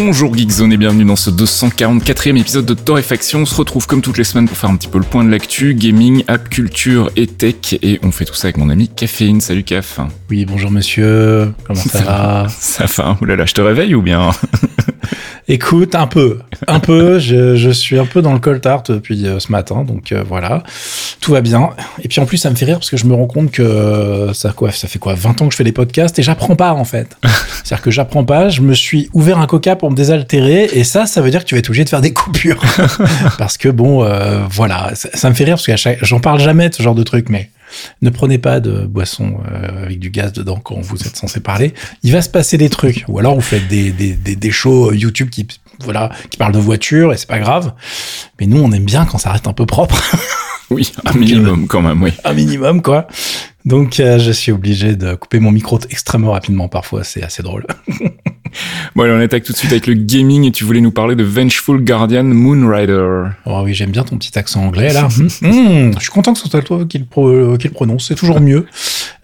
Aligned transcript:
Bonjour 0.00 0.32
Geekzone 0.32 0.72
et 0.72 0.76
bienvenue 0.76 1.04
dans 1.04 1.16
ce 1.16 1.28
244e 1.28 2.38
épisode 2.38 2.64
de 2.64 2.74
Torréfaction. 2.74 3.40
On 3.40 3.44
se 3.44 3.54
retrouve 3.56 3.88
comme 3.88 4.00
toutes 4.00 4.16
les 4.16 4.22
semaines 4.22 4.46
pour 4.46 4.56
faire 4.56 4.70
un 4.70 4.76
petit 4.76 4.86
peu 4.86 4.98
le 4.98 5.04
point 5.04 5.24
de 5.24 5.28
l'actu, 5.28 5.74
gaming, 5.74 6.22
app, 6.28 6.48
culture 6.48 7.10
et 7.16 7.26
tech. 7.26 7.74
Et 7.82 7.98
on 8.04 8.12
fait 8.12 8.24
tout 8.24 8.34
ça 8.34 8.46
avec 8.46 8.58
mon 8.58 8.70
ami 8.70 8.88
Caféine. 8.88 9.40
Salut 9.40 9.64
Caf. 9.64 9.98
Oui, 10.30 10.44
bonjour 10.44 10.70
monsieur. 10.70 11.52
Comment 11.66 11.80
ça, 11.82 11.98
va? 11.98 12.46
Ça 12.48 12.84
va. 12.86 13.18
Oulala, 13.20 13.44
je 13.44 13.54
te 13.54 13.60
réveille 13.60 13.96
ou 13.96 14.02
bien? 14.02 14.30
Écoute, 15.50 15.94
un 15.94 16.06
peu, 16.06 16.40
un 16.66 16.78
peu. 16.78 17.18
Je, 17.18 17.56
je, 17.56 17.70
suis 17.70 17.98
un 17.98 18.04
peu 18.04 18.20
dans 18.20 18.32
le 18.34 18.38
coltard 18.38 18.82
depuis 18.82 19.26
euh, 19.26 19.38
ce 19.38 19.50
matin, 19.50 19.82
donc 19.82 20.12
euh, 20.12 20.22
voilà, 20.26 20.62
tout 21.20 21.32
va 21.32 21.40
bien. 21.40 21.70
Et 22.02 22.08
puis 22.08 22.20
en 22.20 22.26
plus, 22.26 22.36
ça 22.36 22.50
me 22.50 22.54
fait 22.54 22.66
rire 22.66 22.78
parce 22.78 22.90
que 22.90 22.96
je 22.98 23.06
me 23.06 23.14
rends 23.14 23.26
compte 23.26 23.50
que 23.50 24.30
ça 24.34 24.52
quoi, 24.52 24.70
ça 24.72 24.88
fait 24.88 24.98
quoi, 24.98 25.14
20 25.14 25.40
ans 25.40 25.46
que 25.46 25.52
je 25.52 25.56
fais 25.56 25.64
des 25.64 25.72
podcasts 25.72 26.18
et 26.18 26.22
j'apprends 26.22 26.56
pas 26.56 26.72
en 26.72 26.84
fait. 26.84 27.16
C'est-à-dire 27.64 27.82
que 27.82 27.90
j'apprends 27.90 28.24
pas. 28.24 28.50
Je 28.50 28.60
me 28.60 28.74
suis 28.74 29.08
ouvert 29.14 29.38
un 29.38 29.46
coca 29.46 29.74
pour 29.76 29.90
me 29.90 29.96
désaltérer 29.96 30.68
et 30.72 30.84
ça, 30.84 31.06
ça 31.06 31.22
veut 31.22 31.30
dire 31.30 31.40
que 31.40 31.48
tu 31.48 31.54
vas 31.54 31.60
être 31.60 31.68
obligé 31.68 31.84
de 31.84 31.88
faire 31.88 32.02
des 32.02 32.12
coupures 32.12 32.62
parce 33.38 33.56
que 33.56 33.68
bon, 33.68 34.04
euh, 34.04 34.40
voilà, 34.50 34.90
ça, 34.94 35.08
ça, 35.14 35.30
me 35.30 35.34
fait 35.34 35.44
rire 35.44 35.56
parce 35.56 35.66
que 35.66 35.96
j'en 36.02 36.20
parle 36.20 36.40
jamais 36.40 36.68
de 36.68 36.74
ce 36.74 36.82
genre 36.82 36.94
de 36.94 37.02
truc, 37.02 37.28
mais 37.30 37.50
ne 38.02 38.10
prenez 38.10 38.38
pas 38.38 38.60
de 38.60 38.86
boisson 38.86 39.38
euh, 39.50 39.84
avec 39.84 39.98
du 39.98 40.10
gaz 40.10 40.32
dedans 40.32 40.60
quand 40.62 40.80
vous 40.80 41.02
êtes 41.06 41.16
censé 41.16 41.40
parler. 41.40 41.74
Il 42.02 42.12
va 42.12 42.22
se 42.22 42.28
passer 42.28 42.58
des 42.58 42.70
trucs. 42.70 43.04
Ou 43.08 43.18
alors 43.18 43.34
vous 43.34 43.40
faites 43.40 43.68
des, 43.68 43.90
des, 43.90 44.12
des, 44.12 44.36
des 44.36 44.50
shows 44.50 44.92
YouTube 44.92 45.30
qui, 45.30 45.46
voilà, 45.80 46.10
qui 46.30 46.36
parlent 46.36 46.54
de 46.54 46.58
voiture 46.58 47.12
et 47.12 47.16
c'est 47.16 47.28
pas 47.28 47.38
grave. 47.38 47.72
Mais 48.40 48.46
nous, 48.46 48.58
on 48.58 48.72
aime 48.72 48.84
bien 48.84 49.04
quand 49.04 49.18
ça 49.18 49.32
reste 49.32 49.46
un 49.46 49.52
peu 49.52 49.66
propre. 49.66 50.00
oui, 50.70 50.92
un 51.04 51.12
minimum 51.12 51.66
quand 51.66 51.82
même, 51.82 52.02
oui. 52.02 52.12
Un 52.24 52.32
minimum, 52.32 52.82
quoi. 52.82 53.06
Donc, 53.64 54.00
euh, 54.00 54.18
je 54.18 54.32
suis 54.32 54.52
obligé 54.52 54.96
de 54.96 55.14
couper 55.14 55.40
mon 55.40 55.50
micro 55.50 55.78
extrêmement 55.90 56.32
rapidement 56.32 56.68
parfois. 56.68 57.04
C'est 57.04 57.22
assez 57.22 57.42
drôle. 57.42 57.66
bon, 58.96 59.02
allez, 59.02 59.12
on 59.12 59.20
attaque 59.20 59.44
tout 59.44 59.52
de 59.52 59.56
suite 59.56 59.72
avec 59.72 59.86
le 59.86 59.94
gaming 59.94 60.44
et 60.44 60.52
tu 60.52 60.64
voulais 60.64 60.80
nous 60.80 60.90
parler 60.90 61.16
de 61.16 61.24
Vengeful 61.24 61.84
Guardian 61.84 62.24
Moonrider. 62.24 63.30
Oh 63.46 63.62
oui, 63.64 63.74
j'aime 63.74 63.90
bien 63.90 64.04
ton 64.04 64.16
petit 64.16 64.38
accent 64.38 64.64
anglais 64.64 64.92
là. 64.92 65.08
mmh, 65.18 65.92
je 65.94 66.00
suis 66.00 66.10
content 66.10 66.32
que 66.32 66.38
ce 66.38 66.48
soit 66.48 66.62
toi 66.62 66.84
qui 66.88 66.98
le, 66.98 67.04
pro 67.04 67.56
qui 67.56 67.68
le 67.68 67.74
prononce, 67.74 68.08
c'est 68.08 68.14
toujours 68.14 68.40
mieux. 68.40 68.66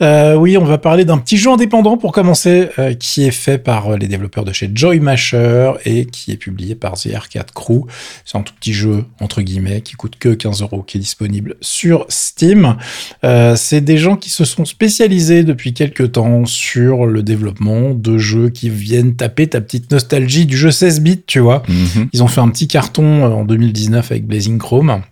Euh, 0.03 0.35
oui, 0.35 0.57
on 0.57 0.65
va 0.65 0.79
parler 0.79 1.05
d'un 1.05 1.19
petit 1.19 1.37
jeu 1.37 1.51
indépendant 1.51 1.97
pour 1.97 2.13
commencer, 2.13 2.69
euh, 2.79 2.95
qui 2.95 3.25
est 3.25 3.31
fait 3.31 3.59
par 3.59 3.97
les 3.97 4.09
développeurs 4.09 4.45
de 4.45 4.53
chez 4.53 4.71
Joy 4.73 5.01
Masher 5.01 5.73
et 5.85 6.07
qui 6.07 6.33
est 6.33 6.37
publié 6.37 6.75
par 6.75 6.95
The 6.95 7.15
Arcade 7.15 7.53
Crew. 7.53 7.87
C'est 8.25 8.37
un 8.37 8.43
tout 8.43 8.55
petit 8.55 8.73
jeu, 8.73 9.05
entre 9.21 9.43
guillemets, 9.43 9.81
qui 9.81 9.95
coûte 9.95 10.17
que 10.19 10.31
15 10.31 10.63
euros, 10.63 10.83
qui 10.83 10.99
est 10.99 11.01
disponible 11.01 11.57
sur 11.61 12.07
Steam. 12.09 12.77
Euh, 13.25 13.57
c'est 13.57 13.81
des 13.81 13.97
gens 13.97 14.17
qui 14.17 14.31
se 14.31 14.45
sont 14.45 14.65
spécialisés 14.65 15.45
depuis 15.45 15.75
quelques 15.75 16.13
temps 16.13 16.45
sur 16.47 17.07
le 17.07 17.23
développement 17.23 17.91
de 17.91 18.19
jeux 18.19 18.49
qui 18.49 18.71
viennent 18.71 19.14
taper 19.17 19.49
ta 19.49 19.61
petite 19.61 19.91
nostalgie 19.91 20.47
du 20.47 20.57
jeu 20.57 20.71
16 20.71 21.01
bits, 21.01 21.23
tu 21.27 21.41
vois. 21.41 21.63
Mm 21.69 21.73
-hmm. 21.73 22.09
Ils 22.13 22.23
ont 22.23 22.29
fait 22.29 22.41
un 22.41 22.49
petit 22.49 22.69
carton 22.69 23.23
en 23.25 23.45
2019 23.45 24.11
avec 24.11 24.27
Blazing 24.27 24.59
Chrome. 24.59 25.03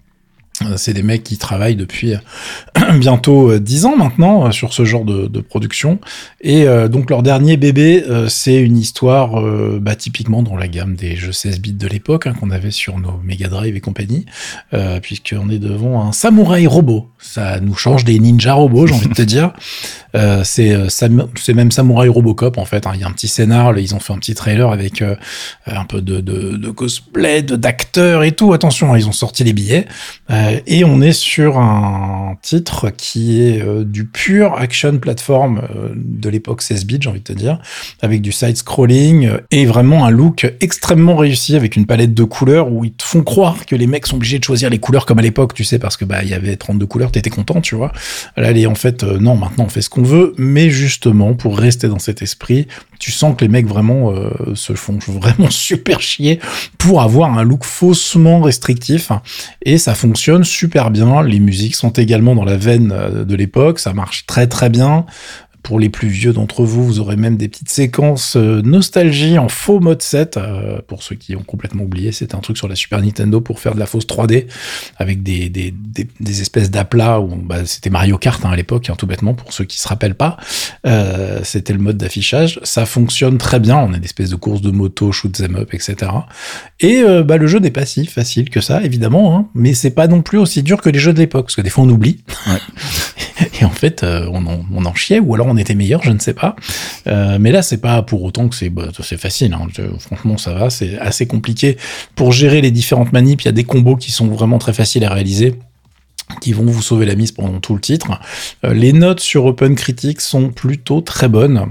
C'est 0.77 0.95
des 0.95 1.03
mecs 1.03 1.23
qui 1.25 1.39
travaillent 1.39 1.77
depuis 1.77 2.15
bientôt 2.95 3.59
10 3.59 3.87
ans 3.87 3.97
maintenant 3.97 4.51
sur 4.53 4.73
ce 4.73 4.85
genre 4.85 5.05
de, 5.05 5.27
de 5.27 5.41
production. 5.41 5.99
Et 6.41 6.67
euh, 6.67 6.89
donc 6.89 7.11
leur 7.11 7.23
dernier 7.23 7.57
bébé, 7.57 8.05
euh, 8.09 8.29
c'est 8.29 8.57
une 8.57 8.77
histoire 8.77 9.41
euh, 9.41 9.79
bah, 9.81 9.95
typiquement 9.95 10.43
dans 10.43 10.57
la 10.57 10.69
gamme 10.69 10.97
des 10.97 11.17
jeux 11.17 11.33
16 11.33 11.61
bits 11.61 11.73
de 11.73 11.87
l'époque 11.87 12.27
hein, 12.27 12.35
qu'on 12.39 12.51
avait 12.51 12.71
sur 12.71 12.99
nos 12.99 13.21
Mega 13.23 13.49
Drive 13.49 13.77
et 13.77 13.81
compagnie, 13.81 14.27
puisqu'on 15.03 15.49
est 15.51 15.59
devant 15.59 16.03
un 16.07 16.13
samouraï 16.13 16.67
robot. 16.67 17.09
Ça 17.19 17.61
nous 17.61 17.75
change 17.75 18.05
des 18.05 18.19
ninja 18.19 18.55
robots, 18.55 18.87
j'ai 18.87 18.95
envie 18.95 19.09
de 19.09 19.15
te 19.15 19.23
dire. 19.23 19.53
c'est 20.45 21.55
même 21.55 21.71
Samouraï 21.71 22.09
Robocop 22.09 22.59
en 22.59 22.65
fait. 22.65 22.87
Hein. 22.87 22.93
Il 22.95 23.01
y 23.01 23.05
a 23.05 23.07
un 23.07 23.13
petit 23.13 23.29
scénar, 23.29 23.79
ils 23.79 23.95
ont 23.95 24.01
fait 24.01 24.13
un 24.13 24.19
petit 24.19 24.35
trailer 24.35 24.71
avec 24.71 25.03
un 25.67 25.85
peu 25.85 26.03
de, 26.03 26.21
de, 26.21 26.57
de 26.57 26.71
cosplay, 26.71 27.43
d'acteurs 27.43 28.23
et 28.25 28.33
tout. 28.33 28.53
Attention, 28.53 28.93
hein, 28.93 28.99
ils 28.99 29.09
ont 29.09 29.13
sorti 29.13 29.45
les 29.45 29.53
billets. 29.53 29.87
Et 30.67 30.85
on 30.85 31.01
est 31.01 31.13
sur 31.13 31.59
un 31.59 32.37
titre 32.43 32.91
qui 32.91 33.43
est 33.43 33.63
euh, 33.63 33.85
du 33.85 34.07
pur 34.07 34.55
action 34.55 34.99
platform 34.99 35.63
euh, 35.75 35.89
de 35.95 36.29
l'époque 36.29 36.63
16 36.63 36.87
bits, 36.87 36.99
j'ai 37.01 37.09
envie 37.09 37.21
de 37.21 37.25
te 37.25 37.33
dire, 37.33 37.59
avec 38.01 38.23
du 38.23 38.33
side-scrolling 38.33 39.27
euh, 39.27 39.39
et 39.51 39.67
vraiment 39.67 40.05
un 40.05 40.11
look 40.11 40.53
extrêmement 40.61 41.17
réussi 41.17 41.57
avec 41.57 41.77
une 41.77 41.87
palette 41.87 42.15
de 42.15 42.25
couleurs 42.25 42.73
où 42.73 42.85
ils 42.85 42.93
te 42.93 43.05
font 43.05 43.23
croire 43.23 43.67
que 43.67 43.77
les 43.77 43.87
mecs 43.87 44.07
sont 44.07 44.17
obligés 44.17 44.39
de 44.39 44.45
choisir 44.45 44.71
les 44.71 44.79
couleurs 44.79 45.07
comme 45.07 45.19
à 45.19 45.23
l'époque, 45.23 45.55
tu 45.55 45.65
sais, 45.65 45.79
parce 45.79 45.97
que 45.97 46.05
bah 46.05 46.23
il 46.23 46.29
y 46.29 46.35
avait 46.35 46.57
32 46.57 46.87
couleurs, 46.87 47.11
t'étais 47.13 47.31
content, 47.31 47.61
tu 47.61 47.75
vois. 47.75 47.93
Là, 48.37 48.53
les, 48.53 48.67
en 48.67 48.75
fait, 48.75 49.03
non, 49.03 49.37
maintenant 49.37 49.65
on 49.65 49.69
fait 49.69 49.83
ce 49.83 49.91
qu'on 49.91 50.03
veut, 50.03 50.35
mais 50.39 50.71
justement 50.71 51.35
pour 51.35 51.59
rester 51.59 51.89
dans 51.89 51.99
cet 51.99 52.23
esprit, 52.23 52.67
tu 52.99 53.11
sens 53.11 53.37
que 53.37 53.45
les 53.45 53.49
mecs 53.49 53.67
vraiment 53.67 54.13
se 54.55 54.75
font 54.75 54.99
vraiment 55.09 55.51
super 55.51 56.01
chier 56.01 56.41
pour 56.79 57.03
avoir 57.03 57.37
un 57.39 57.43
look 57.43 57.65
faussement 57.65 58.41
restrictif 58.41 59.11
et 59.65 59.79
ça 59.79 59.95
fonctionne 59.95 60.42
super 60.43 60.91
bien. 60.91 61.23
Les 61.23 61.41
musiques 61.41 61.75
sont 61.75 61.91
également 61.91 62.35
dans 62.35 62.45
la 62.45 62.57
veine 62.57 63.25
de 63.25 63.35
l'époque, 63.35 63.79
ça 63.79 63.93
marche 63.93 64.27
très 64.27 64.47
très 64.47 64.69
bien. 64.69 65.07
Pour 65.63 65.79
les 65.79 65.89
plus 65.89 66.09
vieux 66.09 66.33
d'entre 66.33 66.65
vous, 66.65 66.85
vous 66.85 66.99
aurez 67.01 67.17
même 67.17 67.37
des 67.37 67.49
petites 67.49 67.71
séquences 67.71 68.37
euh, 68.37 68.63
nostalgie 68.63 69.39
en 69.39 69.49
faux 69.49 69.81
mode 69.81 70.03
7. 70.03 70.37
Euh, 70.37 70.81
pour 70.87 71.03
ceux 71.03 71.15
qui 71.15 71.37
ont 71.37 71.43
complètement 71.43 71.85
oublié, 71.85 72.11
c'était 72.11 72.35
un 72.35 72.41
truc 72.41 72.57
sur 72.57 72.69
la 72.69 72.75
Super 72.75 73.01
Nintendo 73.01 73.41
pour 73.41 73.61
faire 73.61 73.75
de 73.75 73.79
la 73.79 73.87
fausse 73.87 74.07
3D 74.07 74.47
avec 74.97 75.23
des, 75.23 75.49
des, 75.49 75.71
des, 75.73 76.09
des 76.21 76.41
espèces 76.41 76.71
d'aplats 76.71 77.21
où 77.21 77.29
bah, 77.37 77.65
c'était 77.65 77.91
Mario 77.91 78.19
Kart 78.19 78.45
hein, 78.45 78.51
à 78.51 78.57
l'époque, 78.57 78.91
hein, 78.91 78.95
tout 78.97 79.07
bêtement, 79.07 79.35
pour 79.35 79.53
ceux 79.53 79.65
qui 79.65 79.79
se 79.81 79.87
rappellent 79.89 80.15
pas. 80.15 80.37
Euh, 80.87 81.41
c'était 81.45 81.73
le 81.73 81.79
mode 81.79 81.97
d'affichage. 81.97 82.61
Ça 82.63 82.87
fonctionne 82.87 83.39
très 83.39 83.61
bien. 83.61 83.77
On 83.79 83.93
a 83.93 83.99
des 83.99 84.05
espèces 84.05 84.31
de 84.31 84.37
courses 84.37 84.63
de 84.63 84.71
moto, 84.71 85.13
shoot 85.13 85.33
them 85.33 85.57
up, 85.57 85.75
etc. 85.75 86.11
Et 86.81 87.03
euh, 87.03 87.23
bah, 87.23 87.37
le 87.37 87.47
jeu 87.47 87.59
n'est 87.59 87.71
pas 87.71 87.87
si 87.87 88.07
facile 88.07 88.51
que 88.51 88.61
ça, 88.61 88.83
évidemment, 88.83 89.37
hein, 89.37 89.49
mais 89.55 89.75
c'est 89.75 89.91
pas 89.91 90.09
non 90.09 90.23
plus 90.23 90.39
aussi 90.39 90.63
dur 90.63 90.81
que 90.81 90.91
les 90.91 90.99
jeux 90.99 91.13
de 91.13 91.19
l'époque, 91.19 91.47
parce 91.47 91.57
que 91.57 91.63
des 91.63 91.71
fois 91.71 91.85
on 91.85 91.89
oublie. 91.89 92.25
Ouais. 92.49 92.59
Et 93.61 93.65
en 93.65 93.71
fait, 93.71 94.05
on, 94.05 94.47
en, 94.47 94.65
on 94.73 94.85
en 94.85 94.95
chiait, 94.95 95.19
ou 95.21 95.35
alors 95.35 95.47
on 95.47 95.52
était 95.57 95.75
meilleur, 95.75 96.03
je 96.03 96.11
ne 96.11 96.19
sais 96.19 96.35
pas. 96.35 96.57
Euh, 97.07 97.39
mais 97.41 97.53
là, 97.53 97.63
c'est 97.63 97.81
pas 97.81 98.03
pour 98.03 98.23
autant 98.23 98.49
que 98.49 98.57
c'est 98.57 98.71
bah, 98.71 98.89
facile. 99.19 99.55
Hein. 99.55 99.67
Franchement, 99.99 100.37
ça 100.39 100.53
va. 100.55 100.71
C'est 100.71 100.99
assez 100.99 101.27
compliqué 101.27 101.77
pour 102.15 102.33
gérer 102.33 102.61
les 102.61 102.71
différentes 102.71 103.13
manips. 103.13 103.43
Il 103.43 103.47
y 103.47 103.49
a 103.49 103.53
des 103.53 103.65
combos 103.65 103.97
qui 103.97 104.11
sont 104.11 104.29
vraiment 104.29 104.59
très 104.59 104.73
faciles 104.73 105.05
à 105.05 105.13
réaliser 105.13 105.59
qui 106.41 106.55
vont 106.55 106.65
vous 106.65 106.81
sauver 106.81 107.05
la 107.05 107.15
mise 107.15 107.33
pendant 107.33 107.61
tout 107.61 107.75
le 107.75 107.81
titre. 107.81 108.19
Euh, 108.65 108.73
les 108.73 108.93
notes 108.93 109.21
sur 109.21 109.45
Open 109.45 109.75
Critic 109.75 110.21
sont 110.21 110.51
plutôt 110.51 111.03
très 111.03 111.29
bonnes. 111.29 111.67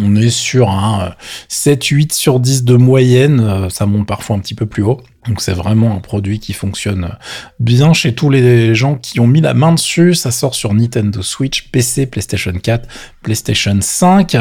On 0.00 0.16
est 0.16 0.30
sur 0.30 0.70
un 0.70 1.14
7-8 1.50 2.14
sur 2.14 2.40
10 2.40 2.64
de 2.64 2.74
moyenne, 2.74 3.68
ça 3.68 3.84
monte 3.84 4.06
parfois 4.06 4.36
un 4.36 4.38
petit 4.38 4.54
peu 4.54 4.66
plus 4.66 4.82
haut. 4.82 5.00
Donc 5.28 5.40
c'est 5.40 5.52
vraiment 5.52 5.96
un 5.96 6.00
produit 6.00 6.38
qui 6.38 6.52
fonctionne 6.52 7.16
bien 7.58 7.92
chez 7.92 8.14
tous 8.14 8.30
les 8.30 8.74
gens 8.74 8.96
qui 8.96 9.20
ont 9.20 9.26
mis 9.26 9.40
la 9.40 9.54
main 9.54 9.72
dessus. 9.72 10.14
Ça 10.14 10.30
sort 10.30 10.54
sur 10.54 10.74
Nintendo 10.74 11.22
Switch, 11.22 11.68
PC, 11.70 12.06
PlayStation 12.06 12.52
4, 12.52 12.88
PlayStation 13.22 13.76
5. 13.80 14.36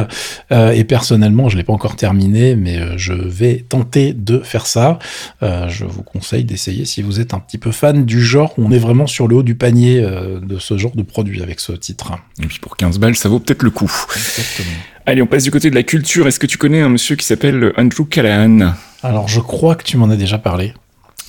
Euh, 0.52 0.72
et 0.72 0.84
personnellement, 0.84 1.50
je 1.50 1.58
l'ai 1.58 1.64
pas 1.64 1.74
encore 1.74 1.96
terminé, 1.96 2.56
mais 2.56 2.80
euh, 2.80 2.98
je 2.98 3.14
vais 3.14 3.66
tenter 3.68 4.14
de 4.14 4.40
faire 4.40 4.66
ça. 4.66 5.00
Euh, 5.42 5.70
je 5.70 5.86
vous 5.86 6.04
conseille 6.04 6.44
d'essayer 6.44 6.86
si 6.86 7.02
vous 7.02 7.20
êtes 7.20 7.34
un 7.34 7.40
petit 7.40 7.58
peu 7.58 7.72
fan 7.72 8.06
du 8.06 8.22
genre. 8.22 8.54
On 8.58 8.72
est 8.72 8.78
vraiment 8.78 9.08
sur 9.08 9.28
le 9.28 9.38
haut 9.38 9.44
du 9.44 9.56
panier 9.56 10.04
euh, 10.04 10.40
de 10.40 10.60
ce 10.60 10.78
genre 10.78 10.96
de 10.96 11.04
produit 11.04 11.42
avec 11.42 11.60
ce 11.60 11.72
titre. 11.72 12.12
Et 12.42 12.48
puis 12.48 12.60
pour 12.60 12.76
15 12.76 13.00
balles, 13.00 13.16
ça 13.16 13.30
vaut 13.30 13.40
peut-être 13.40 13.64
le 13.64 13.72
coup. 13.72 13.92
Exactement. 14.16 14.78
Allez, 15.06 15.22
on 15.22 15.28
passe 15.28 15.44
du 15.44 15.52
côté 15.52 15.70
de 15.70 15.76
la 15.76 15.84
culture. 15.84 16.28
Est-ce 16.28 16.40
que 16.40 16.48
tu 16.48 16.58
connais 16.58 16.82
un 16.82 16.90
monsieur 16.90 17.16
qui 17.16 17.26
s'appelle 17.26 17.74
Andrew 17.78 18.06
Callahan? 18.06 18.74
Alors, 19.04 19.28
je 19.28 19.42
crois 19.42 19.76
que 19.76 19.84
tu 19.84 19.98
m'en 19.98 20.10
as 20.10 20.16
déjà 20.16 20.38
parlé. 20.38 20.74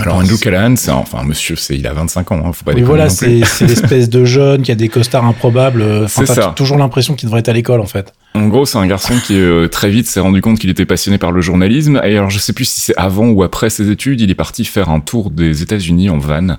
Alors, 0.04 0.18
Andrew 0.18 0.36
Callahan, 0.36 0.76
c'est 0.76 0.90
enfin, 0.90 1.22
monsieur, 1.24 1.56
c'est, 1.56 1.76
il 1.76 1.86
a 1.86 1.92
25 1.92 2.32
ans, 2.32 2.42
hein, 2.44 2.52
faut 2.52 2.64
pas 2.64 2.72
oui, 2.72 2.82
voilà, 2.82 3.08
c'est, 3.08 3.40
l'espèce 3.60 4.08
de 4.08 4.24
jeune 4.24 4.62
qui 4.62 4.70
a 4.70 4.74
des 4.74 4.88
costards 4.88 5.24
improbables. 5.24 5.82
Enfin, 6.04 6.24
t'as 6.24 6.52
toujours 6.52 6.78
l'impression 6.78 7.14
qu'il 7.14 7.26
devrait 7.26 7.40
être 7.40 7.48
à 7.48 7.52
l'école, 7.52 7.80
en 7.80 7.86
fait. 7.86 8.12
En 8.36 8.48
gros, 8.48 8.66
c'est 8.66 8.78
un 8.78 8.86
garçon 8.88 9.14
qui 9.24 9.34
euh, 9.38 9.68
très 9.68 9.90
vite 9.90 10.08
s'est 10.08 10.18
rendu 10.18 10.40
compte 10.40 10.58
qu'il 10.58 10.68
était 10.68 10.86
passionné 10.86 11.18
par 11.18 11.30
le 11.30 11.40
journalisme. 11.40 12.00
Et 12.04 12.16
alors, 12.16 12.30
je 12.30 12.40
sais 12.40 12.52
plus 12.52 12.64
si 12.64 12.80
c'est 12.80 12.96
avant 12.96 13.28
ou 13.28 13.44
après 13.44 13.70
ses 13.70 13.90
études, 13.92 14.20
il 14.20 14.28
est 14.28 14.34
parti 14.34 14.64
faire 14.64 14.88
un 14.88 14.98
tour 14.98 15.30
des 15.30 15.62
États-Unis 15.62 16.10
en 16.10 16.18
van. 16.18 16.56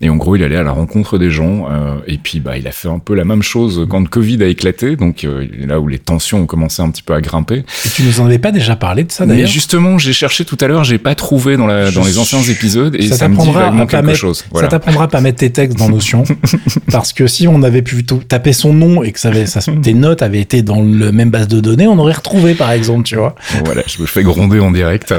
Et 0.00 0.08
en 0.08 0.16
gros, 0.16 0.36
il 0.36 0.42
allait 0.42 0.56
à 0.56 0.62
la 0.62 0.70
rencontre 0.70 1.18
des 1.18 1.30
gens. 1.30 1.66
Euh, 1.70 1.96
et 2.06 2.16
puis, 2.16 2.40
bah, 2.40 2.56
il 2.56 2.66
a 2.66 2.72
fait 2.72 2.88
un 2.88 2.98
peu 2.98 3.14
la 3.14 3.26
même 3.26 3.42
chose 3.42 3.86
quand 3.90 4.00
le 4.00 4.06
Covid 4.08 4.42
a 4.42 4.46
éclaté. 4.46 4.96
Donc, 4.96 5.24
euh, 5.24 5.46
là 5.66 5.78
où 5.80 5.86
les 5.86 5.98
tensions 5.98 6.40
ont 6.40 6.46
commencé 6.46 6.80
un 6.80 6.88
petit 6.90 7.02
peu 7.02 7.12
à 7.12 7.20
grimper. 7.20 7.56
Et 7.84 7.88
tu 7.94 8.04
nous 8.04 8.20
en 8.20 8.24
avais 8.24 8.38
pas 8.38 8.50
déjà 8.50 8.74
parlé 8.74 9.04
de 9.04 9.12
ça 9.12 9.26
Mais 9.26 9.34
d'ailleurs 9.34 9.50
justement, 9.50 9.98
j'ai 9.98 10.14
cherché 10.14 10.46
tout 10.46 10.56
à 10.62 10.66
l'heure, 10.66 10.84
j'ai 10.84 10.96
pas 10.96 11.14
trouvé 11.14 11.58
dans, 11.58 11.66
la, 11.66 11.90
dans 11.90 12.04
les 12.06 12.16
anciens 12.18 12.40
épisodes. 12.40 12.94
Et 12.98 13.06
ça, 13.06 13.28
me 13.28 13.36
dit 13.36 13.50
vaguement 13.50 13.84
pas 13.84 13.98
quelque 13.98 14.06
mettre- 14.06 14.18
chose. 14.18 14.38
Ça 14.38 14.44
Voilà. 14.50 14.68
t'apprendra 14.68 15.04
à 15.04 15.08
pas 15.08 15.20
mettre 15.20 15.40
tes 15.40 15.50
textes 15.50 15.76
dans 15.78 15.90
Notion. 15.90 16.24
parce 16.90 17.12
que 17.12 17.26
si 17.26 17.46
on 17.46 17.62
avait 17.62 17.82
pu 17.82 18.02
taper 18.06 18.54
son 18.54 18.72
nom 18.72 19.02
et 19.02 19.12
que 19.12 19.20
ça 19.20 19.28
avait, 19.28 19.44
ça, 19.44 19.60
tes 19.82 19.92
notes 19.92 20.22
avaient 20.22 20.40
été 20.40 20.62
dans 20.62 20.80
le 20.80 21.17
même 21.18 21.30
base 21.30 21.48
de 21.48 21.60
données, 21.60 21.86
on 21.86 21.98
aurait 21.98 22.12
retrouvé, 22.14 22.54
par 22.54 22.70
exemple, 22.72 23.02
tu 23.04 23.16
vois. 23.16 23.34
Voilà, 23.64 23.82
je 23.86 24.00
me 24.00 24.06
fais 24.06 24.22
gronder 24.22 24.58
en 24.60 24.70
direct. 24.70 25.14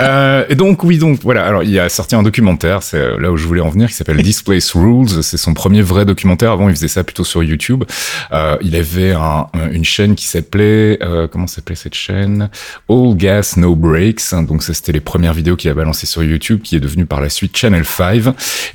Euh, 0.00 0.44
et 0.48 0.54
donc 0.54 0.82
oui, 0.84 0.98
donc 0.98 1.20
voilà. 1.22 1.44
Alors 1.46 1.62
il 1.62 1.78
a 1.78 1.88
sorti 1.88 2.14
un 2.14 2.22
documentaire, 2.22 2.82
c'est 2.82 2.98
euh, 2.98 3.20
là 3.20 3.30
où 3.30 3.36
je 3.36 3.46
voulais 3.46 3.60
en 3.60 3.68
venir, 3.68 3.88
qui 3.88 3.94
s'appelle 3.94 4.16
Displace 4.22 4.72
Rules. 4.74 5.22
C'est 5.22 5.36
son 5.36 5.54
premier 5.54 5.82
vrai 5.82 6.04
documentaire. 6.04 6.52
Avant, 6.52 6.68
il 6.68 6.74
faisait 6.74 6.88
ça 6.88 7.04
plutôt 7.04 7.24
sur 7.24 7.42
YouTube. 7.42 7.84
Euh, 8.32 8.56
il 8.62 8.74
avait 8.76 9.12
un- 9.12 9.46
un- 9.54 9.70
une 9.70 9.84
chaîne 9.84 10.14
qui 10.14 10.26
s'appelait 10.26 10.98
comment 11.32 11.46
s'appelait 11.46 11.76
cette 11.76 11.94
chaîne? 11.94 12.48
All 12.88 13.14
Gas 13.16 13.54
No 13.56 13.74
Breaks. 13.74 14.34
Donc 14.48 14.62
ça, 14.62 14.74
c'était 14.74 14.92
les 14.92 15.00
premières 15.00 15.34
vidéos 15.34 15.56
qu'il 15.56 15.70
a 15.70 15.74
balancées 15.74 16.06
sur 16.06 16.22
YouTube, 16.22 16.60
qui 16.62 16.76
est 16.76 16.80
devenu 16.80 17.06
par 17.06 17.20
la 17.20 17.28
suite 17.28 17.56
Channel 17.56 17.84
5. 17.84 18.24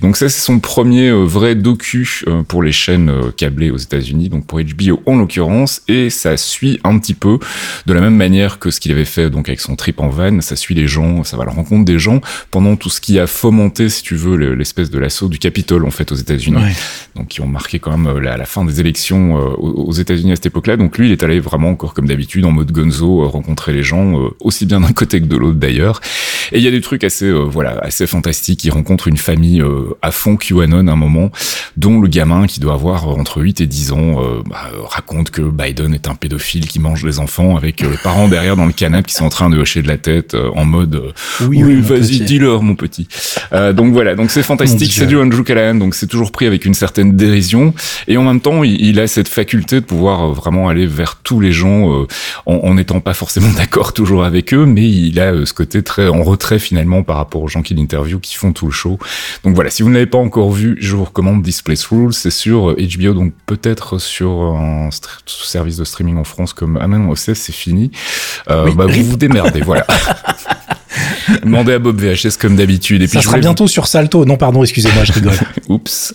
Donc 0.02 0.18
ça, 0.18 0.30
c'est 0.30 0.42
son 0.42 0.60
premier 0.60 1.12
vrai 1.12 1.56
docu 1.56 2.24
pour 2.48 2.64
les 2.64 2.72
chaînes 2.72 3.12
câblées 3.38 3.72
aux 3.72 3.78
États-Unis, 3.78 4.30
donc 4.30 4.46
pour 4.46 4.60
HBO 4.62 5.02
en 5.06 5.18
l'occurrence, 5.18 5.82
et 5.88 6.10
ça 6.10 6.38
suit 6.52 6.80
un 6.84 6.98
petit 7.00 7.14
peu 7.14 7.40
de 7.86 7.94
la 7.94 8.02
même 8.02 8.16
manière 8.16 8.60
que 8.60 8.70
ce 8.72 8.80
qu'il 8.80 8.92
avait 8.92 9.06
fait 9.06 9.30
donc 9.30 9.48
avec 9.50 9.60
son 9.62 9.76
trip 9.76 10.00
en 10.00 10.10
van, 10.10 10.42
ça 10.42 10.56
suit 10.56 10.76
les 10.76 10.88
gens, 10.88 11.24
ça 11.24 11.38
va 11.38 11.44
à 11.44 11.46
la 11.48 11.52
rencontre 11.54 11.86
des 11.86 11.98
gens 12.00 12.22
pendant 12.52 12.76
tout 12.76 12.90
ce 12.90 13.02
qui 13.02 13.20
a 13.20 13.28
fomenté, 13.28 13.90
si 13.90 14.04
tu 14.04 14.16
veux, 14.16 14.36
le- 14.36 14.56
l'espèce 14.56 14.90
de 14.90 15.00
l'assaut 15.00 15.28
du 15.30 15.40
Capitole 15.40 15.86
en 15.86 15.92
fait 15.92 16.12
aux 16.12 16.16
États-Unis, 16.16 16.58
Ouais. 16.62 16.74
donc 17.16 17.28
qui 17.30 17.42
ont 17.42 17.48
marqué 17.48 17.80
quand 17.80 17.92
même 17.98 18.08
euh, 18.08 18.20
la, 18.20 18.38
la 18.38 18.46
fin 18.46 18.66
des 18.66 18.80
élections 18.80 19.38
euh, 19.38 19.54
aux 19.58 19.92
États-Unis 19.94 20.34
à 20.34 20.36
cette 20.36 20.48
époque-là. 20.48 20.78
Donc 20.78 20.98
lui, 20.98 21.08
il 21.08 21.12
est 21.12 21.24
allé 21.24 21.40
vraiment 21.40 21.70
encore 21.70 21.94
comme 21.94 22.08
d'habitude 22.08 22.46
en 22.46 22.52
mode 22.52 22.72
gonzo, 22.72 23.24
euh, 23.24 23.28
rencontrer 23.28 23.74
les 23.74 23.84
gens 23.84 24.14
aussi 24.40 24.66
bien 24.66 24.82
d'un 24.82 24.92
côté 24.92 25.20
que 25.22 25.26
de 25.26 25.38
l'autre 25.38 25.58
d'ailleurs. 25.58 26.02
Et 26.52 26.58
il 26.58 26.64
y 26.64 26.68
a 26.68 26.72
des 26.72 26.82
trucs 26.82 27.04
assez 27.04 27.26
euh, 27.26 27.40
voilà 27.44 27.78
assez 27.82 28.06
fantastiques. 28.08 28.64
Il 28.66 28.72
rencontre 28.72 29.08
une 29.08 29.18
famille 29.18 29.62
euh, 29.62 29.96
à 30.02 30.12
fond 30.12 30.36
QAnon 30.36 30.88
à 30.88 30.92
un 30.92 30.96
moment, 30.96 31.32
dont 31.78 32.00
le 32.02 32.08
gamin 32.08 32.48
qui 32.48 32.60
doit 32.60 32.74
avoir 32.74 33.08
entre 33.08 33.42
8 33.42 33.62
et 33.62 33.68
10 33.68 33.92
ans 33.94 34.22
euh, 34.22 34.42
bah, 34.46 34.70
raconte 34.90 35.30
que 35.32 35.42
Biden 35.42 35.94
est 35.94 36.08
un 36.08 36.16
pédophile 36.16 36.31
qui 36.38 36.80
mange 36.80 37.06
les 37.06 37.20
enfants 37.20 37.58
avec 37.58 37.84
euh, 37.84 37.92
les 37.92 37.98
parents 37.98 38.28
derrière 38.28 38.56
dans 38.56 38.66
le 38.66 38.72
canapé 38.72 39.08
qui 39.08 39.16
sont 39.16 39.26
en 39.26 39.30
train 39.30 39.50
de 39.50 39.58
hocher 39.58 39.82
de 39.82 39.88
la 39.88 39.98
tête 39.98 40.34
euh, 40.34 40.50
en 40.56 40.66
mode 40.66 40.96
euh, 40.96 41.12
oui, 41.48 41.82
vas-y 41.82 42.22
dis-leur 42.22 42.62
mon 42.62 42.76
petit. 42.76 43.08
Donc 43.52 43.94
voilà, 43.94 44.16
donc 44.16 44.32
c'est 44.32 44.44
fantastique, 44.44 44.92
c'est 44.94 45.06
du 45.06 45.18
Andrew 45.18 45.44
Callahan, 45.44 45.76
donc 45.76 45.96
c'est 45.96 46.08
toujours 46.08 46.32
pris 46.32 46.46
avec 46.46 46.66
une 46.66 46.74
certaine 46.74 47.16
dérision 47.16 47.74
et 48.08 48.18
en 48.18 48.24
même 48.24 48.42
temps 48.42 48.64
il, 48.64 48.80
il 48.82 49.00
a 49.00 49.08
cette 49.08 49.28
faculté 49.28 49.82
de 49.82 49.86
pouvoir 49.86 50.30
vraiment 50.34 50.70
aller 50.70 50.88
vers 50.88 51.18
tous 51.18 51.40
les 51.40 51.52
gens 51.52 52.06
en 52.46 52.74
n'étant 52.74 53.00
pas 53.00 53.14
forcément 53.14 53.52
d'accord 53.58 53.94
toujours 53.94 54.24
avec 54.24 54.54
eux, 54.54 54.66
mais 54.66 54.88
il 54.88 55.20
a 55.20 55.46
ce 55.46 55.54
côté 55.54 55.84
très 55.84 56.08
en 56.08 56.24
retrait 56.24 56.60
finalement 56.60 57.04
par 57.04 57.18
rapport 57.18 57.42
aux 57.42 57.48
gens 57.48 57.62
qu'il 57.62 57.80
interview 57.80 58.20
qui 58.20 58.36
font 58.36 58.54
tout 58.54 58.66
le 58.66 58.72
show. 58.72 59.00
Donc 59.44 59.56
voilà, 59.56 59.70
si 59.70 59.84
vous 59.84 59.90
ne 59.90 59.96
l'avez 59.96 60.06
pas 60.06 60.18
encore 60.18 60.52
vu, 60.52 60.78
je 60.80 60.96
vous 60.96 61.06
recommande 61.06 61.42
Displace 61.42 61.86
Rules, 61.86 62.14
c'est 62.14 62.32
sur 62.32 62.76
HBO, 62.76 63.14
donc 63.14 63.34
peut-être 63.46 64.00
sur 64.00 64.30
un 64.30 64.90
service 65.26 65.78
de 65.78 65.84
streaming 65.84 66.18
en 66.22 66.24
France 66.24 66.54
comme 66.54 66.78
ah 66.82 66.88
non, 66.88 67.10
OCS 67.10 67.34
c'est 67.36 67.52
fini. 67.52 67.92
Euh, 68.50 68.66
Oui, 68.66 68.74
bah, 68.76 68.86
vous 68.88 69.04
vous 69.04 69.18
démerdez, 69.18 69.62
voilà. 69.62 69.86
Demandez 71.44 71.74
à 71.74 71.80
Bob 71.80 72.00
VHS 72.00 72.38
comme 72.40 72.56
d'habitude. 72.56 73.02
Et 73.02 73.06
puis 73.06 73.14
Ça 73.14 73.20
je 73.20 73.24
sera 73.26 73.32
voulais 73.34 73.42
bientôt 73.42 73.68
sur 73.68 73.88
Salto. 73.88 74.26
Non, 74.26 74.38
pardon, 74.38 74.64
excusez-moi, 74.64 75.04
je 75.04 75.14
rigole. 75.14 75.34
Oups. 75.70 76.14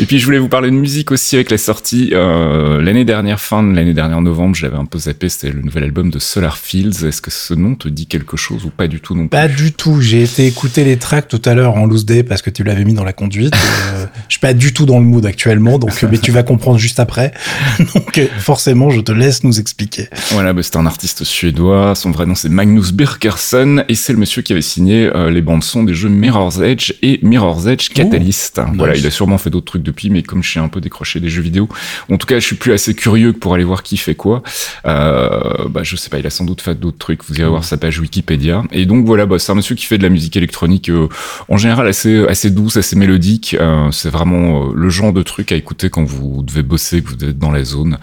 Et 0.00 0.06
puis 0.06 0.18
je 0.18 0.24
voulais 0.24 0.38
vous 0.38 0.48
parler 0.48 0.70
de 0.70 0.76
musique 0.76 1.10
aussi 1.10 1.36
avec 1.36 1.50
la 1.50 1.58
sortie 1.58 2.12
euh, 2.14 2.80
l'année 2.80 3.04
dernière, 3.04 3.38
fin 3.38 3.62
de 3.62 3.76
l'année 3.76 3.92
dernière 3.92 4.22
novembre, 4.22 4.54
je 4.54 4.64
l'avais 4.64 4.78
un 4.78 4.86
peu 4.86 4.98
zappé, 4.98 5.28
c'était 5.28 5.52
le 5.52 5.60
nouvel 5.60 5.84
album 5.84 6.08
de 6.08 6.18
Solar 6.18 6.56
Fields. 6.56 7.04
Est-ce 7.04 7.20
que 7.20 7.30
ce 7.30 7.52
nom 7.52 7.74
te 7.74 7.86
dit 7.86 8.06
quelque 8.06 8.38
chose 8.38 8.64
ou 8.64 8.70
pas 8.70 8.88
du 8.88 9.02
tout 9.02 9.14
non 9.14 9.24
plus? 9.24 9.28
Pas 9.28 9.46
du 9.46 9.72
tout. 9.72 10.00
J'ai 10.00 10.22
été 10.22 10.46
écouter 10.46 10.84
les 10.84 10.96
tracks 10.96 11.28
tout 11.28 11.42
à 11.44 11.52
l'heure 11.52 11.76
en 11.76 11.84
loose 11.84 12.06
day 12.06 12.22
parce 12.22 12.40
que 12.40 12.48
tu 12.48 12.64
l'avais 12.64 12.86
mis 12.86 12.94
dans 12.94 13.04
la 13.04 13.12
conduite. 13.12 13.54
Euh, 13.54 14.06
je 14.28 14.32
suis 14.32 14.40
pas 14.40 14.54
du 14.54 14.72
tout 14.72 14.86
dans 14.86 14.98
le 14.98 15.04
mood 15.04 15.26
actuellement, 15.26 15.78
donc 15.78 15.92
mais 16.10 16.16
tu 16.16 16.32
vas 16.32 16.44
comprendre 16.44 16.78
juste 16.78 16.98
après. 16.98 17.34
Donc 17.94 18.16
euh, 18.16 18.26
forcément, 18.38 18.88
je 18.88 19.02
te 19.02 19.12
laisse 19.12 19.44
nous 19.44 19.60
expliquer. 19.60 20.08
Voilà, 20.30 20.54
bah, 20.54 20.62
c'est 20.62 20.76
un 20.76 20.86
artiste 20.86 21.24
suédois. 21.24 21.94
Son 21.94 22.10
vrai 22.10 22.24
nom 22.24 22.34
c'est 22.34 22.48
Magnus 22.48 22.92
Birkerson 22.92 23.84
et 23.86 23.94
c'est 23.94 24.14
le 24.14 24.18
monsieur 24.18 24.40
qui 24.40 24.54
avait 24.54 24.62
signé 24.62 25.10
euh, 25.14 25.30
les 25.30 25.42
bandes 25.42 25.62
son 25.62 25.84
des 25.84 25.92
jeux 25.92 26.08
Mirror's 26.08 26.58
Edge 26.60 26.94
et 27.02 27.20
Mirror's 27.22 27.66
Edge 27.66 27.90
Catalyst. 27.90 28.62
Voilà, 28.76 28.96
il 28.96 29.06
a 29.06 29.10
sûrement 29.10 29.36
fait 29.36 29.50
d'autres 29.50 29.66
trucs 29.66 29.89
depuis, 29.90 30.10
mais 30.10 30.22
comme 30.22 30.42
je 30.42 30.50
suis 30.50 30.60
un 30.60 30.68
peu 30.68 30.80
décroché 30.80 31.20
des 31.20 31.28
jeux 31.28 31.42
vidéo, 31.42 31.68
en 32.10 32.16
tout 32.16 32.26
cas, 32.26 32.38
je 32.38 32.46
suis 32.46 32.56
plus 32.56 32.72
assez 32.72 32.94
curieux 32.94 33.32
pour 33.32 33.54
aller 33.54 33.64
voir 33.64 33.82
qui 33.82 33.96
fait 33.96 34.14
quoi. 34.14 34.42
Euh, 34.86 35.68
bah, 35.68 35.82
je 35.82 35.96
sais 35.96 36.10
pas, 36.10 36.18
il 36.18 36.26
a 36.26 36.30
sans 36.30 36.44
doute 36.44 36.60
fait 36.60 36.78
d'autres 36.78 36.98
trucs. 36.98 37.24
Vous 37.24 37.38
irez 37.38 37.48
voir 37.48 37.64
sa 37.64 37.76
page 37.76 37.98
Wikipédia. 37.98 38.62
Et 38.72 38.86
donc 38.86 39.04
voilà, 39.06 39.26
bah, 39.26 39.38
c'est 39.38 39.52
un 39.52 39.56
monsieur 39.56 39.74
qui 39.74 39.86
fait 39.86 39.98
de 39.98 40.02
la 40.02 40.08
musique 40.08 40.36
électronique 40.36 40.88
euh, 40.90 41.08
en 41.48 41.56
général 41.56 41.86
assez 41.86 42.24
assez 42.26 42.50
douce, 42.50 42.76
assez 42.76 42.96
mélodique. 42.96 43.56
Euh, 43.58 43.90
c'est 43.90 44.10
vraiment 44.10 44.72
le 44.72 44.88
genre 44.90 45.12
de 45.12 45.22
truc 45.22 45.52
à 45.52 45.56
écouter 45.56 45.90
quand 45.90 46.04
vous 46.04 46.42
devez 46.42 46.62
bosser, 46.62 47.02
que 47.02 47.08
vous 47.08 47.24
êtes 47.24 47.38
dans 47.38 47.50
la 47.50 47.64
zone. 47.64 47.98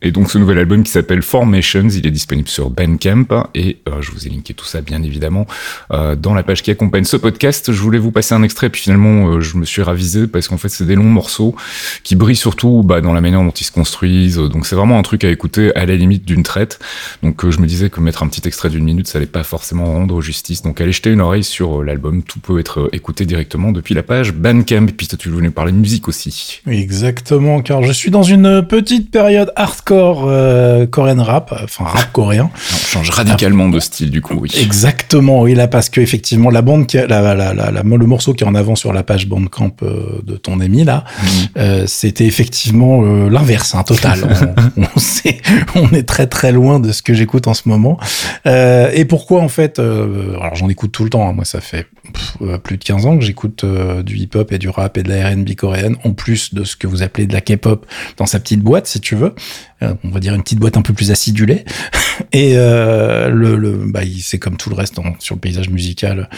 Et 0.00 0.12
donc 0.12 0.30
ce 0.30 0.38
nouvel 0.38 0.58
album 0.58 0.82
qui 0.82 0.90
s'appelle 0.90 1.22
Formations, 1.22 1.88
il 1.88 2.06
est 2.06 2.10
disponible 2.10 2.48
sur 2.48 2.70
Bandcamp 2.70 3.48
et 3.54 3.78
euh, 3.88 4.00
je 4.00 4.12
vous 4.12 4.26
ai 4.26 4.30
linké 4.30 4.54
tout 4.54 4.64
ça 4.64 4.80
bien 4.80 5.02
évidemment 5.02 5.46
euh, 5.92 6.14
dans 6.14 6.34
la 6.34 6.42
page 6.44 6.62
qui 6.62 6.70
accompagne 6.70 7.04
ce 7.04 7.16
podcast. 7.16 7.72
Je 7.72 7.80
voulais 7.80 7.98
vous 7.98 8.12
passer 8.12 8.34
un 8.34 8.42
extrait 8.42 8.70
puis 8.70 8.82
finalement 8.82 9.28
euh, 9.28 9.40
je 9.40 9.56
me 9.56 9.64
suis 9.64 9.82
ravisé 9.82 10.28
parce 10.28 10.46
qu'en 10.46 10.56
fait 10.56 10.68
c'est 10.68 10.84
des 10.84 10.94
longs 10.94 11.02
morceaux 11.02 11.56
qui 12.04 12.14
brillent 12.14 12.36
surtout 12.36 12.82
bah, 12.84 13.00
dans 13.00 13.12
la 13.12 13.20
manière 13.20 13.42
dont 13.42 13.50
ils 13.50 13.64
se 13.64 13.72
construisent. 13.72 14.36
Donc 14.36 14.66
c'est 14.66 14.76
vraiment 14.76 14.98
un 14.98 15.02
truc 15.02 15.24
à 15.24 15.30
écouter 15.30 15.74
à 15.74 15.84
la 15.84 15.96
limite 15.96 16.24
d'une 16.24 16.44
traite. 16.44 16.78
Donc 17.24 17.44
euh, 17.44 17.50
je 17.50 17.60
me 17.60 17.66
disais 17.66 17.90
que 17.90 18.00
mettre 18.00 18.22
un 18.22 18.28
petit 18.28 18.46
extrait 18.46 18.70
d'une 18.70 18.84
minute 18.84 19.08
ça 19.08 19.18
allait 19.18 19.26
pas 19.26 19.42
forcément 19.42 19.86
rendre 19.86 20.20
justice. 20.20 20.62
Donc 20.62 20.80
allez 20.80 20.92
jeter 20.92 21.10
une 21.10 21.20
oreille 21.20 21.44
sur 21.44 21.80
euh, 21.80 21.84
l'album. 21.84 22.22
Tout 22.22 22.38
peut 22.38 22.60
être 22.60 22.82
euh, 22.82 22.88
écouté 22.92 23.26
directement 23.26 23.72
depuis 23.72 23.94
la 23.94 24.04
page 24.04 24.32
Bandcamp. 24.32 24.86
Puis 24.96 25.08
tu 25.08 25.28
voulais 25.28 25.46
nous 25.46 25.52
parler 25.52 25.72
de 25.72 25.78
musique 25.78 26.06
aussi. 26.06 26.60
Exactement, 26.68 27.62
car 27.62 27.82
je 27.82 27.92
suis 27.92 28.12
dans 28.12 28.22
une 28.22 28.64
petite 28.64 29.10
période 29.10 29.52
hardcore 29.56 29.87
euh, 29.94 30.86
coréen 30.86 31.22
rap, 31.22 31.54
enfin 31.64 31.84
rap 31.84 32.12
coréen. 32.12 32.50
On 32.54 32.76
change 32.76 33.10
radicalement 33.10 33.68
de 33.68 33.80
style 33.80 34.10
du 34.10 34.20
coup. 34.20 34.34
Oui. 34.40 34.50
Exactement, 34.60 35.42
oui, 35.42 35.54
là, 35.54 35.68
parce 35.68 35.88
que 35.88 36.00
effectivement, 36.00 36.50
la 36.50 36.62
bande, 36.62 36.86
qui 36.86 36.98
a- 36.98 37.06
la, 37.06 37.34
la, 37.34 37.52
la, 37.54 37.70
le 37.82 38.06
morceau 38.06 38.32
qui 38.34 38.44
est 38.44 38.46
en 38.46 38.54
avant 38.54 38.74
sur 38.76 38.92
la 38.92 39.02
page 39.02 39.26
Bandcamp 39.28 39.72
euh, 39.82 40.20
de 40.24 40.36
ton 40.36 40.60
ami 40.60 40.84
là, 40.84 41.04
Mhm. 41.22 41.28
euh, 41.58 41.84
c'était 41.86 42.26
effectivement 42.26 43.02
euh, 43.04 43.28
l'inverse, 43.30 43.74
hein, 43.74 43.82
total. 43.82 44.20
on, 44.76 44.82
on, 44.94 44.98
sait- 44.98 45.38
on 45.74 45.88
est 45.90 46.06
très 46.08 46.26
très 46.26 46.52
loin 46.52 46.80
de 46.80 46.92
ce 46.92 47.02
que 47.02 47.14
j'écoute 47.14 47.46
en 47.46 47.54
ce 47.54 47.68
moment. 47.68 47.98
Euh, 48.46 48.90
et 48.94 49.04
pourquoi 49.04 49.40
en 49.40 49.48
fait 49.48 49.78
euh, 49.78 50.34
Alors 50.40 50.54
j'en 50.54 50.68
écoute 50.68 50.92
tout 50.92 51.04
le 51.04 51.10
temps. 51.10 51.28
hein, 51.28 51.32
moi, 51.32 51.44
ça 51.44 51.60
fait 51.60 51.86
pff, 52.12 52.58
plus 52.62 52.76
de 52.78 52.84
15 52.84 53.06
ans 53.06 53.18
que 53.18 53.24
j'écoute 53.24 53.64
du 54.04 54.16
hip-hop 54.16 54.52
et 54.52 54.58
du 54.58 54.68
rap 54.68 54.96
et 54.96 55.02
de 55.02 55.08
la 55.10 55.28
R&B 55.30 55.54
coréenne, 55.56 55.96
en 56.04 56.12
plus 56.12 56.54
de 56.54 56.64
ce 56.64 56.76
que 56.76 56.86
vous 56.86 57.02
appelez 57.02 57.26
de 57.26 57.32
la 57.32 57.40
K-pop 57.40 57.84
dans 58.16 58.26
sa 58.26 58.38
petite 58.40 58.60
boîte, 58.60 58.86
si 58.86 59.00
tu 59.00 59.14
veux. 59.16 59.34
Euh, 59.82 59.94
on 60.02 60.08
va 60.10 60.18
dire 60.18 60.34
une 60.34 60.42
petite 60.42 60.58
boîte 60.58 60.76
un 60.76 60.82
peu 60.82 60.92
plus 60.92 61.10
acidulée. 61.12 61.64
Et 62.32 62.54
euh, 62.56 63.28
le, 63.30 63.54
le 63.56 63.70
bah, 63.86 64.00
c'est 64.20 64.38
comme 64.40 64.56
tout 64.56 64.70
le 64.70 64.74
reste 64.74 64.98
en- 64.98 65.14
sur 65.20 65.36
le 65.36 65.40
paysage 65.40 65.68
musical 65.68 66.28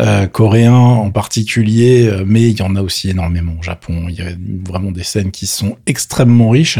euh, 0.00 0.26
coréen 0.26 0.72
en 0.74 1.10
particulier, 1.10 2.06
euh, 2.08 2.24
mais 2.26 2.48
il 2.48 2.58
y 2.58 2.62
en 2.62 2.74
a 2.74 2.80
aussi 2.80 3.10
énormément 3.10 3.52
au 3.60 3.62
Japon. 3.62 4.06
Il 4.08 4.14
y 4.14 4.22
a 4.22 4.30
vraiment 4.66 4.90
des 4.92 5.02
scènes 5.02 5.30
qui 5.30 5.46
sont 5.46 5.76
extrêmement 5.86 6.48
riches. 6.50 6.78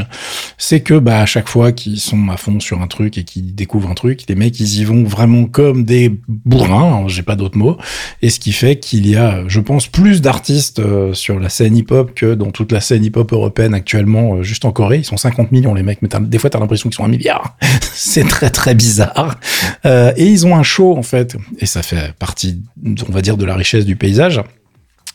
C'est 0.57 0.81
que 0.81 0.95
bah 0.99 1.21
à 1.21 1.27
chaque 1.27 1.49
fois 1.51 1.73
qu'ils 1.73 2.01
sont 2.01 2.29
à 2.31 2.39
fond 2.39 2.59
sur 2.61 2.81
un 2.81 2.87
truc 2.87 3.19
et 3.19 3.25
qu'ils 3.25 3.55
découvrent 3.55 3.91
un 3.91 3.95
truc, 3.95 4.23
les 4.29 4.35
mecs 4.35 4.59
ils 4.59 4.79
y 4.81 4.85
vont 4.85 5.05
vraiment 5.05 5.45
comme 5.45 5.85
des 5.85 6.19
bourrins. 6.29 7.03
hein, 7.05 7.09
J'ai 7.09 7.23
pas 7.23 7.37
d'autres 7.37 7.59
mots. 7.59 7.77
Et 8.23 8.31
ce 8.31 8.41
qui 8.41 8.53
fait 8.53 8.77
qu'il 8.79 9.07
y 9.07 9.17
a, 9.17 9.45
je 9.49 9.61
pense, 9.61 9.87
plus 9.87 10.23
d'artistes 10.23 10.79
euh, 10.79 11.13
sur 11.13 11.39
la 11.39 11.51
scène 11.51 11.77
hip-hop 11.77 12.15
que 12.15 12.35
dans 12.35 12.51
toute 12.53 12.73
la 12.73 12.81
scène 12.81 13.05
hip-hop 13.05 13.31
européenne 13.35 13.75
actuellement, 13.75 14.43
juste 14.43 14.65
en 14.65 14.73
Corée. 14.73 14.99
Ils 14.99 15.05
sont 15.05 15.19
50 15.19 15.53
millions 15.53 15.75
les 15.75 15.83
mecs, 15.83 16.01
mais 16.21 16.29
des 16.29 16.39
fois 16.39 16.51
t'as 16.51 16.59
l'impression 16.59 16.89
qu'ils 16.89 16.97
sont 16.97 17.05
un 17.05 17.09
milliard. 17.09 17.57
C'est 17.93 18.27
très 18.27 18.51
très 18.51 18.75
bizarre. 18.75 19.39
Euh, 19.85 20.13
et 20.17 20.27
ils 20.27 20.47
ont 20.47 20.57
un 20.57 20.63
show 20.63 20.97
en 20.97 21.03
fait, 21.03 21.37
et 21.59 21.67
ça 21.67 21.83
fait 21.83 22.13
partie, 22.19 22.63
on 22.85 23.13
va 23.13 23.23
dire, 23.23 23.37
de 23.37 23.45
la 23.45 23.55
richesse 23.55 23.85
du 23.85 23.97
paysage. 23.97 24.43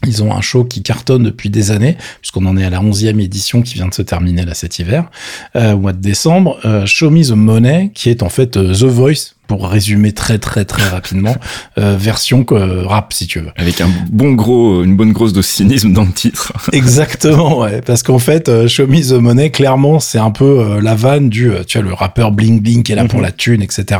Ils 0.07 0.23
ont 0.23 0.33
un 0.33 0.41
show 0.41 0.63
qui 0.63 0.81
cartonne 0.81 1.23
depuis 1.23 1.51
des 1.51 1.69
années, 1.69 1.95
puisqu'on 2.21 2.45
en 2.47 2.57
est 2.57 2.65
à 2.65 2.71
la 2.71 2.79
11e 2.79 3.21
édition 3.21 3.61
qui 3.61 3.75
vient 3.75 3.87
de 3.87 3.93
se 3.93 4.01
terminer 4.01 4.45
là 4.45 4.55
cet 4.55 4.79
hiver, 4.79 5.11
euh, 5.55 5.73
au 5.73 5.77
mois 5.77 5.93
de 5.93 6.01
décembre. 6.01 6.59
Euh, 6.65 6.87
Show 6.87 7.11
Me 7.11 7.23
the 7.23 7.31
Money, 7.31 7.91
qui 7.93 8.09
est 8.09 8.23
en 8.23 8.29
fait 8.29 8.51
The 8.51 8.83
Voice 8.83 9.35
pour 9.51 9.67
résumer 9.67 10.13
très 10.13 10.37
très 10.37 10.63
très 10.63 10.87
rapidement, 10.87 11.35
euh, 11.77 11.97
version 11.97 12.45
euh, 12.53 12.87
rap 12.87 13.11
si 13.11 13.27
tu 13.27 13.41
veux. 13.41 13.51
Avec 13.57 13.81
un 13.81 13.89
bon 14.09 14.31
gros, 14.31 14.81
une 14.81 14.95
bonne 14.95 15.11
grosse 15.11 15.33
de 15.33 15.41
cynisme 15.41 15.91
dans 15.91 16.05
le 16.05 16.13
titre. 16.13 16.53
Exactement, 16.71 17.59
ouais, 17.59 17.81
parce 17.81 18.01
qu'en 18.01 18.17
fait, 18.17 18.47
euh, 18.47 18.69
Show 18.69 18.87
Me 18.87 19.01
the 19.01 19.21
Money, 19.21 19.49
clairement, 19.49 19.99
c'est 19.99 20.19
un 20.19 20.31
peu 20.31 20.61
euh, 20.61 20.81
la 20.81 20.95
vanne 20.95 21.27
du, 21.27 21.51
tu 21.67 21.77
vois, 21.77 21.85
le 21.85 21.93
rappeur 21.93 22.31
bling 22.31 22.61
bling 22.61 22.81
qui 22.81 22.93
est 22.93 22.95
là 22.95 23.03
pour 23.03 23.19
mhm. 23.19 23.25
la 23.25 23.31
thune, 23.33 23.61
etc. 23.61 23.99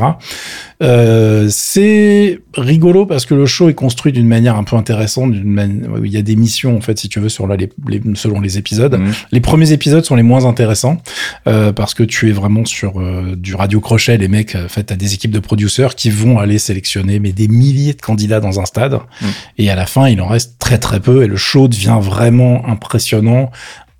Euh, 0.82 1.48
c'est 1.50 2.40
rigolo 2.56 3.06
parce 3.06 3.26
que 3.26 3.34
le 3.34 3.46
show 3.46 3.70
est 3.70 3.74
construit 3.74 4.12
d'une 4.12 4.28
manière 4.28 4.56
un 4.56 4.64
peu 4.64 4.76
intéressante. 4.76 5.34
Il 5.34 6.12
y 6.12 6.18
a 6.18 6.22
des 6.22 6.36
missions 6.36 6.76
en 6.76 6.82
fait, 6.82 7.00
si 7.00 7.10
tu 7.10 7.20
veux, 7.20 7.30
sur 7.30 7.48
les, 7.48 7.70
selon 8.16 8.40
les 8.40 8.58
épisodes. 8.58 8.96
Mhm. 8.96 9.12
Les 9.32 9.42
premiers 9.42 9.72
épisodes 9.72 10.04
sont 10.04 10.16
les 10.16 10.24
moins 10.24 10.46
intéressants 10.46 10.98
euh, 11.48 11.72
parce 11.72 11.94
que 11.94 12.04
tu 12.04 12.30
es 12.30 12.32
vraiment 12.32 12.66
sur 12.66 13.00
euh, 13.00 13.36
du 13.36 13.56
radio 13.56 13.80
crochet. 13.80 14.18
Les 14.18 14.28
mecs, 14.28 14.56
en 14.56 14.68
fait, 14.68 14.84
t'as 14.84 14.96
des 14.96 15.14
équipes 15.14 15.32
de 15.32 15.40
producteurs 15.40 15.96
qui 15.96 16.10
vont 16.10 16.40
aller 16.40 16.58
sélectionner 16.58 17.20
mais 17.20 17.32
des 17.32 17.48
milliers 17.48 17.94
de 17.94 18.02
candidats 18.02 18.40
dans 18.40 18.60
un 18.60 18.66
stade. 18.66 18.94
Mhm. 18.94 19.30
Et 19.60 19.70
à 19.70 19.76
la 19.76 19.86
fin, 19.86 20.08
il 20.08 20.22
en 20.22 20.28
reste 20.28 20.56
très 20.60 20.78
très 20.78 21.00
peu 21.00 21.24
et 21.24 21.28
le 21.28 21.38
show 21.38 21.68
devient 21.68 22.00
vraiment 22.02 22.68
impressionnant 22.68 23.52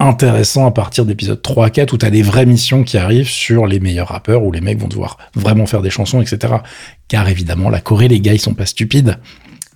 intéressant 0.02 0.66
à 0.66 0.72
partir 0.72 1.06
d'épisode 1.06 1.42
3 1.42 1.68
à 1.68 1.70
4 1.70 1.94
où 1.94 1.98
tu 1.98 2.06
as 2.06 2.10
des 2.10 2.22
vraies 2.22 2.46
missions 2.46 2.84
qui 2.84 2.98
arrivent 2.98 3.30
sur 3.30 3.68
les 3.68 3.80
meilleurs 3.80 4.10
rappeurs 4.10 4.44
où 4.44 4.52
les 4.52 4.62
mecs 4.62 4.80
vont 4.80 4.88
devoir 4.88 5.18
vraiment 5.36 5.66
faire 5.66 5.82
des 5.82 5.90
chansons, 5.90 6.22
etc. 6.22 6.56
Car 7.08 7.30
évidemment, 7.30 7.70
la 7.70 7.82
Corée, 7.82 8.08
les 8.08 8.20
gars, 8.20 8.34
ils 8.34 8.42
sont 8.42 8.54
pas 8.54 8.66
stupides. 8.66 9.18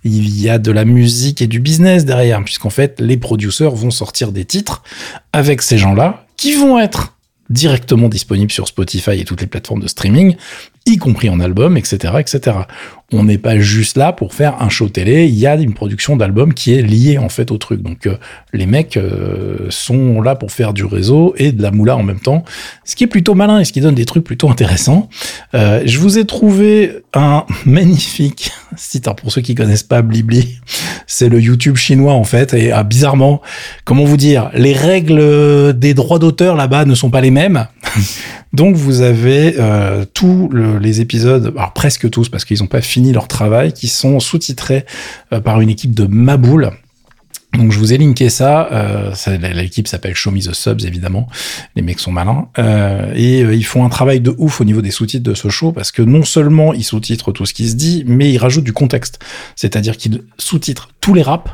Il 0.03 0.39
y 0.39 0.49
a 0.49 0.57
de 0.57 0.71
la 0.71 0.85
musique 0.85 1.41
et 1.41 1.47
du 1.47 1.59
business 1.59 2.05
derrière, 2.05 2.43
puisqu'en 2.43 2.69
fait, 2.69 2.99
les 2.99 3.17
producteurs 3.17 3.75
vont 3.75 3.91
sortir 3.91 4.31
des 4.31 4.45
titres 4.45 4.83
avec 5.33 5.61
ces 5.61 5.77
gens-là 5.77 6.25
qui 6.37 6.53
vont 6.53 6.79
être 6.79 7.15
directement 7.49 8.09
disponibles 8.09 8.51
sur 8.51 8.67
Spotify 8.67 9.19
et 9.19 9.25
toutes 9.25 9.41
les 9.41 9.47
plateformes 9.47 9.81
de 9.81 9.87
streaming, 9.87 10.35
y 10.85 10.97
compris 10.97 11.29
en 11.29 11.39
album, 11.39 11.77
etc., 11.77 12.13
etc 12.19 12.53
on 13.13 13.23
n'est 13.23 13.37
pas 13.37 13.59
juste 13.59 13.97
là 13.97 14.13
pour 14.13 14.33
faire 14.33 14.61
un 14.61 14.69
show 14.69 14.89
télé. 14.89 15.25
Il 15.25 15.35
y 15.35 15.45
a 15.45 15.55
une 15.55 15.73
production 15.73 16.17
d'albums 16.17 16.53
qui 16.53 16.73
est 16.73 16.81
liée 16.81 17.17
en 17.17 17.29
fait 17.29 17.51
au 17.51 17.57
truc. 17.57 17.81
Donc 17.81 18.07
euh, 18.07 18.17
les 18.51 18.65
mecs 18.65 18.97
euh, 18.97 19.67
sont 19.69 20.21
là 20.21 20.35
pour 20.35 20.51
faire 20.51 20.73
du 20.73 20.85
réseau 20.85 21.35
et 21.37 21.51
de 21.51 21.61
la 21.61 21.71
moula 21.71 21.95
en 21.95 22.03
même 22.03 22.19
temps, 22.19 22.43
ce 22.83 22.95
qui 22.95 23.03
est 23.03 23.07
plutôt 23.07 23.35
malin 23.35 23.59
et 23.59 23.65
ce 23.65 23.73
qui 23.73 23.81
donne 23.81 23.95
des 23.95 24.05
trucs 24.05 24.23
plutôt 24.23 24.49
intéressants. 24.49 25.07
Euh, 25.53 25.83
je 25.85 25.99
vous 25.99 26.17
ai 26.17 26.25
trouvé 26.25 27.03
un 27.13 27.45
magnifique 27.65 28.51
site 28.75 29.07
pour 29.17 29.31
ceux 29.31 29.41
qui 29.41 29.53
connaissent 29.53 29.83
pas 29.83 30.01
Blibli. 30.01 30.59
C'est 31.05 31.29
le 31.29 31.39
YouTube 31.39 31.75
chinois 31.75 32.13
en 32.13 32.23
fait 32.23 32.55
et 32.55 32.71
ah, 32.71 32.83
bizarrement, 32.83 33.41
comment 33.83 34.03
vous 34.03 34.17
dire, 34.17 34.49
les 34.55 34.73
règles 34.73 35.77
des 35.77 35.93
droits 35.93 36.17
d'auteur 36.17 36.55
là-bas 36.55 36.85
ne 36.85 36.95
sont 36.95 37.11
pas 37.11 37.21
les 37.21 37.31
mêmes. 37.31 37.67
Donc 38.55 38.75
vous 38.75 39.01
avez 39.01 39.55
tous 40.13 40.49
les 40.79 41.01
épisodes, 41.01 41.53
alors 41.55 41.73
presque 41.73 42.09
tous 42.09 42.29
parce 42.29 42.45
qu'ils 42.45 42.59
n'ont 42.59 42.67
pas 42.67 42.81
fini 42.81 43.11
leur 43.11 43.27
travail, 43.27 43.73
qui 43.73 43.87
sont 43.87 44.19
sous-titrés 44.19 44.85
euh, 45.33 45.39
par 45.39 45.61
une 45.61 45.69
équipe 45.69 45.93
de 45.93 46.05
Maboul. 46.05 46.71
Donc 47.53 47.71
je 47.71 47.79
vous 47.79 47.93
ai 47.93 47.97
linké 47.97 48.29
ça. 48.29 48.67
Euh, 48.71 49.13
L'équipe 49.53 49.87
s'appelle 49.87 50.15
Show 50.15 50.31
Me 50.31 50.39
the 50.39 50.53
Subs 50.53 50.85
évidemment. 50.85 51.27
Les 51.75 51.81
mecs 51.81 51.99
sont 51.99 52.11
malins 52.11 52.49
euh, 52.57 53.13
et 53.15 53.43
euh, 53.43 53.55
ils 53.55 53.65
font 53.65 53.85
un 53.85 53.89
travail 53.89 54.19
de 54.19 54.33
ouf 54.37 54.61
au 54.61 54.65
niveau 54.65 54.81
des 54.81 54.91
sous-titres 54.91 55.23
de 55.23 55.33
ce 55.33 55.49
show 55.49 55.71
parce 55.71 55.91
que 55.91 56.01
non 56.01 56.23
seulement 56.23 56.73
ils 56.73 56.83
sous-titrent 56.83 57.31
tout 57.31 57.45
ce 57.45 57.53
qui 57.53 57.69
se 57.69 57.75
dit, 57.75 58.03
mais 58.07 58.31
ils 58.31 58.37
rajoutent 58.37 58.65
du 58.65 58.73
contexte. 58.73 59.19
C'est-à-dire 59.55 59.97
qu'ils 59.97 60.23
sous-titrent 60.37 60.89
tous 60.99 61.13
les 61.13 61.21
raps 61.21 61.51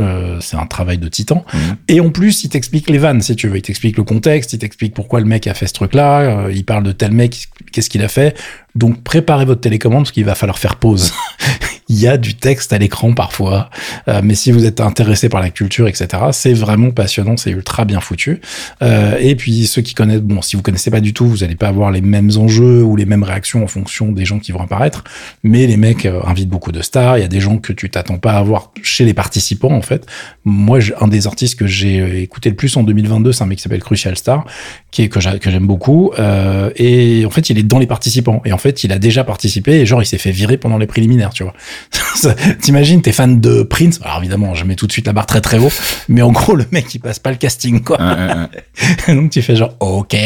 euh, 0.00 0.38
c'est 0.40 0.56
un 0.56 0.66
travail 0.66 0.98
de 0.98 1.08
titan. 1.08 1.44
Mhm. 1.52 1.76
Et 1.88 2.00
en 2.00 2.10
plus, 2.10 2.44
il 2.44 2.48
t'explique 2.48 2.90
les 2.90 2.98
vannes, 2.98 3.20
si 3.20 3.36
tu 3.36 3.48
veux. 3.48 3.56
Il 3.56 3.62
t'explique 3.62 3.96
le 3.96 4.04
contexte, 4.04 4.52
il 4.52 4.58
t'explique 4.58 4.94
pourquoi 4.94 5.20
le 5.20 5.26
mec 5.26 5.46
a 5.46 5.54
fait 5.54 5.66
ce 5.66 5.74
truc-là. 5.74 6.20
Euh, 6.20 6.52
il 6.52 6.64
parle 6.64 6.82
de 6.82 6.92
tel 6.92 7.12
mec, 7.12 7.48
qu'est-ce 7.72 7.90
qu'il 7.90 8.02
a 8.02 8.08
fait. 8.08 8.36
Donc, 8.74 9.02
préparez 9.02 9.44
votre 9.44 9.60
télécommande 9.60 10.04
parce 10.04 10.12
qu'il 10.12 10.24
va 10.24 10.34
falloir 10.34 10.58
faire 10.58 10.76
pause. 10.76 11.12
il 11.90 11.98
y 11.98 12.06
a 12.06 12.16
du 12.16 12.34
texte 12.34 12.72
à 12.72 12.78
l'écran 12.78 13.12
parfois, 13.14 13.68
euh, 14.06 14.20
mais 14.22 14.36
si 14.36 14.52
vous 14.52 14.64
êtes 14.64 14.80
intéressé 14.80 15.28
par 15.28 15.40
la 15.40 15.50
culture, 15.50 15.88
etc., 15.88 16.06
c'est 16.30 16.52
vraiment 16.52 16.92
passionnant, 16.92 17.36
c'est 17.36 17.50
ultra 17.50 17.84
bien 17.84 18.00
foutu. 18.00 18.40
Euh, 18.80 19.16
et 19.18 19.34
puis 19.34 19.66
ceux 19.66 19.82
qui 19.82 19.94
connaissent, 19.94 20.20
bon, 20.20 20.40
si 20.40 20.54
vous 20.54 20.62
connaissez 20.62 20.92
pas 20.92 21.00
du 21.00 21.12
tout, 21.12 21.26
vous 21.26 21.38
n'allez 21.38 21.56
pas 21.56 21.66
avoir 21.66 21.90
les 21.90 22.00
mêmes 22.00 22.30
enjeux 22.36 22.84
ou 22.84 22.94
les 22.94 23.06
mêmes 23.06 23.24
réactions 23.24 23.64
en 23.64 23.66
fonction 23.66 24.12
des 24.12 24.24
gens 24.24 24.38
qui 24.38 24.52
vont 24.52 24.60
apparaître. 24.62 25.02
Mais 25.42 25.66
les 25.66 25.76
mecs 25.76 26.06
euh, 26.06 26.20
invitent 26.24 26.48
beaucoup 26.48 26.70
de 26.70 26.80
stars. 26.80 27.18
Il 27.18 27.22
y 27.22 27.24
a 27.24 27.28
des 27.28 27.40
gens 27.40 27.58
que 27.58 27.72
tu 27.72 27.90
t'attends 27.90 28.18
pas 28.18 28.34
à 28.34 28.42
voir 28.42 28.70
chez 28.82 29.04
les 29.04 29.14
participants 29.14 29.72
en 29.72 29.82
fait. 29.82 30.06
Moi, 30.44 30.78
un 31.00 31.08
des 31.08 31.26
artistes 31.26 31.58
que 31.58 31.66
j'ai 31.66 32.22
écouté 32.22 32.50
le 32.50 32.56
plus 32.56 32.76
en 32.76 32.84
2022, 32.84 33.32
c'est 33.32 33.42
un 33.42 33.46
mec 33.46 33.58
qui 33.58 33.62
s'appelle 33.62 33.82
Crucial 33.82 34.16
Star, 34.16 34.44
qui 34.92 35.02
est 35.02 35.08
que 35.08 35.18
j'aime 35.18 35.66
beaucoup. 35.66 36.12
et 36.76 37.24
en 37.26 37.30
fait, 37.30 37.50
il 37.50 37.58
est 37.58 37.64
dans 37.64 37.80
les 37.80 37.88
participants. 37.88 38.42
Et 38.44 38.52
fait, 38.60 38.84
il 38.84 38.92
a 38.92 38.98
déjà 38.98 39.24
participé 39.24 39.80
et 39.80 39.86
genre 39.86 40.02
il 40.02 40.06
s'est 40.06 40.18
fait 40.18 40.30
virer 40.30 40.56
pendant 40.56 40.78
les 40.78 40.86
préliminaires, 40.86 41.30
tu 41.30 41.42
vois. 41.42 41.54
T'imagines, 42.62 43.02
t'es 43.02 43.12
fan 43.12 43.40
de 43.40 43.62
Prince? 43.62 44.00
Alors 44.04 44.18
évidemment, 44.18 44.54
je 44.54 44.64
mets 44.64 44.76
tout 44.76 44.86
de 44.86 44.92
suite 44.92 45.06
la 45.06 45.12
barre 45.12 45.26
très 45.26 45.40
très 45.40 45.58
haut, 45.58 45.72
mais 46.08 46.22
en 46.22 46.32
gros, 46.32 46.54
le 46.54 46.66
mec, 46.70 46.94
il 46.94 46.98
passe 46.98 47.18
pas 47.18 47.30
le 47.30 47.36
casting, 47.36 47.82
quoi. 47.82 47.98
Donc 49.08 49.30
tu 49.30 49.42
fais 49.42 49.56
genre, 49.56 49.74
ok. 49.80 50.16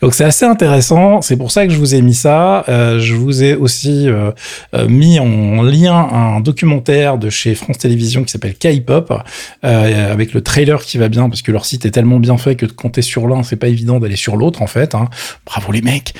Donc 0.00 0.14
c'est 0.14 0.24
assez 0.24 0.44
intéressant. 0.44 1.22
C'est 1.22 1.36
pour 1.36 1.50
ça 1.50 1.66
que 1.66 1.72
je 1.72 1.78
vous 1.78 1.94
ai 1.94 2.02
mis 2.02 2.14
ça. 2.14 2.64
Euh, 2.68 2.98
je 2.98 3.14
vous 3.14 3.42
ai 3.42 3.54
aussi 3.54 4.08
euh, 4.08 4.30
euh, 4.74 4.88
mis 4.88 5.18
en 5.18 5.62
lien 5.62 5.94
un 5.94 6.40
documentaire 6.40 7.18
de 7.18 7.30
chez 7.30 7.54
France 7.54 7.78
Télévisions 7.78 8.24
qui 8.24 8.30
s'appelle 8.30 8.54
K-pop, 8.54 9.12
avec 9.62 10.32
le 10.32 10.40
trailer 10.42 10.82
qui 10.82 10.98
va 10.98 11.08
bien, 11.08 11.28
parce 11.28 11.42
que 11.42 11.52
leur 11.52 11.64
site 11.64 11.86
est 11.86 11.90
tellement 11.90 12.18
bien 12.18 12.36
fait 12.36 12.56
que 12.56 12.66
de 12.66 12.72
compter 12.72 13.02
sur 13.02 13.26
l'un, 13.28 13.42
c'est 13.42 13.56
pas 13.56 13.68
évident 13.68 14.00
d'aller 14.00 14.16
sur 14.16 14.36
l'autre, 14.36 14.62
en 14.62 14.66
fait. 14.66 14.94
Hein. 14.94 15.08
Bravo 15.46 15.72
les 15.72 15.82
mecs. 15.82 16.14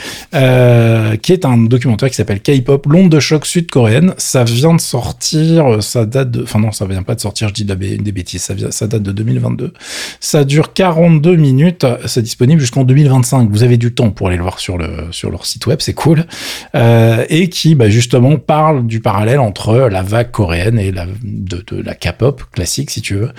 Qui 1.24 1.32
est 1.32 1.46
un 1.46 1.56
documentaire 1.56 2.10
qui 2.10 2.16
s'appelle 2.16 2.42
K-pop, 2.42 2.84
l'onde 2.86 3.08
de 3.08 3.18
choc 3.18 3.46
sud-coréenne 3.46 4.12
ça 4.18 4.44
vient 4.44 4.74
de 4.74 4.80
sortir, 4.80 5.82
ça 5.82 6.04
date 6.04 6.30
de, 6.30 6.42
enfin 6.42 6.58
non, 6.58 6.70
ça 6.70 6.84
vient 6.86 7.02
pas 7.02 7.14
de 7.14 7.20
sortir, 7.20 7.48
je 7.48 7.54
dis 7.54 7.64
des 7.64 8.12
bêtises, 8.12 8.42
ça, 8.42 8.52
vient, 8.52 8.70
ça 8.70 8.86
date 8.86 9.02
de 9.02 9.12
2022. 9.12 9.72
Ça 10.20 10.44
dure 10.44 10.74
42 10.74 11.36
minutes, 11.36 11.86
c'est 12.06 12.22
disponible 12.22 12.60
jusqu'en 12.60 12.84
2025. 12.84 13.48
Vous 13.50 13.62
avez 13.62 13.78
du 13.78 13.94
temps 13.94 14.10
pour 14.10 14.28
aller 14.28 14.36
le 14.36 14.42
voir 14.42 14.58
sur 14.58 14.76
le 14.76 15.12
sur 15.12 15.30
leur 15.30 15.46
site 15.46 15.66
web, 15.66 15.78
c'est 15.80 15.94
cool. 15.94 16.26
Euh, 16.74 17.24
et 17.30 17.48
qui, 17.48 17.74
bah, 17.74 17.88
justement, 17.88 18.36
parle 18.36 18.86
du 18.86 19.00
parallèle 19.00 19.40
entre 19.40 19.88
la 19.90 20.02
vague 20.02 20.30
coréenne 20.30 20.78
et 20.78 20.92
la 20.92 21.06
de, 21.22 21.64
la 21.82 21.94
K-pop 21.94 22.42
classique, 22.52 22.90
si 22.90 23.00
tu 23.00 23.14
veux, 23.14 23.30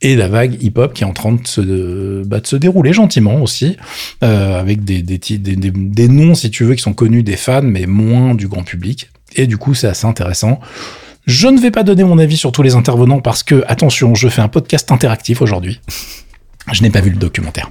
et 0.00 0.16
la 0.16 0.28
vague 0.28 0.62
hip-hop 0.62 0.92
qui 0.94 1.02
est 1.02 1.06
en 1.06 1.12
train 1.12 1.32
de 1.32 1.46
se, 1.46 2.22
bah, 2.24 2.40
de 2.40 2.46
se 2.46 2.56
dérouler 2.56 2.92
gentiment 2.92 3.42
aussi, 3.42 3.76
euh, 4.22 4.58
avec 4.58 4.84
des, 4.84 5.02
des, 5.02 5.18
des, 5.18 5.38
des 5.56 6.08
noms, 6.08 6.34
si 6.34 6.50
tu 6.50 6.64
veux, 6.64 6.74
qui 6.74 6.82
sont 6.82 6.94
connus 6.94 7.22
des 7.22 7.33
fans, 7.36 7.62
mais 7.62 7.86
moins 7.86 8.34
du 8.34 8.48
grand 8.48 8.62
public. 8.62 9.10
Et 9.36 9.46
du 9.46 9.56
coup, 9.58 9.74
c'est 9.74 9.88
assez 9.88 10.06
intéressant. 10.06 10.60
Je 11.26 11.48
ne 11.48 11.58
vais 11.58 11.70
pas 11.70 11.82
donner 11.82 12.04
mon 12.04 12.18
avis 12.18 12.36
sur 12.36 12.52
tous 12.52 12.62
les 12.62 12.74
intervenants 12.74 13.20
parce 13.20 13.42
que, 13.42 13.64
attention, 13.66 14.14
je 14.14 14.28
fais 14.28 14.42
un 14.42 14.48
podcast 14.48 14.92
interactif 14.92 15.40
aujourd'hui. 15.40 15.80
Je 16.72 16.82
n'ai 16.82 16.90
pas 16.90 17.00
vu 17.00 17.10
le 17.10 17.16
documentaire. 17.16 17.70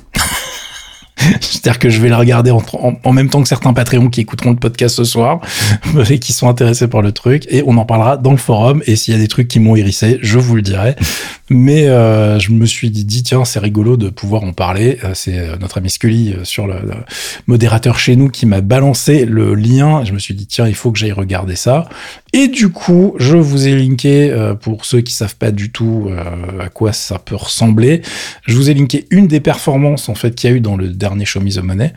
C'est-à-dire 1.42 1.80
que 1.80 1.90
je 1.90 2.00
vais 2.02 2.10
le 2.10 2.16
regarder 2.16 2.52
en, 2.52 3.14
même 3.14 3.30
temps 3.30 3.42
que 3.42 3.48
certains 3.48 3.74
Patreons 3.74 4.10
qui 4.10 4.22
écouteront 4.22 4.52
le 4.52 4.58
podcast 4.58 4.96
ce 4.96 5.04
soir 5.04 5.40
et 6.10 6.20
qui 6.20 6.34
sont 6.34 6.50
intéressés 6.50 6.88
par 6.88 7.02
le 7.02 7.12
truc. 7.12 7.46
Et 7.50 7.64
on 7.66 7.78
en 7.78 7.86
parlera 7.86 8.18
dans 8.18 8.32
le 8.32 8.38
forum. 8.38 8.82
Et 8.86 8.96
s'il 8.96 9.14
y 9.14 9.18
a 9.18 9.20
des 9.20 9.28
trucs 9.28 9.48
qui 9.48 9.60
m'ont 9.60 9.76
hérissé, 9.76 10.20
je 10.22 10.40
vous 10.40 10.56
le 10.56 10.62
dirai. 10.62 10.96
Mais 11.50 11.88
euh, 11.88 12.40
je 12.40 12.52
me 12.52 12.66
suis 12.66 12.90
dit, 12.90 13.24
tiens, 13.24 13.46
c'est 13.46 13.60
rigolo 13.60 13.98
de 13.98 14.10
pouvoir 14.10 14.44
en 14.44 14.54
parler. 14.54 14.98
Euh, 15.04 15.12
c'est 15.14 15.38
euh, 15.38 15.56
notre 15.58 15.78
ami 15.78 15.90
Scully 15.90 16.36
sur 16.44 16.68
le, 16.68 16.76
modérateur 17.48 18.00
chez 18.00 18.16
nous 18.16 18.30
qui 18.30 18.46
m'a 18.46 18.62
balancé 18.62 19.26
le 19.26 19.54
lien. 19.54 20.04
Je 20.04 20.14
me 20.14 20.20
suis 20.20 20.34
dit, 20.34 20.48
tiens, 20.48 20.68
il 20.68 20.76
faut 20.76 20.92
que 20.92 20.98
j'aille 20.98 21.12
regarder 21.12 21.56
ça. 21.56 21.88
Et 22.34 22.48
du 22.48 22.70
coup, 22.70 23.14
je 23.20 23.38
vous 23.38 23.68
ai 23.68 23.76
linké, 23.76 24.36
pour 24.62 24.86
ceux 24.86 25.02
qui 25.02 25.14
savent 25.14 25.36
pas 25.36 25.52
du 25.52 25.72
tout 25.72 26.10
à 26.60 26.70
quoi 26.70 26.92
ça 26.92 27.20
peut 27.20 27.36
ressembler, 27.36 28.02
je 28.46 28.56
vous 28.56 28.72
ai 28.72 28.74
linké 28.74 29.06
une 29.12 29.28
des 29.28 29.40
performances 29.40 30.10
en 30.10 30.16
fait 30.16 30.34
qu'il 30.34 30.50
y 30.50 30.54
a 30.54 30.56
eu 30.56 30.60
dans 30.60 30.76
le 30.76 30.90
dernier 30.90 31.26
Show 31.26 31.42
Me 31.42 31.52
the 31.52 31.62
Money, 31.62 31.94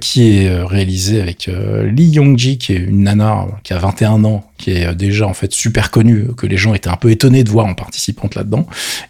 qui 0.00 0.36
est 0.36 0.62
réalisé 0.62 1.22
avec 1.22 1.50
Lee 1.84 2.10
Young-ji, 2.10 2.58
qui 2.58 2.74
est 2.74 2.80
une 2.80 3.04
nana 3.04 3.46
qui 3.62 3.72
a 3.72 3.78
21 3.78 4.24
ans, 4.24 4.44
qui 4.62 4.70
est 4.70 4.94
déjà 4.94 5.26
en 5.26 5.34
fait 5.34 5.52
super 5.52 5.90
connue, 5.90 6.28
que 6.36 6.46
les 6.46 6.56
gens 6.56 6.72
étaient 6.72 6.88
un 6.88 6.96
peu 6.96 7.10
étonnés 7.10 7.42
de 7.42 7.50
voir 7.50 7.66
en 7.66 7.74
participante 7.74 8.36
là-dedans 8.36 8.66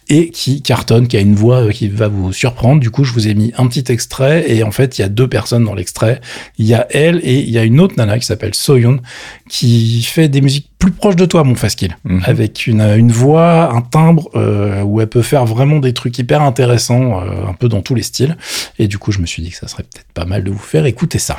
et 0.09 0.31
qui 0.31 0.63
cartonne, 0.63 1.07
qui 1.07 1.15
a 1.15 1.19
une 1.19 1.35
voix 1.35 1.67
euh, 1.67 1.71
qui 1.71 1.87
va 1.87 2.07
vous 2.07 2.33
surprendre. 2.33 2.79
Du 2.81 2.89
coup, 2.89 3.03
je 3.03 3.13
vous 3.13 3.27
ai 3.27 3.35
mis 3.35 3.53
un 3.57 3.67
petit 3.67 3.91
extrait 3.91 4.51
et 4.51 4.63
en 4.63 4.71
fait, 4.71 4.97
il 4.97 5.01
y 5.01 5.05
a 5.05 5.09
deux 5.09 5.27
personnes 5.27 5.63
dans 5.63 5.75
l'extrait. 5.75 6.21
Il 6.57 6.65
y 6.65 6.73
a 6.73 6.87
elle 6.89 7.19
et 7.23 7.39
il 7.39 7.49
y 7.51 7.59
a 7.59 7.63
une 7.63 7.79
autre 7.79 7.93
nana 7.97 8.17
qui 8.17 8.25
s'appelle 8.25 8.55
Soyeon 8.55 8.99
qui 9.47 10.01
fait 10.01 10.27
des 10.27 10.41
musiques 10.41 10.69
plus 10.79 10.91
proches 10.91 11.15
de 11.15 11.25
toi, 11.25 11.43
mon 11.43 11.55
Faskill, 11.55 11.95
mhm. 12.03 12.23
avec 12.25 12.67
une, 12.67 12.81
une 12.81 13.11
voix, 13.11 13.71
un 13.73 13.81
timbre 13.81 14.29
euh, 14.35 14.81
où 14.81 14.99
elle 14.99 15.07
peut 15.07 15.21
faire 15.21 15.45
vraiment 15.45 15.79
des 15.79 15.93
trucs 15.93 16.17
hyper 16.17 16.41
intéressants, 16.41 17.21
euh, 17.21 17.47
un 17.47 17.53
peu 17.53 17.69
dans 17.69 17.81
tous 17.81 17.95
les 17.95 18.01
styles. 18.01 18.37
Et 18.79 18.87
du 18.87 18.97
coup, 18.97 19.11
je 19.11 19.19
me 19.19 19.25
suis 19.25 19.41
dit 19.41 19.51
que 19.51 19.57
ça 19.57 19.67
serait 19.67 19.83
peut-être 19.83 20.11
pas 20.13 20.25
mal 20.25 20.43
de 20.43 20.51
vous 20.51 20.57
faire 20.57 20.85
écouter 20.85 21.19
ça. 21.19 21.37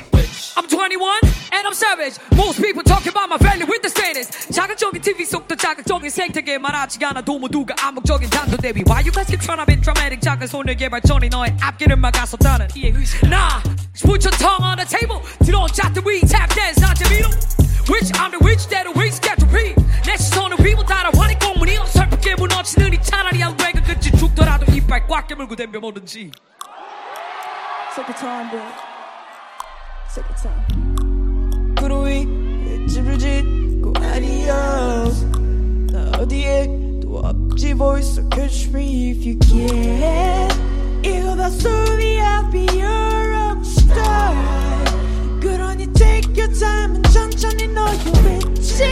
I'm 0.56 0.66
21 0.71 0.84
and 0.84 0.84
I'm 1.74 1.74
I'm 1.74 1.74
savage. 1.74 2.18
Most 2.36 2.62
people 2.62 2.84
talking 2.84 3.10
about 3.10 3.29
my 3.29 3.38
family 3.38 3.65
with 3.65 3.82
the 3.82 3.89
status. 3.89 4.29
자극적인 4.51 5.01
TV 5.01 5.25
속도 5.25 5.56
자극적인 5.56 6.10
생태계 6.10 6.58
말하지 6.58 6.98
않아 7.06 7.22
도모두가 7.22 7.75
암묵적인 7.79 8.29
단도 8.29 8.58
대비. 8.58 8.84
Why 8.88 9.01
you 9.01 9.12
guys 9.12 9.27
keep 9.27 9.41
trying 9.41 9.62
to 9.62 9.65
be 9.65 9.75
dramatic? 9.79 10.22
작은 10.22 10.48
손을 10.48 10.75
개발전이 10.75 11.29
너의 11.29 11.56
앞길을 11.62 11.96
막아섰다는 11.96 12.70
이해 12.75 12.91
의식. 12.96 13.24
Nah, 13.25 13.62
put 14.01 14.25
your 14.25 14.36
tongue 14.38 14.65
on 14.65 14.77
the 14.77 14.88
table. 14.88 15.22
들어온 15.46 15.68
잣들이 15.70 16.22
tap 16.22 16.50
dance 16.56 16.82
not 16.82 16.98
재미로. 16.98 17.29
Which 17.89 18.10
I'm 18.18 18.32
the 18.32 18.41
witch 18.41 18.68
that 18.70 18.86
always 18.88 19.20
get 19.22 19.38
to 19.38 19.48
read. 19.50 19.75
내 20.06 20.18
시선은 20.18 20.58
people 20.58 20.86
따라와니 20.86 21.38
공문이 21.39 21.77
어설프게 21.77 22.36
무너지는 22.36 22.94
이 22.94 23.01
차라리 23.01 23.44
알외가 23.44 23.82
끝이 23.82 24.10
죽더라도 24.18 24.65
이빨 24.74 25.06
꽉 25.08 25.27
깨물고 25.27 25.56
덤벼 25.56 25.79
뭐든지. 25.79 26.32
Take 27.94 28.06
your 28.06 28.18
time, 28.18 28.50
bro. 28.50 28.62
Take 30.13 30.25
your 30.25 30.38
time. 30.41 30.93
구름 31.94 32.06
위 32.06 32.88
집을 32.88 33.18
짓고 33.18 33.94
adios. 34.01 35.25
나 35.91 36.12
어디에 36.20 36.68
또 37.01 37.20
없지 37.20 37.74
voice 37.74 38.12
so 38.12 38.29
catch 38.29 38.70
me 38.70 39.12
if 39.12 39.25
you 39.27 39.38
can. 39.39 40.50
이거 41.03 41.36
다 41.36 41.50
소리야 41.50 42.50
be 42.51 42.65
your 42.79 43.34
own 43.36 43.62
star. 43.62 44.36
그러니 45.39 45.91
take 45.94 46.36
your 46.36 46.53
time 46.53 46.96
and 46.96 47.10
천천히 47.12 47.68
너의 47.68 47.98
위치. 48.25 48.84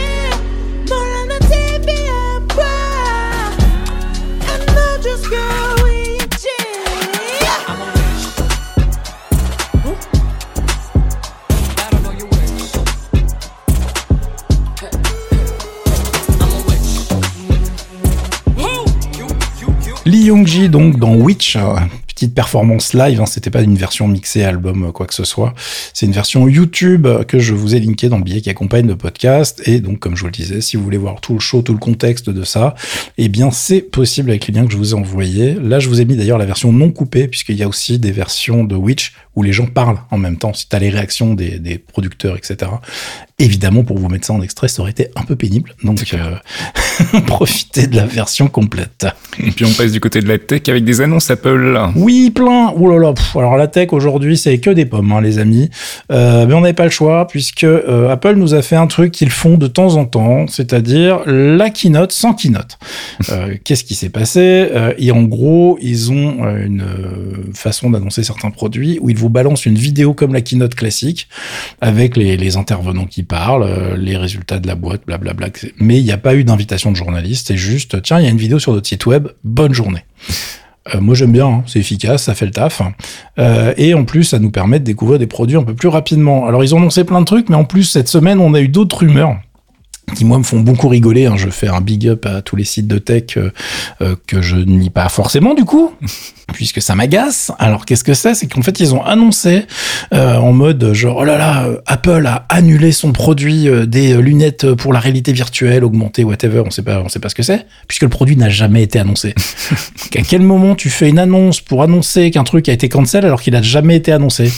donc, 20.69 20.99
dans 20.99 21.15
Witch, 21.15 21.55
euh, 21.55 21.75
petite 22.07 22.35
performance 22.35 22.93
live, 22.93 23.21
hein, 23.21 23.25
c'était 23.25 23.49
pas 23.49 23.61
une 23.61 23.75
version 23.75 24.07
mixée, 24.07 24.43
album, 24.43 24.85
euh, 24.85 24.91
quoi 24.91 25.05
que 25.05 25.13
ce 25.13 25.23
soit. 25.23 25.53
C'est 25.93 26.05
une 26.05 26.11
version 26.11 26.47
YouTube 26.47 27.07
euh, 27.07 27.23
que 27.23 27.39
je 27.39 27.53
vous 27.53 27.75
ai 27.75 27.79
linké 27.79 28.09
dans 28.09 28.17
le 28.17 28.23
billet 28.23 28.41
qui 28.41 28.49
accompagne 28.49 28.87
le 28.87 28.97
podcast. 28.97 29.61
Et 29.65 29.79
donc, 29.79 29.99
comme 29.99 30.15
je 30.15 30.21
vous 30.21 30.27
le 30.27 30.33
disais, 30.33 30.61
si 30.61 30.75
vous 30.75 30.83
voulez 30.83 30.97
voir 30.97 31.21
tout 31.21 31.33
le 31.33 31.39
show, 31.39 31.61
tout 31.61 31.73
le 31.73 31.79
contexte 31.79 32.29
de 32.29 32.43
ça, 32.43 32.75
eh 33.17 33.29
bien, 33.29 33.51
c'est 33.51 33.81
possible 33.81 34.31
avec 34.31 34.47
les 34.47 34.53
liens 34.53 34.65
que 34.65 34.71
je 34.73 34.77
vous 34.77 34.91
ai 34.91 34.97
envoyés. 34.97 35.55
Là, 35.55 35.79
je 35.79 35.87
vous 35.87 36.01
ai 36.01 36.05
mis 36.05 36.17
d'ailleurs 36.17 36.37
la 36.37 36.45
version 36.45 36.73
non 36.73 36.91
coupée, 36.91 37.27
puisqu'il 37.27 37.55
y 37.55 37.63
a 37.63 37.67
aussi 37.67 37.99
des 37.99 38.11
versions 38.11 38.63
de 38.63 38.75
Witch 38.75 39.13
où 39.35 39.43
les 39.43 39.53
gens 39.53 39.65
parlent 39.65 39.99
en 40.11 40.17
même 40.17 40.37
temps, 40.37 40.53
si 40.53 40.67
t'as 40.67 40.79
les 40.79 40.89
réactions 40.89 41.33
des 41.33 41.77
producteurs, 41.79 42.37
etc. 42.37 42.69
Évidemment, 43.39 43.83
pour 43.83 43.97
vous 43.97 44.09
mettre 44.09 44.27
ça 44.27 44.33
en 44.33 44.43
extrait, 44.43 44.67
ça 44.67 44.83
aurait 44.83 44.91
été 44.91 45.07
un 45.15 45.23
peu 45.23 45.35
pénible. 45.35 45.73
Donc, 45.83 46.13
euh, 46.13 47.19
profitez 47.25 47.87
de 47.87 47.95
la 47.95 48.05
version 48.05 48.47
complète. 48.47 49.07
Et 49.39 49.49
puis 49.49 49.65
on 49.65 49.71
passe 49.71 49.91
du 49.91 49.99
côté 49.99 50.21
de 50.21 50.27
la 50.27 50.37
tech 50.37 50.61
avec 50.67 50.85
des 50.85 51.01
annonces 51.01 51.31
Apple. 51.31 51.79
Oui, 51.95 52.29
plein. 52.29 52.71
Ouh 52.77 52.91
là 52.91 52.99
là. 52.99 53.13
pff, 53.13 53.35
alors 53.35 53.57
la 53.57 53.67
tech 53.67 53.91
aujourd'hui, 53.91 54.37
c'est 54.37 54.59
que 54.59 54.69
des 54.69 54.85
pommes, 54.85 55.11
hein, 55.11 55.19
les 55.19 55.39
amis. 55.39 55.71
Euh, 56.11 56.45
mais 56.45 56.53
on 56.53 56.61
n'avait 56.61 56.73
pas 56.73 56.83
le 56.83 56.91
choix 56.91 57.25
puisque 57.27 57.63
euh, 57.63 58.11
Apple 58.11 58.35
nous 58.35 58.53
a 58.53 58.61
fait 58.61 58.75
un 58.75 58.85
truc 58.85 59.11
qu'ils 59.11 59.31
font 59.31 59.57
de 59.57 59.65
temps 59.65 59.95
en 59.95 60.05
temps, 60.05 60.45
c'est-à-dire 60.45 61.21
la 61.25 61.71
keynote 61.71 62.11
sans 62.11 62.33
keynote. 62.33 62.77
Qu'est-ce 63.63 63.83
qui 63.83 63.95
s'est 63.95 64.09
passé? 64.09 64.69
Et 64.99 65.11
en 65.11 65.23
gros, 65.23 65.79
ils 65.81 66.11
ont 66.11 66.45
une 66.55 66.85
façon 67.55 67.89
d'annoncer 67.89 68.23
certains 68.23 68.51
produits 68.51 68.99
où 69.01 69.09
ils 69.09 69.17
vous 69.17 69.29
balancent 69.29 69.65
une 69.65 69.77
vidéo 69.77 70.13
comme 70.13 70.33
la 70.33 70.41
keynote 70.41 70.75
classique 70.75 71.27
avec 71.81 72.15
les, 72.15 72.37
les 72.37 72.57
intervenants 72.57 73.05
qui 73.05 73.22
parlent, 73.25 73.63
euh, 73.63 73.97
les 73.97 74.17
résultats 74.17 74.59
de 74.59 74.67
la 74.67 74.75
boîte, 74.75 75.01
blablabla. 75.05 75.47
Mais 75.79 75.99
il 75.99 76.03
n'y 76.03 76.11
a 76.11 76.17
pas 76.17 76.35
eu 76.35 76.43
d'invitation 76.43 76.91
de 76.91 76.95
journaliste. 76.95 77.47
C'est 77.47 77.57
juste, 77.57 78.01
tiens, 78.01 78.19
il 78.19 78.23
y 78.23 78.27
a 78.27 78.31
une 78.31 78.37
vidéo 78.37 78.59
sur 78.59 78.73
notre 78.73 78.87
site 78.87 79.05
web. 79.05 79.27
Bonne 79.43 79.73
journée. 79.73 80.05
Euh, 80.93 80.99
moi 80.99 81.15
j'aime 81.15 81.31
bien, 81.31 81.47
hein, 81.47 81.63
c'est 81.65 81.79
efficace, 81.79 82.23
ça 82.23 82.35
fait 82.35 82.45
le 82.45 82.51
taf. 82.51 82.81
Euh, 83.39 83.73
et 83.77 83.93
en 83.93 84.03
plus, 84.03 84.25
ça 84.25 84.39
nous 84.39 84.51
permet 84.51 84.79
de 84.79 84.83
découvrir 84.83 85.19
des 85.19 85.27
produits 85.27 85.57
un 85.57 85.63
peu 85.63 85.73
plus 85.73 85.87
rapidement. 85.87 86.45
Alors 86.45 86.63
ils 86.63 86.75
ont 86.75 86.77
annoncé 86.77 87.03
plein 87.03 87.21
de 87.21 87.25
trucs, 87.25 87.49
mais 87.49 87.55
en 87.55 87.63
plus 87.65 87.83
cette 87.83 88.09
semaine, 88.09 88.39
on 88.39 88.53
a 88.53 88.59
eu 88.59 88.67
d'autres 88.67 88.99
rumeurs 88.99 89.37
qui 90.15 90.25
moi 90.25 90.37
me 90.37 90.43
font 90.43 90.59
beaucoup 90.59 90.89
rigoler. 90.89 91.25
hein. 91.25 91.35
Je 91.37 91.49
fais 91.49 91.67
un 91.67 91.81
big 91.81 92.07
up 92.07 92.25
à 92.25 92.41
tous 92.41 92.55
les 92.55 92.63
sites 92.65 92.87
de 92.87 92.97
tech 92.97 93.37
euh, 93.37 93.51
euh, 94.01 94.15
que 94.27 94.41
je 94.41 94.55
ne 94.55 94.77
lis 94.79 94.89
pas 94.89 95.09
forcément 95.09 95.53
du 95.53 95.65
coup, 95.65 95.91
puisque 96.53 96.81
ça 96.81 96.93
m'agace. 96.95 97.51
Alors 97.57 97.85
qu'est-ce 97.85 98.03
que 98.03 98.13
c'est? 98.13 98.35
C'est 98.35 98.47
qu'en 98.47 98.61
fait 98.61 98.79
ils 98.79 98.93
ont 98.93 99.03
annoncé 99.03 99.65
euh, 100.13 100.35
en 100.37 100.51
mode 100.53 100.93
genre 100.93 101.17
oh 101.21 101.23
là 101.23 101.37
là, 101.37 101.67
Apple 101.87 102.25
a 102.27 102.45
annulé 102.49 102.91
son 102.91 103.11
produit 103.11 103.67
euh, 103.67 103.85
des 103.85 104.15
lunettes 104.21 104.73
pour 104.73 104.93
la 104.93 104.99
réalité 104.99 105.31
virtuelle 105.33 105.83
augmentée, 105.83 106.23
whatever. 106.23 106.63
On 106.65 106.69
sait 106.71 106.83
pas, 106.83 107.01
on 107.01 107.09
sait 107.09 107.19
pas 107.19 107.29
ce 107.29 107.35
que 107.35 107.43
c'est, 107.43 107.65
puisque 107.87 108.03
le 108.03 108.09
produit 108.09 108.35
n'a 108.35 108.49
jamais 108.49 108.83
été 108.83 108.99
annoncé. 108.99 109.29
Donc, 109.33 110.15
à 110.17 110.21
quel 110.21 110.41
moment 110.41 110.75
tu 110.75 110.89
fais 110.89 111.09
une 111.09 111.19
annonce 111.19 111.61
pour 111.61 111.81
annoncer 111.81 112.29
qu'un 112.29 112.43
truc 112.43 112.69
a 112.69 112.73
été 112.73 112.89
cancel 112.89 113.25
alors 113.25 113.41
qu'il 113.41 113.55
a 113.55 113.61
jamais 113.61 113.95
été 113.95 114.11
annoncé? 114.11 114.51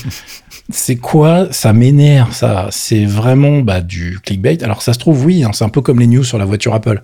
C'est 0.69 0.95
quoi? 0.95 1.47
Ça 1.51 1.73
m'énerve, 1.73 2.33
ça. 2.33 2.67
C'est 2.71 3.05
vraiment 3.05 3.59
bah, 3.59 3.81
du 3.81 4.19
clickbait. 4.23 4.63
Alors 4.63 4.81
ça 4.81 4.93
se 4.93 4.99
trouve, 4.99 5.25
oui, 5.25 5.43
hein, 5.43 5.51
c'est 5.53 5.65
un 5.65 5.69
peu 5.69 5.81
comme 5.81 5.99
les 5.99 6.07
news 6.07 6.23
sur 6.23 6.37
la 6.37 6.45
voiture 6.45 6.73
Apple. 6.73 7.03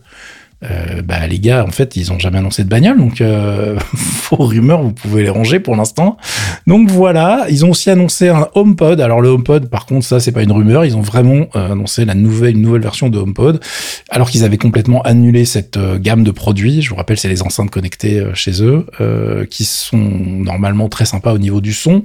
Euh, 0.63 1.01
bah 1.01 1.25
les 1.25 1.39
gars, 1.39 1.65
en 1.65 1.71
fait, 1.71 1.95
ils 1.95 2.11
ont 2.11 2.19
jamais 2.19 2.37
annoncé 2.37 2.63
de 2.63 2.69
bagnole, 2.69 2.99
donc 2.99 3.19
euh, 3.19 3.79
faux 3.95 4.35
rumeurs, 4.35 4.83
vous 4.83 4.91
pouvez 4.91 5.23
les 5.23 5.29
ranger 5.29 5.59
pour 5.59 5.75
l'instant. 5.75 6.17
Donc 6.67 6.87
voilà, 6.89 7.47
ils 7.49 7.65
ont 7.65 7.71
aussi 7.71 7.89
annoncé 7.89 8.29
un 8.29 8.47
HomePod. 8.53 9.01
Alors 9.01 9.21
le 9.21 9.29
HomePod, 9.29 9.69
par 9.69 9.87
contre, 9.87 10.05
ça 10.05 10.19
c'est 10.19 10.31
pas 10.31 10.43
une 10.43 10.51
rumeur, 10.51 10.85
ils 10.85 10.95
ont 10.95 11.01
vraiment 11.01 11.47
euh, 11.55 11.71
annoncé 11.71 12.05
la 12.05 12.13
nouvelle, 12.13 12.55
une 12.55 12.61
nouvelle 12.61 12.83
version 12.83 13.09
de 13.09 13.17
HomePod, 13.17 13.59
alors 14.09 14.29
qu'ils 14.29 14.43
avaient 14.43 14.59
complètement 14.59 15.01
annulé 15.01 15.45
cette 15.45 15.77
euh, 15.77 15.97
gamme 15.97 16.23
de 16.23 16.31
produits. 16.31 16.83
Je 16.83 16.91
vous 16.91 16.95
rappelle, 16.95 17.17
c'est 17.17 17.29
les 17.29 17.41
enceintes 17.41 17.71
connectées 17.71 18.23
chez 18.35 18.63
eux, 18.63 18.85
qui 19.49 19.65
sont 19.65 19.97
normalement 19.97 20.89
très 20.89 21.05
sympas 21.05 21.33
au 21.33 21.39
niveau 21.39 21.59
du 21.59 21.73
son 21.73 22.03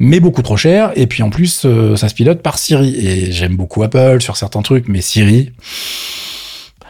mais 0.00 0.18
beaucoup 0.18 0.42
trop 0.42 0.56
cher. 0.56 0.90
Et 0.96 1.06
puis 1.06 1.22
en 1.22 1.30
plus, 1.30 1.62
euh, 1.64 1.94
ça 1.94 2.08
se 2.08 2.14
pilote 2.14 2.42
par 2.42 2.58
Siri. 2.58 2.96
Et 2.96 3.30
j'aime 3.30 3.54
beaucoup 3.54 3.84
Apple 3.84 4.20
sur 4.20 4.36
certains 4.36 4.62
trucs, 4.62 4.88
mais 4.88 5.02
Siri, 5.02 5.52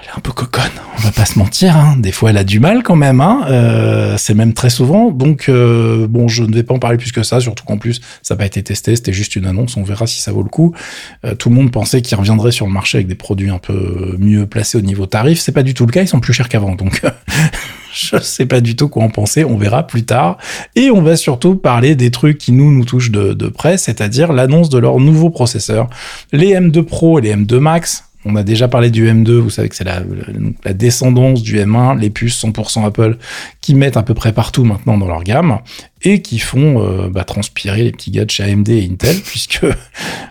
elle 0.01 0.09
est 0.09 0.17
un 0.17 0.21
peu 0.21 0.33
coconne. 0.33 0.71
On 0.97 1.01
va 1.03 1.11
pas 1.11 1.25
se 1.25 1.39
mentir. 1.39 1.77
Hein. 1.77 1.97
Des 1.99 2.13
fois, 2.13 2.31
elle 2.31 2.37
a 2.37 2.45
du 2.45 2.61
mal 2.61 2.83
quand 2.83 2.95
même. 2.97 3.21
Hein. 3.21 3.45
Euh, 3.49 4.15
c'est 4.17 4.35
même 4.35 4.55
très 4.55 4.71
souvent. 4.71 5.11
Donc 5.11 5.49
euh, 5.49 6.07
bon, 6.07 6.29
je 6.29 6.45
ne 6.45 6.55
vais 6.55 6.63
pas 6.63 6.73
en 6.73 6.79
parler 6.79 6.97
plus 6.99 7.11
que 7.11 7.25
ça. 7.25 7.41
Surtout 7.41 7.65
qu'en 7.65 7.79
plus, 7.79 8.01
ça 8.23 8.35
n'a 8.35 8.39
pas 8.39 8.47
été 8.47 8.63
testé. 8.63 8.95
C'était 8.95 9.13
juste 9.13 9.35
une 9.35 9.47
annonce. 9.47 9.77
On 9.77 9.83
verra 9.83 10.07
si 10.07 10.23
ça 10.23 10.31
vaut 10.31 10.43
le 10.43 10.49
coup. 10.49 10.75
Euh, 11.25 11.35
tout 11.35 11.49
le 11.49 11.57
monde 11.57 11.73
pensait 11.73 12.01
qu'ils 12.01 12.17
reviendraient 12.17 12.53
sur 12.53 12.67
le 12.67 12.73
marché 12.73 12.99
avec 12.99 13.09
des 13.09 13.17
produits 13.17 13.51
un 13.51 13.59
peu 13.59 14.17
mieux 14.19 14.47
placés 14.47 14.79
au 14.79 14.83
niveau 14.83 15.07
tarif. 15.07 15.41
C'est 15.41 15.53
pas 15.53 15.65
du 15.65 15.75
tout 15.75 15.85
le 15.85 15.93
cas. 15.93 16.03
Ils 16.03 16.09
sont 16.09 16.21
plus 16.21 16.33
chers 16.33 16.49
qu'avant. 16.49 16.77
Donc 16.77 17.03
je 17.95 18.19
sais 18.19 18.47
pas 18.47 18.61
du 18.61 18.77
tout 18.77 18.89
quoi 18.89 19.03
en 19.03 19.09
penser, 19.09 19.45
on 19.45 19.57
verra 19.57 19.87
plus 19.87 20.05
tard. 20.05 20.39
Et 20.77 20.91
on 20.91 21.03
va 21.03 21.17
surtout 21.17 21.57
parler 21.57 21.95
des 21.95 22.11
trucs 22.11 22.39
qui 22.39 22.53
nous, 22.53 22.71
nous 22.71 22.85
touchent 22.85 23.11
de, 23.11 23.49
près, 23.49 23.79
c'est-à-dire 23.79 24.33
l'annonce 24.33 24.69
de 24.69 24.79
leurs 24.79 25.01
nouveaux 25.01 25.31
processeurs, 25.31 25.89
les 26.33 26.55
M2 26.55 26.83
Pro 26.83 27.19
et 27.19 27.23
les 27.23 27.35
M2 27.35 27.59
Max. 27.59 28.05
On 28.27 28.37
a 28.37 28.43
déjà 28.43 28.69
parlé 28.69 28.91
du 28.91 29.11
M2, 29.11 29.31
vous 29.39 29.49
savez 29.49 29.71
que 29.71 29.75
c'est 29.75 29.85
la, 29.85 30.03
la 30.65 30.75
descendance 30.75 31.43
du 31.43 31.59
M1, 31.59 31.99
les 31.99 32.11
puces 32.11 32.45
100% 32.45 32.85
Apple 32.85 33.17
qui 33.63 33.75
mettent 33.75 33.97
à 33.97 34.03
peu 34.03 34.13
près 34.13 34.33
partout 34.33 34.65
maintenant 34.65 34.99
dans 34.99 35.07
leur 35.07 35.25
gamme 35.25 35.59
et 36.03 36.23
qui 36.23 36.39
font 36.39 36.83
euh, 36.83 37.09
bah, 37.09 37.25
transpirer 37.25 37.85
les 37.85 37.93
petits 37.93 38.11
gars 38.11 38.25
de 38.25 38.31
chez 38.31 38.45
AMD 38.45 38.69
et 38.69 38.89
Intel 38.91 39.17
puisque 39.25 39.67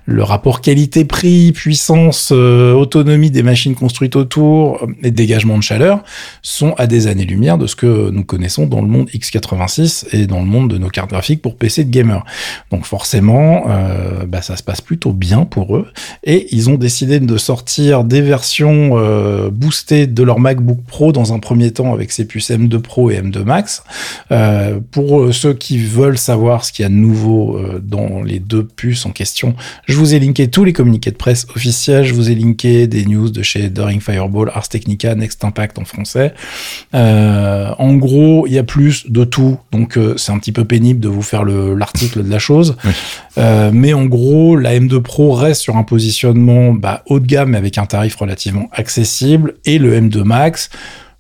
le 0.06 0.24
rapport 0.24 0.62
qualité-prix, 0.62 1.52
puissance, 1.52 2.32
euh, 2.32 2.74
autonomie 2.74 3.30
des 3.30 3.44
machines 3.44 3.76
construites 3.76 4.16
autour 4.16 4.84
euh, 4.84 4.88
et 5.04 5.12
dégagement 5.12 5.58
de 5.58 5.64
chaleur 5.64 6.04
sont 6.42 6.74
à 6.78 6.88
des 6.88 7.08
années-lumière 7.08 7.58
de 7.58 7.68
ce 7.68 7.76
que 7.76 8.10
nous 8.10 8.24
connaissons 8.24 8.66
dans 8.66 8.82
le 8.82 8.88
monde 8.88 9.10
x86 9.10 10.08
et 10.12 10.26
dans 10.26 10.40
le 10.40 10.46
monde 10.46 10.70
de 10.70 10.78
nos 10.78 10.90
cartes 10.90 11.12
graphiques 11.12 11.42
pour 11.42 11.56
PC 11.56 11.84
de 11.84 11.92
gamer. 11.92 12.26
Donc 12.72 12.86
forcément, 12.86 13.66
euh, 13.70 14.26
bah, 14.26 14.42
ça 14.42 14.58
se 14.58 14.64
passe 14.64 14.82
plutôt 14.82 15.14
bien 15.14 15.46
pour 15.46 15.76
eux 15.76 15.88
et 16.24 16.48
ils 16.56 16.70
ont 16.70 16.76
décidé 16.76 17.20
de 17.20 17.38
sortir 17.38 18.04
des 18.04 18.22
versions 18.22 18.92
euh, 18.94 19.50
boostées 19.52 20.08
de 20.08 20.24
leur 20.24 20.40
MacBook 20.40 20.80
Pro 20.88 21.12
dans 21.12 21.34
un 21.34 21.40
premier 21.40 21.72
temps 21.72 21.94
avec 21.94 22.12
ses 22.12 22.26
puces 22.26 22.50
M2 22.50 22.80
Pro 22.80 23.12
et 23.12 23.22
M2 23.22 23.44
Max. 23.44 23.84
Pour 24.92 25.34
ceux 25.34 25.54
qui 25.60 25.78
veulent 25.78 26.18
savoir 26.18 26.66
ce 26.66 26.72
qu'il 26.74 26.84
y 26.84 26.86
a 26.86 26.90
de 26.90 26.96
nouveau 26.96 27.58
euh, 27.58 27.80
dans 27.84 28.24
les 28.24 28.40
deux 28.40 28.64
puces 28.64 29.06
en 29.06 29.12
question, 29.12 29.54
je 29.88 29.96
vous 29.96 30.16
ai 30.16 30.20
linké 30.20 30.48
tous 30.50 30.64
les 30.64 30.74
communiqués 30.74 31.12
de 31.12 31.16
presse 31.18 31.46
officiels, 31.56 32.06
je 32.06 32.14
vous 32.16 32.32
ai 32.32 32.36
linké 32.36 32.88
des 32.88 33.06
news 33.06 33.30
de 33.30 33.44
chez 33.44 33.70
During 33.70 34.02
Fireball, 34.02 34.50
Ars 34.56 34.68
Technica, 34.70 35.14
Next 35.14 35.44
Impact 35.44 35.78
en 35.78 35.86
français. 35.86 36.34
Euh, 36.96 37.70
en 37.78 37.94
gros, 37.96 38.48
il 38.48 38.54
y 38.54 38.58
a 38.58 38.64
plus 38.64 39.10
de 39.12 39.24
tout, 39.24 39.60
donc 39.72 39.98
euh, 39.98 40.16
c'est 40.18 40.32
un 40.32 40.40
petit 40.40 40.52
peu 40.52 40.66
pénible 40.66 41.00
de 41.00 41.10
vous 41.10 41.22
faire 41.22 41.44
le- 41.44 41.76
l'article 41.76 42.24
de 42.24 42.30
la 42.30 42.40
chose. 42.40 42.76
Oui. 42.86 42.92
Euh, 43.38 43.70
mais 43.74 43.94
en 43.94 44.06
gros, 44.06 44.56
la 44.56 44.74
M2 44.80 45.02
Pro 45.02 45.34
reste 45.34 45.62
sur 45.62 45.78
un 45.78 45.84
positionnement 45.84 46.74
bah, 46.74 47.04
haut 47.08 47.20
de 47.20 47.26
gamme 47.28 47.50
mais 47.52 47.58
avec 47.58 47.78
un 47.78 47.86
tarif 47.86 48.16
relativement 48.16 48.70
accessible 48.74 49.56
et 49.66 49.78
le 49.80 50.00
M2 50.00 50.24
Max 50.24 50.70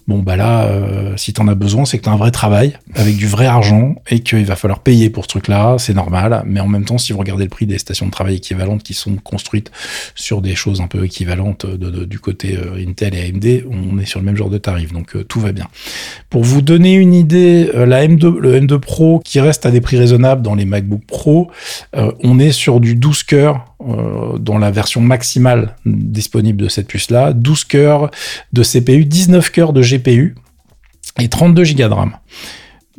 Bon, 0.09 0.23
bah 0.23 0.35
là, 0.35 0.63
euh, 0.63 1.13
si 1.17 1.33
t'en 1.33 1.47
as 1.47 1.53
besoin, 1.53 1.85
c'est 1.85 1.99
que 1.99 2.05
t'as 2.05 2.09
un 2.09 2.17
vrai 2.17 2.31
travail 2.31 2.79
avec 2.95 3.15
du 3.15 3.27
vrai 3.27 3.45
argent 3.45 3.93
et 4.09 4.21
qu'il 4.21 4.43
va 4.43 4.55
falloir 4.55 4.79
payer 4.79 5.11
pour 5.11 5.25
ce 5.25 5.29
truc-là, 5.29 5.75
c'est 5.77 5.93
normal. 5.93 6.41
Mais 6.47 6.59
en 6.61 6.67
même 6.67 6.83
temps, 6.83 6.97
si 6.97 7.13
vous 7.13 7.19
regardez 7.19 7.43
le 7.43 7.49
prix 7.51 7.67
des 7.67 7.77
stations 7.77 8.07
de 8.07 8.11
travail 8.11 8.37
équivalentes 8.37 8.81
qui 8.81 8.95
sont 8.95 9.17
construites 9.17 9.71
sur 10.15 10.41
des 10.41 10.55
choses 10.55 10.81
un 10.81 10.87
peu 10.87 11.05
équivalentes 11.05 11.67
du 11.67 12.17
côté 12.17 12.57
euh, 12.57 12.83
Intel 12.83 13.13
et 13.13 13.27
AMD, 13.27 13.65
on 13.69 13.99
est 13.99 14.05
sur 14.05 14.19
le 14.19 14.25
même 14.25 14.35
genre 14.35 14.49
de 14.49 14.57
tarif, 14.57 14.93
donc 14.93 15.15
euh, 15.15 15.23
tout 15.23 15.41
va 15.41 15.51
bien. 15.51 15.67
Pour 16.31 16.43
vous 16.43 16.63
donner 16.63 16.95
une 16.95 17.13
idée, 17.13 17.69
la 17.75 18.03
M2, 18.07 18.35
le 18.35 18.59
M2 18.59 18.79
Pro 18.79 19.21
qui 19.23 19.39
reste 19.39 19.67
à 19.67 19.69
des 19.69 19.79
prix 19.79 19.97
raisonnables 19.97 20.41
dans 20.41 20.55
les 20.55 20.65
MacBook 20.65 21.03
Pro, 21.05 21.51
on 21.93 22.39
est 22.39 22.51
sur 22.51 22.79
du 22.79 22.95
12 22.95 23.21
cœurs 23.21 23.68
euh, 23.81 24.37
dans 24.37 24.57
la 24.57 24.71
version 24.71 25.01
maximale 25.01 25.75
disponible 25.85 26.63
de 26.63 26.69
cette 26.69 26.87
puce-là, 26.87 27.33
12 27.33 27.63
cœurs 27.65 28.11
de 28.53 28.63
CPU, 28.63 29.05
19 29.05 29.51
cœurs 29.51 29.73
de 29.73 29.81
GPU 29.81 30.35
et 31.19 31.29
32 31.29 31.63
Go 31.63 31.73
de 31.73 31.83
RAM. 31.93 32.11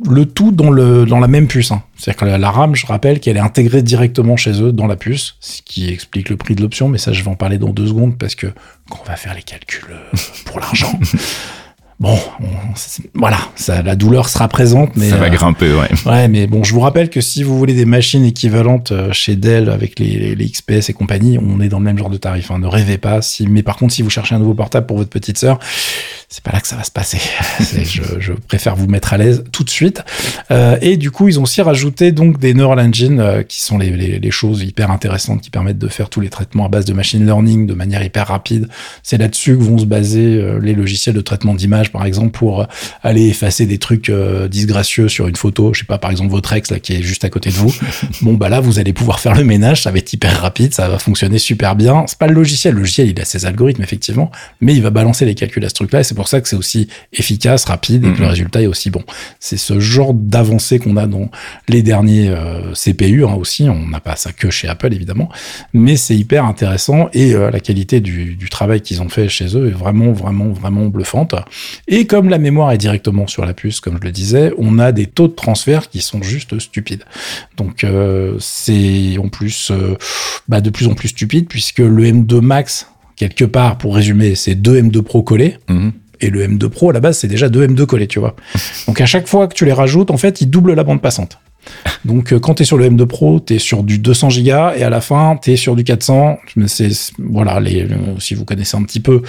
Le 0.03 0.25
tout 0.25 0.51
dans, 0.51 0.71
le, 0.71 1.05
dans 1.05 1.19
la 1.19 1.27
même 1.27 1.47
puce. 1.47 1.71
hein. 1.71 1.83
C'est-à-dire 1.95 2.19
que 2.21 2.25
la, 2.25 2.37
la 2.39 2.49
RAM, 2.49 2.73
je 2.73 2.87
rappelle 2.87 3.19
qu'elle 3.19 3.37
est 3.37 3.41
intégrée 3.41 3.83
directement 3.83 4.35
chez 4.35 4.59
eux 4.63 4.71
dans 4.71 4.87
la 4.87 4.95
puce, 4.95 5.35
ce 5.39 5.61
qui 5.61 5.89
explique 5.89 6.29
le 6.29 6.37
prix 6.37 6.55
de 6.55 6.61
l'option, 6.63 6.89
mais 6.89 6.97
ça 6.97 7.13
je 7.13 7.21
vais 7.23 7.29
en 7.29 7.35
parler 7.35 7.59
dans 7.59 7.69
deux 7.69 7.85
secondes 7.87 8.17
parce 8.17 8.33
que 8.33 8.47
quand 8.89 9.03
va 9.05 9.15
faire 9.15 9.35
les 9.35 9.43
calculs 9.43 9.85
euh, 9.91 10.17
pour 10.45 10.59
l'argent, 10.59 10.99
bon, 12.01 12.17
on- 12.41 12.45
voilà, 13.13 13.37
ça, 13.55 13.81
la 13.81 13.95
douleur 13.95 14.27
sera 14.27 14.47
présente, 14.47 14.95
mais 14.95 15.09
ça 15.09 15.17
va 15.17 15.27
euh, 15.27 15.29
grimper, 15.29 15.71
ouais. 15.73 15.87
Ouais, 16.05 16.27
mais 16.27 16.47
bon, 16.47 16.63
je 16.63 16.73
vous 16.73 16.79
rappelle 16.81 17.09
que 17.09 17.21
si 17.21 17.43
vous 17.43 17.57
voulez 17.57 17.73
des 17.73 17.85
machines 17.85 18.25
équivalentes 18.25 18.91
euh, 18.91 19.13
chez 19.13 19.35
Dell 19.35 19.69
avec 19.69 19.99
les, 19.99 20.17
les, 20.17 20.35
les 20.35 20.45
XPS 20.49 20.89
et 20.89 20.93
compagnie, 20.93 21.37
on 21.37 21.61
est 21.61 21.69
dans 21.69 21.79
le 21.79 21.85
même 21.85 21.97
genre 21.97 22.09
de 22.09 22.17
tarif. 22.17 22.51
hein. 22.51 22.59
Ne 22.59 22.67
rêvez 22.67 22.97
pas. 22.97 23.21
Si, 23.21 23.47
mais 23.47 23.63
par 23.63 23.77
contre, 23.77 23.93
si 23.93 24.01
vous 24.01 24.09
cherchez 24.09 24.35
un 24.35 24.39
nouveau 24.39 24.55
portable 24.55 24.87
pour 24.87 24.97
votre 24.97 25.09
petite 25.09 25.37
sœur, 25.37 25.59
c'est 26.31 26.43
pas 26.45 26.53
là 26.53 26.61
que 26.61 26.67
ça 26.67 26.77
va 26.77 26.85
se 26.85 26.91
passer. 26.91 27.17
Je, 27.83 28.01
je 28.19 28.31
préfère 28.31 28.75
vous 28.77 28.87
mettre 28.87 29.11
à 29.11 29.17
l'aise 29.17 29.43
tout 29.51 29.65
de 29.65 29.69
suite. 29.69 30.01
Euh, 30.49 30.77
et 30.81 30.95
du 30.95 31.11
coup, 31.11 31.27
ils 31.27 31.39
ont 31.39 31.43
aussi 31.43 31.61
rajouté 31.61 32.13
donc 32.13 32.39
des 32.39 32.53
Neural 32.53 32.79
Engine 32.79 33.19
euh, 33.19 33.43
qui 33.43 33.61
sont 33.61 33.77
les, 33.77 33.89
les, 33.89 34.17
les 34.17 34.31
choses 34.31 34.63
hyper 34.63 34.91
intéressantes 34.91 35.41
qui 35.41 35.49
permettent 35.49 35.77
de 35.77 35.89
faire 35.89 36.09
tous 36.09 36.21
les 36.21 36.29
traitements 36.29 36.65
à 36.65 36.69
base 36.69 36.85
de 36.85 36.93
machine 36.93 37.25
learning 37.25 37.67
de 37.67 37.73
manière 37.73 38.01
hyper 38.01 38.27
rapide. 38.27 38.69
C'est 39.03 39.17
là-dessus 39.17 39.57
que 39.57 39.63
vont 39.63 39.77
se 39.77 39.85
baser 39.85 40.37
euh, 40.37 40.59
les 40.59 40.73
logiciels 40.73 41.15
de 41.15 41.21
traitement 41.21 41.53
d'image, 41.53 41.91
par 41.91 42.05
exemple, 42.05 42.31
pour 42.31 42.65
aller 43.03 43.27
effacer 43.27 43.65
des 43.65 43.77
trucs 43.77 44.09
disgracieux 44.49 45.09
sur 45.09 45.27
une 45.27 45.35
photo. 45.35 45.73
Je 45.73 45.79
sais 45.79 45.85
pas, 45.85 45.97
par 45.97 46.11
exemple, 46.11 46.31
votre 46.31 46.53
ex 46.53 46.71
là 46.71 46.79
qui 46.79 46.93
est 46.93 47.01
juste 47.01 47.25
à 47.25 47.29
côté 47.29 47.49
de 47.49 47.55
vous. 47.55 47.73
bon, 48.21 48.35
bah 48.35 48.47
là, 48.47 48.61
vous 48.61 48.79
allez 48.79 48.93
pouvoir 48.93 49.19
faire 49.19 49.35
le 49.35 49.43
ménage. 49.43 49.81
Ça 49.81 49.91
va 49.91 49.97
être 49.97 50.13
hyper 50.13 50.41
rapide. 50.41 50.73
Ça 50.73 50.87
va 50.87 50.97
fonctionner 50.97 51.39
super 51.39 51.75
bien. 51.75 52.05
C'est 52.07 52.17
pas 52.17 52.27
le 52.27 52.33
logiciel. 52.33 52.75
Le 52.75 52.81
logiciel, 52.81 53.09
il 53.09 53.19
a 53.19 53.25
ses 53.25 53.45
algorithmes, 53.45 53.83
effectivement, 53.83 54.31
mais 54.61 54.73
il 54.73 54.81
va 54.81 54.91
balancer 54.91 55.25
les 55.25 55.35
calculs 55.35 55.65
à 55.65 55.69
ce 55.69 55.73
truc-là. 55.73 55.99
Et 55.99 56.03
c'est 56.03 56.20
pour 56.21 56.27
ça 56.29 56.39
que 56.41 56.47
c'est 56.47 56.55
aussi 56.55 56.87
efficace, 57.13 57.65
rapide 57.65 58.05
et 58.05 58.11
que 58.13 58.17
le 58.17 58.23
Mhm. 58.25 58.29
résultat 58.29 58.61
est 58.61 58.67
aussi 58.67 58.89
bon. 58.91 59.03
C'est 59.39 59.57
ce 59.57 59.79
genre 59.79 60.13
d'avancée 60.13 60.77
qu'on 60.79 60.97
a 60.97 61.07
dans 61.07 61.29
les 61.67 61.81
derniers 61.81 62.29
euh, 62.29 62.73
CPU 62.73 63.25
hein, 63.25 63.33
aussi. 63.33 63.67
On 63.69 63.87
n'a 63.87 63.99
pas 63.99 64.15
ça 64.15 64.31
que 64.31 64.49
chez 64.49 64.67
Apple, 64.67 64.93
évidemment, 64.93 65.29
mais 65.73 65.95
c'est 65.95 66.15
hyper 66.15 66.45
intéressant 66.45 67.09
et 67.13 67.33
euh, 67.33 67.49
la 67.49 67.59
qualité 67.59 67.99
du, 68.01 68.35
du 68.35 68.49
travail 68.49 68.81
qu'ils 68.81 69.01
ont 69.01 69.09
fait 69.09 69.27
chez 69.29 69.57
eux 69.57 69.67
est 69.67 69.71
vraiment, 69.71 70.11
vraiment, 70.11 70.49
vraiment 70.49 70.85
bluffante. 70.87 71.33
Et 71.87 72.05
comme 72.05 72.29
la 72.29 72.37
mémoire 72.37 72.71
est 72.71 72.77
directement 72.77 73.27
sur 73.27 73.45
la 73.45 73.53
puce, 73.53 73.79
comme 73.79 73.97
je 73.99 74.05
le 74.05 74.11
disais, 74.11 74.53
on 74.57 74.77
a 74.79 74.91
des 74.91 75.07
taux 75.07 75.27
de 75.27 75.33
transfert 75.33 75.89
qui 75.89 76.01
sont 76.01 76.21
juste 76.21 76.59
stupides. 76.59 77.03
Donc 77.57 77.83
euh, 77.83 78.35
c'est 78.39 79.17
en 79.17 79.29
plus 79.29 79.71
bah, 80.47 80.61
de 80.61 80.69
plus 80.69 80.87
en 80.87 80.93
plus 80.93 81.09
stupide 81.09 81.47
puisque 81.47 81.79
le 81.79 82.03
M2 82.03 82.41
Max, 82.41 82.87
quelque 83.15 83.45
part, 83.45 83.77
pour 83.77 83.95
résumer, 83.95 84.35
c'est 84.35 84.55
deux 84.55 84.81
M2 84.81 85.01
Pro 85.01 85.21
collés. 85.23 85.57
Mhm. 85.69 85.91
Et 86.21 86.29
le 86.29 86.47
M2 86.47 86.69
Pro, 86.69 86.91
à 86.91 86.93
la 86.93 86.99
base, 86.99 87.17
c'est 87.17 87.27
déjà 87.27 87.49
deux 87.49 87.65
M2 87.67 87.85
collés, 87.85 88.07
tu 88.07 88.19
vois. 88.19 88.35
Donc 88.87 89.01
à 89.01 89.05
chaque 89.05 89.27
fois 89.27 89.47
que 89.47 89.53
tu 89.53 89.65
les 89.65 89.73
rajoutes, 89.73 90.11
en 90.11 90.17
fait, 90.17 90.41
ils 90.41 90.49
doublent 90.49 90.73
la 90.73 90.83
bande 90.83 91.01
passante. 91.01 91.39
Donc 92.05 92.33
euh, 92.33 92.39
quand 92.39 92.55
tu 92.55 92.63
es 92.63 92.65
sur 92.65 92.77
le 92.77 92.89
M2 92.89 93.05
Pro, 93.05 93.39
tu 93.39 93.55
es 93.55 93.59
sur 93.59 93.83
du 93.83 93.99
200 93.99 94.29
Go 94.29 94.71
et 94.75 94.83
à 94.83 94.89
la 94.89 95.01
fin, 95.01 95.37
tu 95.41 95.51
es 95.51 95.55
sur 95.55 95.75
du 95.75 95.83
400. 95.83 96.37
Mais 96.55 96.67
c'est 96.67 96.89
voilà, 97.19 97.59
les, 97.59 97.87
si 98.19 98.33
vous 98.33 98.45
connaissez 98.45 98.77
un 98.77 98.83
petit 98.83 98.99
peu 98.99 99.21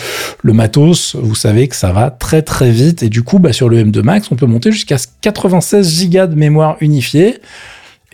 le 0.42 0.52
matos, 0.52 1.16
vous 1.16 1.35
savez 1.35 1.68
que 1.68 1.76
ça 1.76 1.92
va 1.92 2.11
très 2.11 2.42
très 2.42 2.70
vite 2.70 3.02
et 3.02 3.09
du 3.09 3.22
coup, 3.22 3.38
bah, 3.38 3.52
sur 3.52 3.68
le 3.68 3.83
M2 3.83 4.02
Max, 4.02 4.31
on 4.31 4.37
peut 4.37 4.46
monter 4.46 4.72
jusqu'à 4.72 4.96
96 5.20 6.09
Go 6.09 6.26
de 6.26 6.35
mémoire 6.35 6.76
unifiée. 6.81 7.38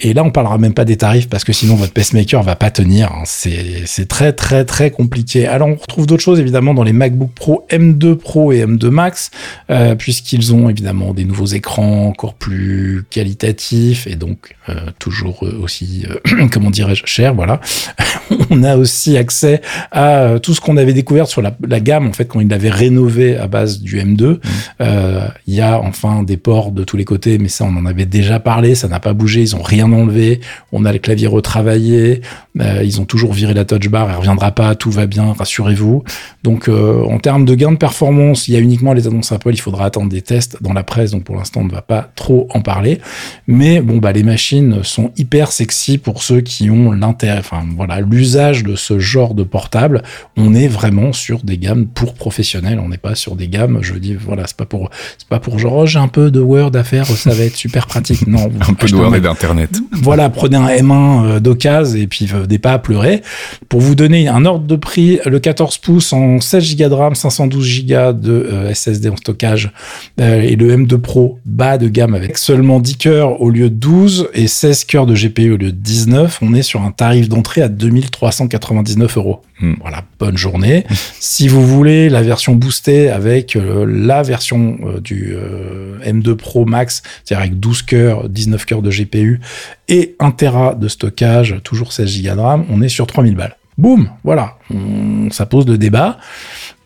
Et 0.01 0.15
là, 0.15 0.23
on 0.25 0.31
parlera 0.31 0.59
même 0.59 0.75
pas 0.75 0.85
des 0.85 0.97
tarifs 0.97 1.29
parce 1.29 1.45
que 1.45 1.53
sinon 1.53 1.75
votre 1.75 1.93
pacemaker 1.93 2.43
va 2.43 2.57
pas 2.57 2.71
tenir. 2.71 3.11
hein. 3.13 3.23
C'est 3.25 4.07
très 4.09 4.33
très 4.33 4.65
très 4.65 4.91
compliqué. 4.91 5.47
Alors 5.47 5.69
on 5.69 5.75
retrouve 5.75 6.07
d'autres 6.07 6.23
choses 6.23 6.39
évidemment 6.41 6.75
dans 6.75 6.83
les 6.85 6.93
MacBook 6.93 7.31
Pro 7.35 7.67
M2 7.71 8.15
Pro 8.17 8.53
et 8.53 8.65
M2 8.65 8.89
Max 8.89 9.31
euh, 9.71 9.95
puisqu'ils 9.95 10.55
ont 10.55 10.69
évidemment 10.69 11.15
des 11.15 11.25
nouveaux 11.25 11.47
écrans 11.47 12.07
encore 12.07 12.35
plus 12.35 13.05
qualitatifs 13.11 14.07
et 14.07 14.15
donc 14.17 14.55
euh, 14.69 14.75
toujours 14.99 15.45
euh, 15.45 15.59
aussi 15.63 16.07
euh, 16.09 16.47
comment 16.53 16.71
dirais-je 16.71 17.05
cher. 17.07 17.35
Voilà. 17.35 17.61
on 18.51 18.63
a 18.63 18.77
aussi 18.77 19.17
accès 19.17 19.61
à 19.91 20.35
tout 20.43 20.55
ce 20.55 20.61
qu'on 20.61 20.77
avait 20.77 20.93
découvert 20.95 21.27
sur 21.27 21.43
la, 21.43 21.57
la 21.67 21.81
gamme 21.81 22.07
en 22.07 22.13
fait 22.13 22.27
quand 22.27 22.41
ils 22.41 22.49
l'avaient 22.49 22.71
rénové 22.71 23.37
à 23.37 23.47
base 23.47 23.81
du 23.81 23.99
M2. 23.99 24.39
Euh, 24.81 25.29
Il 25.47 25.55
y 25.55 25.61
a 25.61 25.81
enfin 25.81 26.23
des 26.23 26.37
ports 26.37 26.71
de 26.73 26.85
tous 26.85 26.97
les 26.97 27.05
côtés, 27.05 27.39
mais 27.39 27.49
ça 27.49 27.65
on 27.65 27.77
en 27.77 27.87
avait 27.87 28.07
déjà 28.07 28.39
parlé, 28.41 28.75
ça 28.75 28.89
n'a 28.89 29.01
pas 29.01 29.13
bougé, 29.13 29.41
ils 29.43 29.57
ont 29.57 29.63
rien 29.63 29.88
enlevé. 29.93 30.41
On 30.73 30.85
a 30.85 30.93
le 30.93 30.99
clavier 30.99 31.27
retravaillé, 31.27 32.23
euh, 32.61 32.83
ils 32.83 33.01
ont 33.01 33.05
toujours 33.05 33.33
viré 33.33 33.55
la 33.55 33.65
touch 33.65 33.89
bar, 33.89 34.09
elle 34.11 34.17
reviendra 34.17 34.51
pas, 34.51 34.75
tout 34.75 34.91
va 34.91 35.07
bien, 35.07 35.33
rassurez-vous. 35.33 36.03
Donc 36.43 36.69
euh, 36.69 37.05
en 37.05 37.19
termes 37.19 37.45
de 37.45 37.55
gain 37.55 37.73
de 37.73 37.77
performance, 37.77 38.49
il 38.49 38.55
y 38.55 38.57
a 38.57 38.61
uniquement 38.61 38.93
les 38.93 39.07
annonces 39.07 39.33
Apple, 39.33 39.53
il 39.53 39.61
faudra 39.61 39.87
attendre 39.87 40.09
des 40.09 40.23
tests 40.23 40.63
dans 40.63 40.73
la 40.73 40.83
presse, 40.83 41.13
donc 41.13 41.25
pour 41.25 41.37
l'instant 41.37 41.61
on 41.61 41.65
ne 41.65 41.71
va 41.71 41.83
pas 41.83 42.11
trop 42.15 42.49
en 42.55 42.61
parler. 42.61 43.01
Mais 43.47 43.81
bon 43.81 43.99
bah 43.99 44.13
les 44.13 44.23
machines 44.23 44.83
sont 44.83 45.13
hyper 45.17 45.53
sexy 45.53 45.99
pour 45.99 46.23
ceux 46.23 46.41
qui 46.41 46.71
ont 46.71 46.93
l'intérêt, 46.93 47.39
enfin 47.39 47.65
voilà 47.77 48.01
l'usage 48.01 48.65
de 48.65 48.77
ce 48.77 48.99
genre 48.99 49.35
de 49.35 49.43
portable. 49.43 50.03
On 50.37 50.55
est 50.55 50.69
vraiment 50.69 51.13
sur 51.13 51.43
des 51.43 51.59
gammes 51.59 51.87
pour 51.87 52.15
professionnels, 52.15 52.81
on 52.81 52.89
n'est 52.89 52.99
pas 52.99 53.15
sur 53.15 53.37
des 53.37 53.49
gammes. 53.49 53.79
Je 53.83 53.95
dis 53.95 54.15
voilà 54.15 54.47
c'est 54.47 54.57
pas 54.57 54.67
pour 54.67 54.91
c'est 55.17 55.29
pas 55.29 55.41
pour 55.41 55.59
genre 55.59 55.75
oh, 55.75 55.87
j'ai 55.87 55.99
un 55.99 56.09
peu 56.09 56.31
de 56.31 56.41
Word 56.41 56.75
à 56.75 56.85
faire, 56.85 57.07
ça 57.07 57.31
va 57.31 57.45
être 57.45 57.57
super 57.57 57.87
pratique. 57.87 58.27
Non, 58.27 58.51
Un 58.69 58.75
peu 58.75 58.87
de 58.87 58.95
Word 58.95 59.15
et 59.15 59.21
d'Internet. 59.21 59.78
Voilà, 59.93 60.29
prenez 60.31 60.57
un 60.57 60.69
M1 60.69 61.25
euh, 61.25 61.41
d'occasion 61.41 61.99
et 61.99 62.07
puis 62.07 62.29
euh, 62.33 62.47
des 62.47 62.59
pas 62.59 62.73
à 62.73 62.79
pleurer. 62.79 63.23
Pour 63.69 63.81
vous 63.81 63.95
donner 63.95 64.29
un 64.29 64.45
ordre 64.45 64.67
de 64.67 64.77
prix, 64.77 65.21
le 65.25 65.39
14 65.39 65.79
pouces 65.79 66.13
en 66.13 66.41
16 66.41 66.77
Go 66.77 66.89
de 66.89 66.95
RAM, 66.95 67.15
512 67.15 67.87
Go 67.87 68.13
de 68.13 68.33
euh, 68.33 68.75
SSD 68.75 69.09
en 69.09 69.17
stockage 69.17 69.71
et 70.19 70.57
le 70.57 70.77
M2 70.77 70.99
Pro 70.99 71.39
bas 71.45 71.79
de 71.79 71.89
gamme 71.89 72.15
avec 72.15 72.39
seulement 72.39 72.81
10 72.81 72.97
cœurs 72.97 73.41
au 73.41 73.51
lieu 73.51 73.71
de 73.71 73.75
12 73.75 74.31
et 74.35 74.49
16 74.49 74.85
cœurs 74.85 75.07
de 75.07 75.15
GPU 75.15 75.53
au 75.53 75.57
lieu 75.57 75.73
de 75.73 75.77
19, 75.77 76.39
on 76.43 76.55
est 76.55 76.63
sur 76.63 76.83
un 76.83 76.91
tarif 76.91 77.29
d'entrée 77.29 77.63
à 77.63 77.69
2399 77.69 79.17
euros. 79.17 79.43
Hmm. 79.61 79.75
Voilà, 79.81 80.05
bonne 80.21 80.37
journée. 80.37 80.85
si 81.19 81.49
vous 81.49 81.67
voulez 81.67 82.09
la 82.09 82.23
version 82.23 82.55
boostée 82.55 83.09
avec 83.09 83.57
euh, 83.57 83.85
la 83.89 84.23
version 84.23 84.79
euh, 84.85 85.01
du 85.01 85.35
euh, 85.35 85.99
M2 86.05 86.37
Pro 86.37 86.65
Max, 86.65 87.03
c'est-à-dire 87.25 87.45
avec 87.45 87.59
12 87.59 87.83
cœurs, 87.83 88.29
19 88.29 88.65
cœurs 88.67 88.83
de 88.83 88.91
GPU 88.91 89.41
et 89.89 90.17
1 90.21 90.31
Tera 90.33 90.75
de 90.75 90.89
stockage, 90.89 91.57
toujours 91.65 91.93
16 91.93 92.23
Go 92.23 92.35
de 92.35 92.41
RAM, 92.41 92.65
on 92.71 92.83
est 92.83 92.89
sur 92.89 93.07
3000 93.07 93.35
balles. 93.35 93.57
Boum, 93.77 94.11
voilà, 94.25 94.57
On- 94.75 95.31
ça 95.31 95.47
pose 95.47 95.65
le 95.69 95.79
débat. 95.79 96.19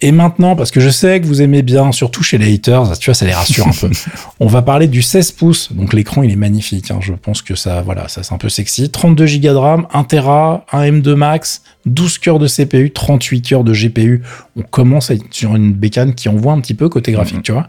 Et 0.02 0.12
maintenant, 0.12 0.56
parce 0.56 0.70
que 0.70 0.78
je 0.78 0.90
sais 0.90 1.20
que 1.22 1.26
vous 1.26 1.40
aimez 1.40 1.62
bien, 1.62 1.90
surtout 1.90 2.22
chez 2.22 2.36
les 2.36 2.52
haters, 2.52 2.98
tu 2.98 3.06
vois, 3.06 3.14
ça 3.14 3.24
les 3.24 3.32
rassure 3.32 3.66
un 3.66 3.70
peu. 3.70 3.88
On 4.40 4.46
va 4.46 4.60
parler 4.60 4.88
du 4.88 5.00
16 5.00 5.32
pouces. 5.32 5.72
Donc 5.72 5.94
l'écran, 5.94 6.22
il 6.22 6.30
est 6.30 6.36
magnifique. 6.36 6.90
hein. 6.90 6.98
Je 7.00 7.14
pense 7.14 7.40
que 7.40 7.54
ça, 7.54 7.80
voilà, 7.80 8.08
ça 8.08 8.22
c'est 8.22 8.34
un 8.34 8.38
peu 8.38 8.50
sexy. 8.50 8.90
32 8.90 9.24
Go 9.24 9.40
de 9.40 9.48
RAM, 9.54 9.86
1 9.94 10.04
Tera, 10.04 10.66
un 10.70 10.82
M2 10.82 11.14
Max, 11.14 11.62
12 11.86 12.18
cœurs 12.18 12.38
de 12.38 12.46
CPU, 12.46 12.90
38 12.92 13.40
cœurs 13.40 13.64
de 13.64 13.72
GPU. 13.72 14.22
On 14.56 14.62
commence 14.62 15.10
à 15.10 15.14
être 15.14 15.24
sur 15.30 15.56
une 15.56 15.72
bécane 15.72 16.14
qui 16.14 16.28
envoie 16.28 16.52
un 16.52 16.60
petit 16.60 16.74
peu 16.74 16.90
côté 16.90 17.12
graphique, 17.12 17.42
tu 17.42 17.52
vois. 17.52 17.68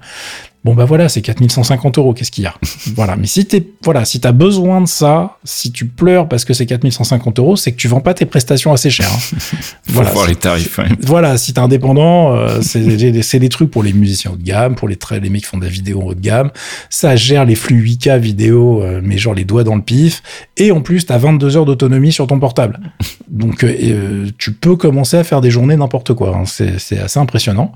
Bon 0.63 0.73
bah 0.75 0.85
voilà, 0.85 1.09
c'est 1.09 1.21
4150 1.21 1.97
euros, 1.97 2.13
qu'est-ce 2.13 2.31
qu'il 2.31 2.45
y 2.45 2.47
a? 2.47 2.53
Voilà, 2.95 3.15
mais 3.15 3.27
si 3.27 3.45
t'es 3.45 3.65
voilà, 3.83 4.05
si 4.05 4.19
t'as 4.19 4.31
besoin 4.31 4.79
de 4.81 4.87
ça, 4.87 5.37
si 5.43 5.71
tu 5.71 5.85
pleures 5.85 6.27
parce 6.29 6.45
que 6.45 6.53
c'est 6.53 6.65
4150 6.65 7.39
euros, 7.39 7.55
c'est 7.55 7.71
que 7.71 7.77
tu 7.77 7.87
vends 7.87 8.01
pas 8.01 8.13
tes 8.13 8.25
prestations 8.25 8.71
assez 8.71 8.89
chères. 8.89 9.11
hein. 9.11 9.19
Faut 9.39 9.93
voilà, 9.93 10.11
voir 10.11 10.27
les 10.27 10.35
tarifs. 10.35 10.77
ouais. 10.77 10.85
voilà, 11.01 11.37
si 11.37 11.53
t'es 11.53 11.59
indépendant, 11.59 12.35
euh, 12.35 12.61
c'est 12.61 13.39
des 13.39 13.49
trucs 13.49 13.71
pour 13.71 13.83
les 13.83 13.93
musiciens 13.93 14.31
haut 14.31 14.37
de 14.37 14.43
gamme, 14.43 14.75
pour 14.75 14.87
les, 14.87 14.97
les 15.21 15.29
mecs 15.29 15.41
qui 15.41 15.47
font 15.47 15.57
de 15.57 15.63
la 15.63 15.69
vidéo 15.69 16.01
haut 16.01 16.13
de 16.13 16.21
gamme. 16.21 16.51
Ça 16.89 17.15
gère 17.15 17.45
les 17.45 17.55
flux 17.55 17.81
8K 17.83 18.19
vidéo, 18.19 18.81
euh, 18.83 19.01
mais 19.03 19.17
genre 19.17 19.33
les 19.33 19.45
doigts 19.45 19.63
dans 19.63 19.75
le 19.75 19.81
pif. 19.81 20.21
Et 20.57 20.71
en 20.71 20.81
plus, 20.81 21.05
t'as 21.05 21.17
22 21.17 21.57
heures 21.57 21.65
d'autonomie 21.65 22.11
sur 22.11 22.27
ton 22.27 22.39
portable. 22.39 22.79
Donc, 23.29 23.63
euh, 23.63 23.73
euh, 23.83 24.25
tu 24.37 24.51
peux 24.51 24.75
commencer 24.75 25.17
à 25.17 25.23
faire 25.23 25.41
des 25.41 25.49
journées 25.51 25.75
n'importe 25.75 26.13
quoi. 26.13 26.35
hein. 26.35 26.43
C'est 26.45 26.99
assez 26.99 27.19
impressionnant. 27.19 27.71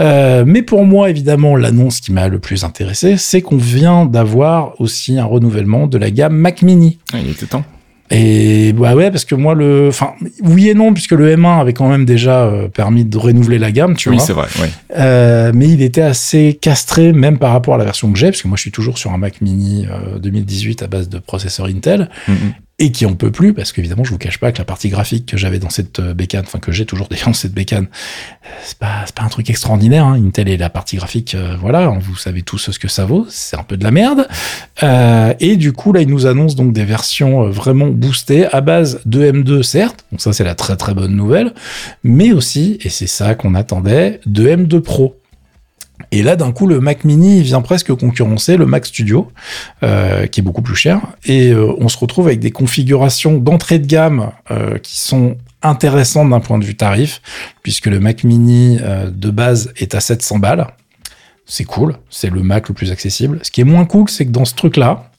Euh, 0.00 0.44
mais 0.46 0.62
pour 0.62 0.84
moi, 0.84 1.10
évidemment, 1.10 1.56
l'annonce 1.56 2.00
qui 2.00 2.12
m'a 2.12 2.28
le 2.28 2.38
plus 2.38 2.64
intéressé, 2.64 3.16
c'est 3.16 3.42
qu'on 3.42 3.56
vient 3.56 4.06
d'avoir 4.06 4.80
aussi 4.80 5.18
un 5.18 5.24
renouvellement 5.24 5.86
de 5.86 5.98
la 5.98 6.10
gamme 6.10 6.34
Mac 6.36 6.62
Mini. 6.62 6.98
Ah, 7.12 7.18
il 7.22 7.30
était 7.30 7.46
temps. 7.46 7.64
Et 8.14 8.74
bah 8.74 8.94
ouais, 8.94 9.10
parce 9.10 9.24
que 9.24 9.34
moi 9.34 9.54
le, 9.54 9.88
enfin 9.88 10.10
oui 10.42 10.68
et 10.68 10.74
non, 10.74 10.92
puisque 10.92 11.12
le 11.12 11.34
M1 11.34 11.60
avait 11.62 11.72
quand 11.72 11.88
même 11.88 12.04
déjà 12.04 12.52
permis 12.74 13.06
de 13.06 13.16
renouveler 13.16 13.58
la 13.58 13.72
gamme, 13.72 13.96
tu 13.96 14.10
Oui, 14.10 14.16
vois. 14.16 14.26
c'est 14.26 14.34
vrai. 14.34 14.48
Ouais. 14.60 14.68
Euh, 14.98 15.50
mais 15.54 15.66
il 15.68 15.80
était 15.80 16.02
assez 16.02 16.58
castré, 16.60 17.14
même 17.14 17.38
par 17.38 17.52
rapport 17.52 17.74
à 17.74 17.78
la 17.78 17.84
version 17.84 18.12
que 18.12 18.18
j'ai, 18.18 18.26
parce 18.26 18.42
que 18.42 18.48
moi 18.48 18.56
je 18.58 18.62
suis 18.62 18.70
toujours 18.70 18.98
sur 18.98 19.12
un 19.12 19.16
Mac 19.18 19.40
Mini 19.40 19.86
euh, 19.86 20.18
2018 20.18 20.82
à 20.82 20.88
base 20.88 21.08
de 21.08 21.18
processeur 21.20 21.66
Intel, 21.66 22.10
Mhm. 22.28 22.36
Et 22.78 22.90
qui 22.90 23.06
en 23.06 23.14
peut 23.14 23.30
plus, 23.30 23.52
parce 23.52 23.72
qu'évidemment 23.72 24.02
je 24.02 24.10
vous 24.10 24.18
cache 24.18 24.38
pas 24.38 24.50
que 24.50 24.58
la 24.58 24.64
partie 24.64 24.88
graphique 24.88 25.26
que 25.26 25.36
j'avais 25.36 25.58
dans 25.58 25.70
cette 25.70 26.00
euh, 26.00 26.14
bécane, 26.14 26.44
enfin 26.44 26.58
que 26.58 26.72
j'ai 26.72 26.86
toujours 26.86 27.08
dans 27.24 27.32
cette 27.32 27.52
bécane, 27.52 27.84
euh, 27.84 28.48
c'est 28.64 28.78
pas, 28.78 29.04
pas 29.14 29.22
un 29.22 29.28
truc 29.28 29.50
extraordinaire. 29.50 30.06
Hein. 30.06 30.14
Intel 30.14 30.48
et 30.48 30.56
la 30.56 30.70
partie 30.70 30.96
graphique, 30.96 31.34
euh, 31.34 31.56
voilà, 31.60 31.88
vous 31.88 32.16
savez 32.16 32.42
tous 32.42 32.70
ce 32.70 32.78
que 32.78 32.88
ça 32.88 33.04
vaut, 33.04 33.26
c'est 33.28 33.56
un 33.56 33.62
peu 33.62 33.76
de 33.76 33.84
la 33.84 33.90
merde. 33.90 34.26
Et 35.40 35.56
du 35.56 35.72
coup 35.72 35.92
là 35.92 36.00
ils 36.00 36.08
nous 36.08 36.26
annoncent 36.26 36.56
donc 36.56 36.72
des 36.72 36.84
versions 36.84 37.48
vraiment 37.50 37.88
boostées 37.88 38.46
à 38.46 38.60
base 38.60 39.00
de 39.06 39.30
M2 39.30 39.62
certes, 39.62 40.04
donc 40.10 40.20
ça 40.20 40.32
c'est 40.32 40.44
la 40.44 40.54
très 40.54 40.76
très 40.76 40.94
bonne 40.94 41.14
nouvelle, 41.14 41.54
mais 42.02 42.32
aussi, 42.32 42.78
et 42.82 42.88
c'est 42.88 43.06
ça 43.06 43.34
qu'on 43.34 43.54
attendait, 43.54 44.20
de 44.26 44.48
M2 44.48 44.80
Pro. 44.80 45.21
Et 46.10 46.22
là, 46.22 46.36
d'un 46.36 46.52
coup, 46.52 46.66
le 46.66 46.80
Mac 46.80 47.04
Mini 47.04 47.42
vient 47.42 47.62
presque 47.62 47.94
concurrencer 47.94 48.56
le 48.56 48.66
Mac 48.66 48.86
Studio, 48.86 49.30
euh, 49.82 50.26
qui 50.26 50.40
est 50.40 50.42
beaucoup 50.42 50.62
plus 50.62 50.74
cher. 50.74 51.00
Et 51.24 51.50
euh, 51.50 51.72
on 51.78 51.88
se 51.88 51.96
retrouve 51.96 52.26
avec 52.26 52.40
des 52.40 52.50
configurations 52.50 53.38
d'entrée 53.38 53.78
de 53.78 53.86
gamme 53.86 54.32
euh, 54.50 54.78
qui 54.78 54.98
sont 54.98 55.36
intéressantes 55.62 56.28
d'un 56.28 56.40
point 56.40 56.58
de 56.58 56.64
vue 56.64 56.74
tarif, 56.74 57.22
puisque 57.62 57.86
le 57.86 58.00
Mac 58.00 58.24
Mini 58.24 58.78
de 58.78 59.30
base 59.30 59.72
est 59.76 59.94
à 59.94 60.00
700 60.00 60.40
balles. 60.40 60.66
C'est 61.46 61.64
cool, 61.64 61.96
c'est 62.10 62.30
le 62.30 62.42
Mac 62.42 62.68
le 62.68 62.74
plus 62.74 62.90
accessible. 62.90 63.38
Ce 63.42 63.50
qui 63.50 63.60
est 63.60 63.64
moins 63.64 63.84
cool, 63.84 64.08
c'est 64.10 64.26
que 64.26 64.32
dans 64.32 64.44
ce 64.44 64.54
truc-là, 64.54 65.10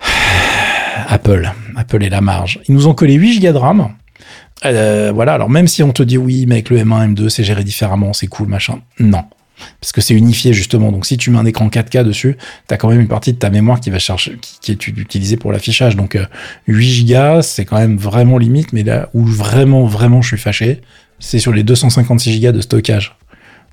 Apple, 1.08 1.52
Apple 1.76 2.02
est 2.02 2.08
la 2.08 2.20
marge. 2.20 2.60
Ils 2.68 2.74
nous 2.74 2.88
ont 2.88 2.94
collé 2.94 3.14
8 3.14 3.40
Go 3.40 3.52
de 3.52 3.58
RAM. 3.58 3.88
Voilà, 4.64 5.34
alors 5.34 5.48
même 5.48 5.68
si 5.68 5.84
on 5.84 5.92
te 5.92 6.02
dit 6.02 6.18
oui, 6.18 6.46
mais 6.48 6.56
avec 6.56 6.70
le 6.70 6.78
M1, 6.78 7.14
M2, 7.14 7.28
c'est 7.28 7.44
géré 7.44 7.62
différemment, 7.62 8.12
c'est 8.12 8.26
cool, 8.26 8.48
machin. 8.48 8.80
Non. 8.98 9.22
Parce 9.80 9.92
que 9.92 10.00
c'est 10.00 10.14
unifié 10.14 10.52
justement. 10.52 10.92
Donc 10.92 11.06
si 11.06 11.16
tu 11.16 11.30
mets 11.30 11.38
un 11.38 11.44
écran 11.44 11.68
4K 11.68 12.04
dessus, 12.04 12.36
tu 12.68 12.74
as 12.74 12.76
quand 12.76 12.88
même 12.88 13.00
une 13.00 13.08
partie 13.08 13.32
de 13.32 13.38
ta 13.38 13.50
mémoire 13.50 13.80
qui 13.80 13.90
va 13.90 13.98
chercher, 13.98 14.36
qui, 14.60 14.72
est 14.72 14.86
utilisée 14.86 15.36
pour 15.36 15.52
l'affichage. 15.52 15.96
Donc 15.96 16.16
euh, 16.16 16.26
8 16.66 17.04
Go, 17.06 17.42
c'est 17.42 17.64
quand 17.64 17.78
même 17.78 17.96
vraiment 17.96 18.38
limite. 18.38 18.72
Mais 18.72 18.82
là 18.82 19.08
où 19.14 19.24
vraiment, 19.24 19.86
vraiment, 19.86 20.22
je 20.22 20.28
suis 20.28 20.38
fâché, 20.38 20.80
c'est 21.18 21.38
sur 21.38 21.52
les 21.52 21.62
256 21.62 22.40
Go 22.40 22.52
de 22.52 22.60
stockage 22.60 23.16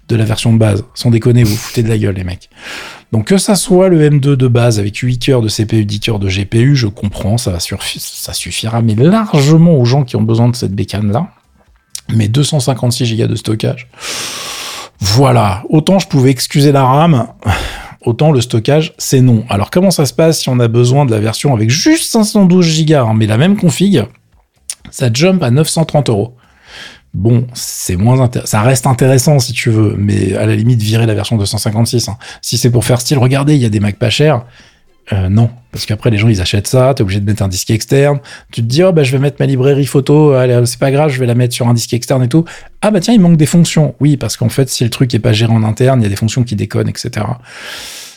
de 0.09 0.15
la 0.15 0.25
version 0.25 0.51
de 0.51 0.57
base. 0.57 0.83
Sans 0.95 1.11
déconner, 1.11 1.43
vous 1.43 1.55
foutez 1.55 1.83
de 1.83 1.89
la 1.89 1.97
gueule, 1.97 2.15
les 2.15 2.23
mecs. 2.23 2.49
Donc 3.11 3.27
que 3.27 3.37
ça 3.37 3.55
soit 3.55 3.89
le 3.89 4.07
M2 4.07 4.35
de 4.35 4.47
base 4.47 4.79
avec 4.79 4.97
8 4.97 5.19
cœurs 5.19 5.41
de 5.41 5.49
CPU, 5.49 5.85
10 5.85 5.99
cœurs 5.99 6.19
de 6.19 6.27
GPU, 6.27 6.75
je 6.75 6.87
comprends, 6.87 7.37
ça, 7.37 7.51
va 7.51 7.59
ça 7.59 8.33
suffira, 8.33 8.81
mais 8.81 8.95
largement 8.95 9.75
aux 9.75 9.85
gens 9.85 10.03
qui 10.03 10.15
ont 10.15 10.21
besoin 10.21 10.49
de 10.49 10.55
cette 10.55 10.73
bécane-là. 10.73 11.29
Mais 12.09 12.27
256 12.27 13.17
Go 13.17 13.27
de 13.27 13.35
stockage, 13.35 13.87
voilà. 14.99 15.63
Autant 15.69 15.99
je 15.99 16.07
pouvais 16.07 16.29
excuser 16.29 16.71
la 16.71 16.83
RAM, 16.83 17.27
autant 18.01 18.31
le 18.31 18.41
stockage, 18.41 18.93
c'est 18.97 19.21
non. 19.21 19.45
Alors 19.49 19.71
comment 19.71 19.91
ça 19.91 20.05
se 20.05 20.13
passe 20.13 20.39
si 20.41 20.49
on 20.49 20.59
a 20.59 20.67
besoin 20.67 21.05
de 21.05 21.11
la 21.11 21.19
version 21.19 21.53
avec 21.53 21.69
juste 21.69 22.11
512 22.11 22.85
Go, 22.85 23.13
mais 23.13 23.25
la 23.27 23.37
même 23.37 23.57
config 23.57 24.05
Ça 24.91 25.09
jump 25.11 25.41
à 25.43 25.51
930 25.51 26.09
euros. 26.09 26.35
Bon, 27.13 27.47
c'est 27.53 27.95
moins 27.95 28.29
ça 28.45 28.61
reste 28.61 28.85
intéressant 28.85 29.39
si 29.39 29.51
tu 29.51 29.71
veux, 29.71 29.95
mais 29.97 30.35
à 30.35 30.45
la 30.45 30.55
limite 30.55 30.81
virer 30.81 31.07
la 31.07 31.15
version 31.15 31.37
256. 31.37 32.07
hein. 32.07 32.17
Si 32.41 32.57
c'est 32.57 32.69
pour 32.69 32.85
faire 32.85 33.01
style, 33.01 33.17
regardez, 33.17 33.55
il 33.55 33.61
y 33.61 33.65
a 33.65 33.69
des 33.69 33.79
Mac 33.79 33.97
pas 33.97 34.11
chers. 34.11 34.45
Euh, 35.11 35.29
non, 35.29 35.49
parce 35.71 35.85
qu'après 35.85 36.11
les 36.11 36.17
gens 36.17 36.27
ils 36.27 36.41
achètent 36.41 36.67
ça, 36.67 36.93
t'es 36.93 37.01
obligé 37.01 37.19
de 37.19 37.25
mettre 37.25 37.41
un 37.41 37.47
disque 37.47 37.71
externe. 37.71 38.19
Tu 38.51 38.61
te 38.61 38.67
dis 38.67 38.83
oh 38.83 38.91
bah 38.91 39.03
je 39.03 39.11
vais 39.11 39.17
mettre 39.17 39.37
ma 39.39 39.45
librairie 39.45 39.85
photo, 39.85 40.33
c'est 40.65 40.79
pas 40.79 40.91
grave, 40.91 41.09
je 41.09 41.19
vais 41.19 41.25
la 41.25 41.35
mettre 41.35 41.53
sur 41.53 41.67
un 41.67 41.73
disque 41.73 41.93
externe 41.93 42.23
et 42.23 42.29
tout. 42.29 42.45
Ah 42.81 42.91
bah 42.91 42.99
tiens 42.99 43.13
il 43.13 43.19
manque 43.19 43.37
des 43.37 43.45
fonctions. 43.45 43.95
Oui 43.99 44.17
parce 44.17 44.37
qu'en 44.37 44.49
fait 44.49 44.69
si 44.69 44.83
le 44.83 44.89
truc 44.89 45.13
est 45.13 45.19
pas 45.19 45.33
géré 45.33 45.51
en 45.51 45.63
interne, 45.63 46.01
il 46.01 46.03
y 46.03 46.07
a 46.07 46.09
des 46.09 46.15
fonctions 46.15 46.43
qui 46.43 46.55
déconnent 46.55 46.89
etc. 46.89 47.25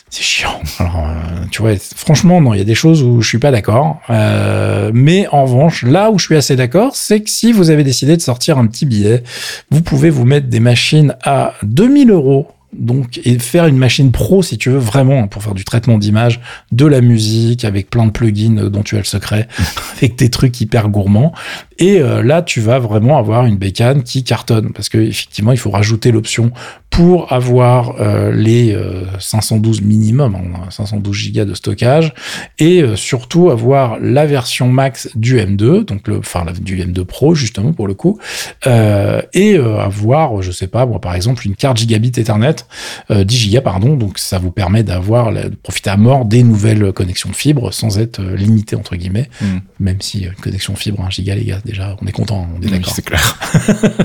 C'est 0.09 0.21
chiant. 0.21 0.61
Alors 0.77 0.99
euh, 0.99 1.45
tu 1.49 1.63
vois 1.63 1.71
franchement 1.95 2.39
non 2.39 2.53
il 2.53 2.59
y 2.59 2.61
a 2.61 2.65
des 2.65 2.75
choses 2.75 3.01
où 3.01 3.21
je 3.21 3.27
suis 3.27 3.39
pas 3.39 3.49
d'accord. 3.49 3.99
Euh, 4.11 4.91
mais 4.93 5.27
en 5.29 5.45
revanche 5.45 5.83
là 5.83 6.11
où 6.11 6.19
je 6.19 6.25
suis 6.25 6.35
assez 6.35 6.55
d'accord 6.55 6.95
c'est 6.95 7.21
que 7.21 7.29
si 7.31 7.51
vous 7.51 7.71
avez 7.71 7.83
décidé 7.83 8.15
de 8.15 8.21
sortir 8.21 8.59
un 8.59 8.67
petit 8.67 8.85
billet, 8.85 9.23
vous 9.71 9.81
pouvez 9.81 10.11
vous 10.11 10.25
mettre 10.25 10.47
des 10.47 10.59
machines 10.59 11.15
à 11.23 11.55
2000 11.63 12.11
euros 12.11 12.51
donc 12.77 13.19
et 13.23 13.39
faire 13.39 13.67
une 13.67 13.77
machine 13.77 14.11
pro 14.11 14.43
si 14.43 14.57
tu 14.57 14.69
veux 14.69 14.77
vraiment 14.77 15.23
hein, 15.23 15.27
pour 15.27 15.43
faire 15.43 15.53
du 15.53 15.63
traitement 15.63 15.97
d'image, 15.97 16.39
de 16.71 16.85
la 16.85 17.01
musique 17.01 17.65
avec 17.65 17.89
plein 17.89 18.05
de 18.05 18.11
plugins 18.11 18.57
euh, 18.57 18.69
dont 18.69 18.83
tu 18.83 18.95
as 18.95 18.99
le 18.99 19.05
secret, 19.05 19.47
avec 19.97 20.17
des 20.17 20.29
trucs 20.29 20.59
hyper 20.61 20.89
gourmands. 20.89 21.33
Et 21.79 21.99
euh, 21.99 22.23
là, 22.23 22.41
tu 22.41 22.61
vas 22.61 22.79
vraiment 22.79 23.17
avoir 23.17 23.45
une 23.45 23.57
bécane 23.57 24.03
qui 24.03 24.23
cartonne 24.23 24.71
parce 24.73 24.89
que 24.89 24.97
effectivement, 24.97 25.51
il 25.51 25.57
faut 25.57 25.71
rajouter 25.71 26.11
l'option 26.11 26.51
pour 26.89 27.33
avoir 27.33 27.99
euh, 27.99 28.31
les 28.31 28.73
euh, 28.73 29.03
512 29.19 29.81
minimum, 29.81 30.35
hein, 30.35 30.69
512 30.69 31.15
gigas 31.15 31.45
de 31.45 31.55
stockage, 31.55 32.13
et 32.59 32.83
surtout 32.95 33.49
avoir 33.49 33.99
la 33.99 34.27
version 34.27 34.67
max 34.67 35.09
du 35.15 35.37
M2, 35.37 35.85
donc 35.85 36.07
le, 36.07 36.19
enfin 36.19 36.45
du 36.61 36.77
M2 36.77 37.03
Pro 37.03 37.33
justement 37.33 37.73
pour 37.73 37.87
le 37.87 37.95
coup, 37.95 38.19
et 38.65 39.57
avoir, 39.57 40.41
je 40.43 40.51
sais 40.51 40.67
pas, 40.67 40.85
par 40.85 41.15
exemple 41.15 41.47
une 41.47 41.55
carte 41.55 41.77
gigabit 41.77 42.11
Ethernet, 42.15 42.62
euh, 43.11 43.23
10 43.23 43.35
gigas 43.37 43.61
pardon, 43.61 43.95
donc 43.95 44.17
ça 44.19 44.39
vous 44.39 44.51
permet 44.51 44.83
d'avoir, 44.83 45.31
de 45.31 45.55
profiter 45.61 45.89
à 45.89 45.97
mort 45.97 46.25
des 46.25 46.43
nouvelles 46.43 46.91
connexions 46.93 47.29
de 47.29 47.35
fibre 47.35 47.71
sans 47.73 47.99
être 47.99 48.19
euh, 48.19 48.35
limité 48.35 48.75
entre 48.75 48.95
guillemets, 48.95 49.29
Mm. 49.41 49.45
même 49.79 49.97
si 50.01 50.25
euh, 50.25 50.29
une 50.29 50.35
connexion 50.41 50.75
fibre 50.75 51.01
1 51.03 51.09
giga 51.09 51.35
les 51.35 51.45
gars, 51.45 51.59
déjà 51.65 51.95
on 52.01 52.05
est 52.07 52.11
content, 52.11 52.47
on 52.55 52.61
est 52.61 52.65
Oui, 52.65 52.71
d'accord. 52.71 52.93
c'est 52.93 53.05
clair. 53.05 53.37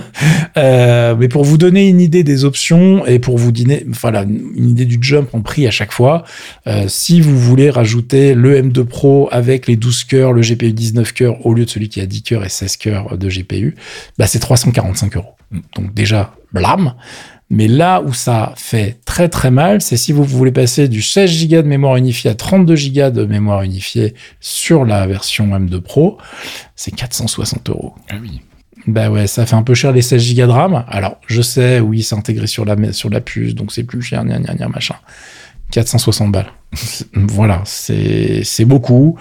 Euh, 0.57 1.15
mais 1.17 1.29
pour 1.29 1.45
vous 1.45 1.57
donner 1.59 1.89
une 1.89 2.01
idée 2.01 2.25
des 2.25 2.45
options 2.45 3.07
et 3.07 3.19
pour 3.21 3.39
vous 3.39 3.53
donner 3.53 3.85
voilà, 3.87 4.23
une 4.23 4.71
idée 4.71 4.85
du 4.87 4.99
jump 5.01 5.33
en 5.35 5.41
prix 5.41 5.67
à 5.67 5.71
chaque 5.71 5.93
fois, 5.93 6.25
euh, 6.67 6.87
si 6.89 7.21
vous 7.21 7.39
voulez 7.39 7.71
rajouter 7.71 8.35
le 8.35 8.61
M2 8.61 8.85
Pro 8.85 9.29
avec 9.31 9.67
les 9.69 9.77
12 9.77 10.05
cœurs, 10.05 10.33
le 10.33 10.43
GPU 10.43 10.73
19 10.73 11.13
cœurs 11.13 11.47
au 11.47 11.55
lieu 11.55 11.65
de 11.65 11.71
celui 11.71 11.89
qui 11.89 12.01
a 12.01 12.07
10 12.07 12.23
cœurs 12.23 12.45
et 12.45 12.49
16 12.49 12.77
cœurs 12.79 13.19
de 13.19 13.29
GPU, 13.29 13.77
bah 14.19 14.27
c'est 14.27 14.41
345 14.41 15.17
euros. 15.17 15.35
Donc 15.77 15.95
déjà, 15.95 16.35
blâme. 16.53 16.95
Mais 17.51 17.67
là 17.67 18.03
où 18.03 18.13
ça 18.13 18.53
fait 18.57 18.99
très 19.07 19.29
très 19.29 19.51
mal, 19.51 19.81
c'est 19.81 19.97
si 19.97 20.13
vous 20.13 20.25
voulez 20.25 20.53
passer 20.53 20.87
du 20.87 21.01
16 21.01 21.49
Go 21.49 21.63
de 21.63 21.69
mémoire 21.69 21.97
unifiée 21.97 22.31
à 22.31 22.35
32 22.35 22.75
Go 22.75 23.11
de 23.11 23.25
mémoire 23.25 23.63
unifiée 23.63 24.15
sur 24.41 24.85
la 24.85 25.07
version 25.07 25.47
M2 25.47 25.81
Pro, 25.81 26.19
c'est 26.77 26.91
460 26.91 27.71
euros. 27.71 27.95
Ah 28.11 28.17
oui. 28.21 28.43
Bah 28.87 29.11
ouais, 29.11 29.27
ça 29.27 29.47
fait 29.47 29.57
un 29.57 29.63
peu 29.63 29.75
cher 29.75 29.93
les 29.93 30.03
16 30.03 30.35
Go 30.35 30.47
de 30.47 30.51
RAM. 30.51 30.85
Alors, 30.89 31.17
je 31.27 31.41
sais, 31.41 31.81
oui, 31.81 32.03
c'est 32.03 32.15
intégré 32.15 32.47
sur 32.47 32.65
la, 32.65 32.93
sur 32.93 33.09
la 33.09 33.21
puce, 33.21 33.55
donc 33.55 33.73
c'est 33.73 33.85
plus 33.85 34.03
cher, 34.03 34.25
gna 34.25 34.39
gna 34.39 34.55
gna 34.55 34.69
machin. 34.69 34.97
460 35.71 36.33
balles. 36.33 36.53
Voilà, 37.15 37.63
c'est 37.65 38.65
beaucoup. 38.65 39.19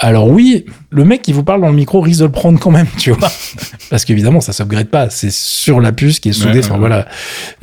Alors 0.00 0.28
oui, 0.28 0.64
le 0.90 1.04
mec 1.04 1.22
qui 1.22 1.32
vous 1.32 1.42
parle 1.42 1.60
dans 1.60 1.68
le 1.68 1.74
micro 1.74 2.00
risque 2.00 2.20
de 2.20 2.26
le 2.26 2.30
prendre 2.30 2.58
quand 2.58 2.70
même, 2.70 2.86
tu 2.96 3.10
vois. 3.10 3.30
Parce 3.90 4.04
qu'évidemment, 4.04 4.40
ça 4.40 4.52
s'upgrade 4.52 4.88
pas. 4.88 5.10
C'est 5.10 5.32
sur 5.32 5.80
la 5.80 5.92
puce 5.92 6.20
qui 6.20 6.28
est 6.28 6.32
soudée. 6.32 6.60
Ouais, 6.60 6.64
enfin 6.64 6.74
ouais, 6.74 6.80
voilà. 6.80 7.08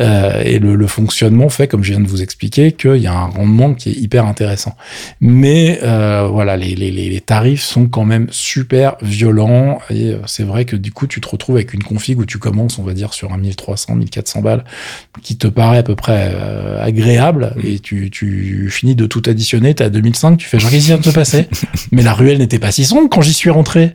Euh, 0.02 0.42
et 0.44 0.60
le, 0.60 0.76
le 0.76 0.88
fonctionnement 0.88 1.50
fait, 1.50 1.68
comme 1.68 1.84
je 1.84 1.92
viens 1.92 2.02
de 2.02 2.08
vous 2.08 2.22
expliquer, 2.22 2.74
qu'il 2.74 2.98
y 2.98 3.08
a 3.08 3.14
un 3.14 3.28
rendement 3.28 3.74
qui 3.74 3.90
est 3.90 3.94
hyper 3.94 4.26
intéressant. 4.26 4.76
Mais 5.22 5.80
euh, 5.84 6.28
voilà, 6.30 6.58
les, 6.58 6.76
les, 6.76 6.92
les 6.92 7.22
tarifs 7.22 7.64
sont 7.64 7.88
quand 7.88 8.06
même 8.06 8.28
super 8.32 8.98
violents. 9.02 9.80
Et 9.90 10.12
euh, 10.12 10.18
c'est 10.26 10.44
vrai 10.44 10.66
que 10.66 10.76
du 10.76 10.92
coup, 10.92 11.08
tu 11.08 11.22
te 11.22 11.28
retrouves 11.30 11.56
avec 11.56 11.74
une 11.74 11.84
config 11.84 12.20
où 12.20 12.26
tu 12.26 12.38
commences, 12.38 12.80
on 12.80 12.84
va 12.84 12.94
dire, 12.94 13.14
sur 13.14 13.32
un 13.32 13.38
1300, 13.38 13.96
1400 13.96 14.42
balles, 14.42 14.66
qui 15.22 15.38
te 15.38 15.48
paraît 15.48 15.78
à 15.78 15.84
peu 15.84 15.96
près 15.96 16.32
euh, 16.34 16.84
agréable. 16.84 17.56
Et 17.64 17.80
tu, 17.80 18.10
tu 18.12 18.70
finis 18.70 18.96
de 18.96 19.06
tout 19.06 19.24
additionner, 19.26 19.74
t'es 19.74 19.86
à 19.86 19.90
2005, 19.90 20.38
tu 20.38 20.48
fais 20.48 20.60
genre, 20.60 20.70
qu'est-ce 20.70 20.82
qui 20.82 20.88
vient 20.88 20.98
de 20.98 21.06
se 21.06 21.12
passer 21.12 21.48
Mais 21.92 22.04
la 22.04 22.14
n'était 22.34 22.60
pas 22.60 22.72
si 22.72 22.86
sombre 22.86 23.10
quand 23.10 23.22
j'y 23.22 23.34
suis 23.34 23.50
rentré. 23.50 23.94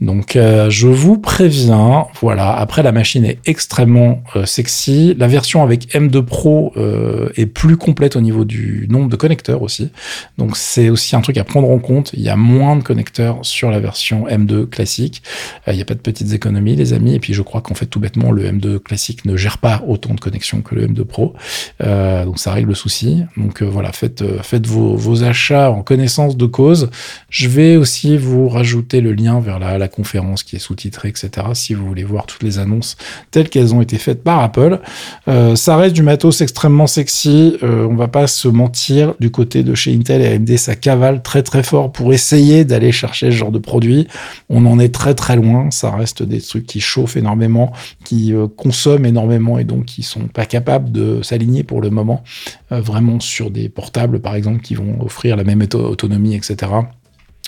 Donc, 0.00 0.36
euh, 0.36 0.68
je 0.68 0.88
vous 0.88 1.18
préviens, 1.18 2.06
voilà. 2.20 2.54
Après, 2.54 2.82
la 2.82 2.92
machine 2.92 3.24
est 3.24 3.38
extrêmement 3.46 4.22
euh, 4.36 4.44
sexy. 4.44 5.14
La 5.16 5.26
version 5.26 5.62
avec 5.62 5.94
M2 5.94 6.22
Pro 6.22 6.74
euh, 6.76 7.30
est 7.36 7.46
plus 7.46 7.78
complète 7.78 8.14
au 8.14 8.20
niveau 8.20 8.44
du 8.44 8.86
nombre 8.90 9.08
de 9.08 9.16
connecteurs 9.16 9.62
aussi. 9.62 9.90
Donc, 10.36 10.56
c'est 10.58 10.90
aussi 10.90 11.16
un 11.16 11.22
truc 11.22 11.38
à 11.38 11.44
prendre 11.44 11.70
en 11.70 11.78
compte. 11.78 12.10
Il 12.12 12.20
y 12.20 12.28
a 12.28 12.36
moins 12.36 12.76
de 12.76 12.82
connecteurs 12.82 13.38
sur 13.40 13.70
la 13.70 13.80
version 13.80 14.26
M2 14.26 14.66
classique. 14.66 15.22
Il 15.66 15.74
n'y 15.74 15.82
a 15.82 15.86
pas 15.86 15.94
de 15.94 16.00
petites 16.00 16.34
économies, 16.34 16.76
les 16.76 16.92
amis. 16.92 17.14
Et 17.14 17.18
puis, 17.18 17.32
je 17.32 17.40
crois 17.40 17.62
qu'en 17.62 17.74
fait, 17.74 17.86
tout 17.86 18.00
bêtement, 18.00 18.32
le 18.32 18.44
M2 18.44 18.78
classique 18.78 19.24
ne 19.24 19.34
gère 19.34 19.56
pas 19.56 19.82
autant 19.88 20.12
de 20.12 20.20
connexions 20.20 20.60
que 20.60 20.74
le 20.74 20.88
M2 20.88 21.04
Pro. 21.04 21.34
Donc, 21.80 22.38
ça 22.38 22.52
règle 22.52 22.68
le 22.68 22.74
souci. 22.74 23.22
Donc, 23.38 23.62
voilà, 23.62 23.92
faites, 23.92 24.22
faites 24.42 24.66
vos, 24.66 24.94
vos 24.94 25.24
achats 25.24 25.70
en 25.70 25.82
connaissance 25.82 26.36
de 26.36 26.46
cause. 26.46 26.90
Je 27.30 27.45
Je 27.46 27.50
vais 27.52 27.76
aussi 27.76 28.16
vous 28.16 28.48
rajouter 28.48 29.00
le 29.00 29.12
lien 29.12 29.38
vers 29.38 29.60
la, 29.60 29.86
conférence 29.86 30.42
qui 30.42 30.56
est 30.56 30.58
sous-titrée, 30.58 31.10
etc. 31.10 31.30
Si 31.54 31.74
vous 31.74 31.86
voulez 31.86 32.02
voir 32.02 32.26
toutes 32.26 32.42
les 32.42 32.58
annonces 32.58 32.96
telles 33.30 33.48
qu'elles 33.48 33.72
ont 33.72 33.80
été 33.80 33.98
faites 33.98 34.24
par 34.24 34.40
Apple. 34.40 34.80
Euh, 35.28 35.54
ça 35.54 35.76
reste 35.76 35.94
du 35.94 36.02
matos 36.02 36.40
extrêmement 36.40 36.88
sexy. 36.88 37.56
Euh, 37.62 37.86
on 37.88 37.94
va 37.94 38.08
pas 38.08 38.26
se 38.26 38.48
mentir. 38.48 39.14
Du 39.20 39.30
côté 39.30 39.62
de 39.62 39.76
chez 39.76 39.94
Intel 39.94 40.22
et 40.22 40.34
AMD, 40.34 40.56
ça 40.56 40.74
cavale 40.74 41.22
très 41.22 41.44
très 41.44 41.62
fort 41.62 41.92
pour 41.92 42.12
essayer 42.12 42.64
d'aller 42.64 42.90
chercher 42.90 43.30
ce 43.30 43.36
genre 43.36 43.52
de 43.52 43.60
produit. 43.60 44.08
On 44.48 44.66
en 44.66 44.80
est 44.80 44.92
très 44.92 45.14
très 45.14 45.36
loin. 45.36 45.70
Ça 45.70 45.92
reste 45.92 46.24
des 46.24 46.40
trucs 46.40 46.66
qui 46.66 46.80
chauffent 46.80 47.16
énormément, 47.16 47.72
qui 48.04 48.34
euh, 48.34 48.48
consomment 48.48 49.06
énormément 49.06 49.56
et 49.56 49.64
donc 49.64 49.84
qui 49.84 50.02
sont 50.02 50.26
pas 50.26 50.46
capables 50.46 50.90
de 50.90 51.22
s'aligner 51.22 51.62
pour 51.62 51.80
le 51.80 51.90
moment 51.90 52.24
euh, 52.72 52.80
vraiment 52.80 53.20
sur 53.20 53.52
des 53.52 53.68
portables 53.68 54.18
par 54.18 54.34
exemple 54.34 54.62
qui 54.62 54.74
vont 54.74 55.00
offrir 55.00 55.36
la 55.36 55.44
même 55.44 55.62
auto- 55.62 55.86
autonomie, 55.86 56.34
etc 56.34 56.72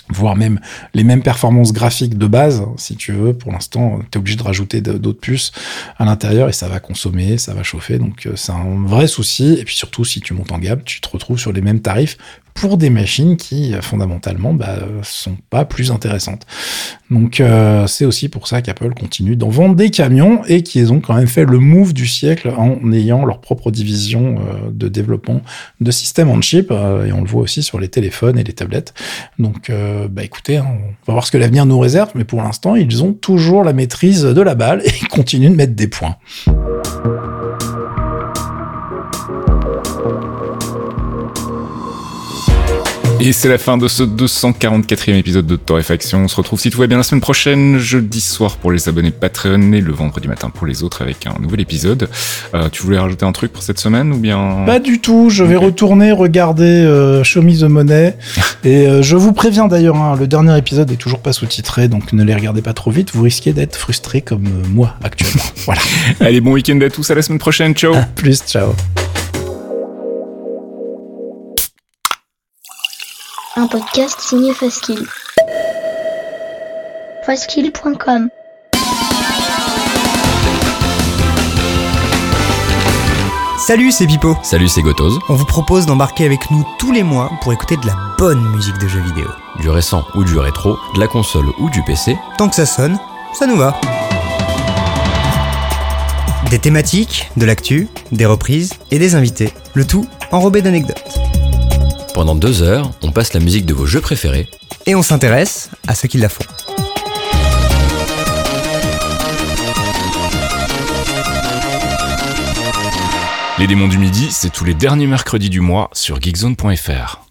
voire 0.09 0.35
même 0.35 0.59
les 0.93 1.03
mêmes 1.03 1.21
performances 1.21 1.71
graphiques 1.71 2.17
de 2.17 2.27
base, 2.27 2.63
si 2.77 2.95
tu 2.95 3.13
veux. 3.13 3.33
Pour 3.33 3.51
l'instant, 3.51 3.99
tu 4.11 4.17
es 4.17 4.19
obligé 4.19 4.37
de 4.37 4.43
rajouter 4.43 4.81
d'autres 4.81 5.19
puces 5.19 5.51
à 5.97 6.05
l'intérieur 6.05 6.49
et 6.49 6.53
ça 6.53 6.67
va 6.67 6.79
consommer, 6.79 7.37
ça 7.37 7.53
va 7.53 7.63
chauffer. 7.63 7.99
Donc 7.99 8.25
euh, 8.25 8.33
c'est 8.35 8.51
un 8.51 8.85
vrai 8.85 9.07
souci. 9.07 9.53
Et 9.59 9.63
puis 9.63 9.75
surtout, 9.75 10.05
si 10.05 10.21
tu 10.21 10.33
montes 10.33 10.51
en 10.51 10.59
gamme, 10.59 10.81
tu 10.83 11.01
te 11.01 11.09
retrouves 11.09 11.39
sur 11.39 11.51
les 11.51 11.61
mêmes 11.61 11.81
tarifs 11.81 12.17
pour 12.59 12.77
des 12.77 12.89
machines 12.89 13.37
qui 13.37 13.73
euh, 13.73 13.81
fondamentalement 13.81 14.53
bah, 14.53 14.79
sont 15.01 15.37
pas 15.49 15.63
plus 15.63 15.91
intéressantes. 15.91 16.45
Donc 17.09 17.39
euh, 17.39 17.87
c'est 17.87 18.03
aussi 18.03 18.27
pour 18.27 18.47
ça 18.47 18.61
qu'Apple 18.61 18.93
continue 18.93 19.37
d'en 19.37 19.47
vendre 19.47 19.75
des 19.75 19.89
camions 19.89 20.43
et 20.45 20.61
qu'ils 20.61 20.91
ont 20.91 20.99
quand 20.99 21.13
même 21.13 21.27
fait 21.27 21.45
le 21.45 21.57
move 21.57 21.93
du 21.93 22.05
siècle 22.05 22.51
en 22.57 22.91
ayant 22.91 23.25
leur 23.25 23.39
propre 23.39 23.71
division 23.71 24.35
euh, 24.39 24.69
de 24.71 24.89
développement 24.89 25.41
de 25.79 25.91
systèmes 25.91 26.29
on 26.29 26.41
chip 26.41 26.71
et 26.71 27.13
on 27.13 27.21
le 27.21 27.27
voit 27.27 27.41
aussi 27.41 27.63
sur 27.63 27.79
les 27.79 27.87
téléphones 27.87 28.37
et 28.37 28.43
les 28.43 28.53
tablettes. 28.53 28.93
Donc 29.37 29.71
bah 30.09 30.23
écoutez, 30.23 30.57
hein, 30.57 30.65
on 30.67 31.07
va 31.07 31.13
voir 31.13 31.25
ce 31.25 31.31
que 31.31 31.37
l'avenir 31.37 31.65
nous 31.65 31.79
réserve, 31.79 32.11
mais 32.15 32.25
pour 32.25 32.41
l'instant 32.41 32.75
ils 32.75 33.03
ont 33.03 33.13
toujours 33.13 33.63
la 33.63 33.73
maîtrise 33.73 34.23
de 34.23 34.41
la 34.41 34.55
balle 34.55 34.81
et 34.85 34.91
ils 35.01 35.07
continuent 35.09 35.51
de 35.51 35.55
mettre 35.55 35.73
des 35.73 35.87
points. 35.87 36.17
Et 43.21 43.33
c'est 43.33 43.49
la 43.49 43.57
fin 43.57 43.77
de 43.77 43.89
ce 43.89 44.03
244e 44.03 45.15
épisode 45.15 45.45
de 45.45 45.57
Torréfaction. 45.57 46.19
On 46.19 46.27
se 46.29 46.37
retrouve 46.37 46.59
si 46.59 46.69
tout 46.69 46.79
va 46.79 46.87
bien 46.87 46.95
la 46.95 47.03
semaine 47.03 47.19
prochaine, 47.19 47.77
jeudi 47.77 48.21
soir 48.21 48.55
pour 48.55 48.71
les 48.71 48.87
abonnés 48.87 49.11
Patreon 49.11 49.73
et 49.73 49.81
le 49.81 49.91
vendredi 49.91 50.29
matin 50.29 50.49
pour 50.49 50.65
les 50.65 50.83
autres 50.83 51.01
avec 51.01 51.27
un 51.27 51.33
nouvel 51.41 51.59
épisode. 51.59 52.09
Euh, 52.53 52.69
tu 52.69 52.81
voulais 52.81 52.97
rajouter 52.97 53.25
un 53.25 53.33
truc 53.33 53.51
pour 53.51 53.61
cette 53.61 53.77
semaine 53.77 54.13
ou 54.13 54.17
bien? 54.17 54.63
Pas 54.65 54.79
du 54.79 55.01
tout, 55.01 55.29
je 55.29 55.43
vais 55.43 55.57
retourner 55.57 56.13
regarder 56.13 56.63
euh, 56.63 57.21
Show 57.25 57.41
Me 57.41 57.59
the 57.59 57.63
Money. 57.63 58.15
Et 58.63 58.87
euh, 58.87 59.01
je 59.01 59.17
vous 59.17 59.33
préviens 59.33 59.67
d'ailleurs, 59.67 59.97
hein, 59.97 60.15
le 60.17 60.25
dernier 60.25 60.57
épisode 60.57 60.89
est 60.89 60.95
toujours 60.95 61.19
pas 61.19 61.33
sous-titré, 61.33 61.89
donc 61.89 62.13
ne 62.13 62.23
les 62.23 62.33
regardez 62.33 62.61
pas 62.61 62.73
trop 62.73 62.91
vite, 62.91 63.11
vous 63.13 63.23
risquez 63.23 63.51
d'être 63.51 63.75
frustré 63.75 64.21
comme 64.21 64.45
euh, 64.47 64.67
moi 64.69 64.95
actuellement. 65.03 65.43
voilà, 65.65 65.81
Allez, 66.21 66.39
bon 66.39 66.53
week-end 66.53 66.79
à 66.81 66.89
tous, 66.89 67.11
à 67.11 67.15
la 67.15 67.21
semaine 67.21 67.39
prochaine, 67.39 67.73
ciao. 67.73 67.95
Plus, 68.15 68.39
ciao. 68.47 68.73
Un 73.59 73.67
podcast 73.67 74.21
signé 74.21 74.53
Faskill. 74.53 75.05
Faskill.com 77.25 78.29
Salut, 83.57 83.91
c'est 83.91 84.07
Pipo. 84.07 84.37
Salut, 84.43 84.69
c'est 84.69 84.81
Gotoz. 84.81 85.19
On 85.27 85.35
vous 85.35 85.45
propose 85.45 85.85
d'embarquer 85.85 86.25
avec 86.25 86.49
nous 86.51 86.65
tous 86.77 86.93
les 86.93 87.03
mois 87.03 87.29
pour 87.41 87.51
écouter 87.51 87.75
de 87.75 87.85
la 87.85 87.95
bonne 88.17 88.41
musique 88.51 88.77
de 88.77 88.87
jeux 88.87 89.01
vidéo. 89.01 89.27
Du 89.59 89.69
récent 89.69 90.05
ou 90.15 90.23
du 90.23 90.37
rétro, 90.37 90.77
de 90.95 90.99
la 91.01 91.07
console 91.07 91.47
ou 91.59 91.69
du 91.69 91.83
PC, 91.83 92.17
Tant 92.37 92.47
que 92.47 92.55
ça 92.55 92.65
sonne, 92.65 92.97
ça 93.33 93.45
nous 93.45 93.57
va. 93.57 93.75
Des 96.49 96.59
thématiques, 96.59 97.29
de 97.35 97.45
l'actu, 97.45 97.89
des 98.13 98.25
reprises 98.25 98.73
et 98.89 98.99
des 98.99 99.15
invités. 99.15 99.53
Le 99.73 99.85
tout 99.85 100.07
enrobé 100.31 100.61
d'anecdotes. 100.61 101.19
Pendant 102.19 102.35
deux 102.35 102.63
heures, 102.63 102.91
on 103.01 103.13
passe 103.13 103.31
la 103.33 103.39
musique 103.39 103.65
de 103.65 103.73
vos 103.73 103.85
jeux 103.85 104.01
préférés 104.01 104.49
Et 104.85 104.93
on 104.93 105.01
s'intéresse 105.01 105.69
à 105.87 105.95
ceux 105.95 106.09
qui 106.09 106.17
la 106.17 106.27
font. 106.27 106.43
Les 113.57 113.67
démons 113.67 113.87
du 113.87 113.97
midi, 113.97 114.27
c'est 114.31 114.49
tous 114.49 114.65
les 114.65 114.73
derniers 114.73 115.07
mercredis 115.07 115.49
du 115.49 115.61
mois 115.61 115.89
sur 115.93 116.21
geekzone.fr. 116.21 117.28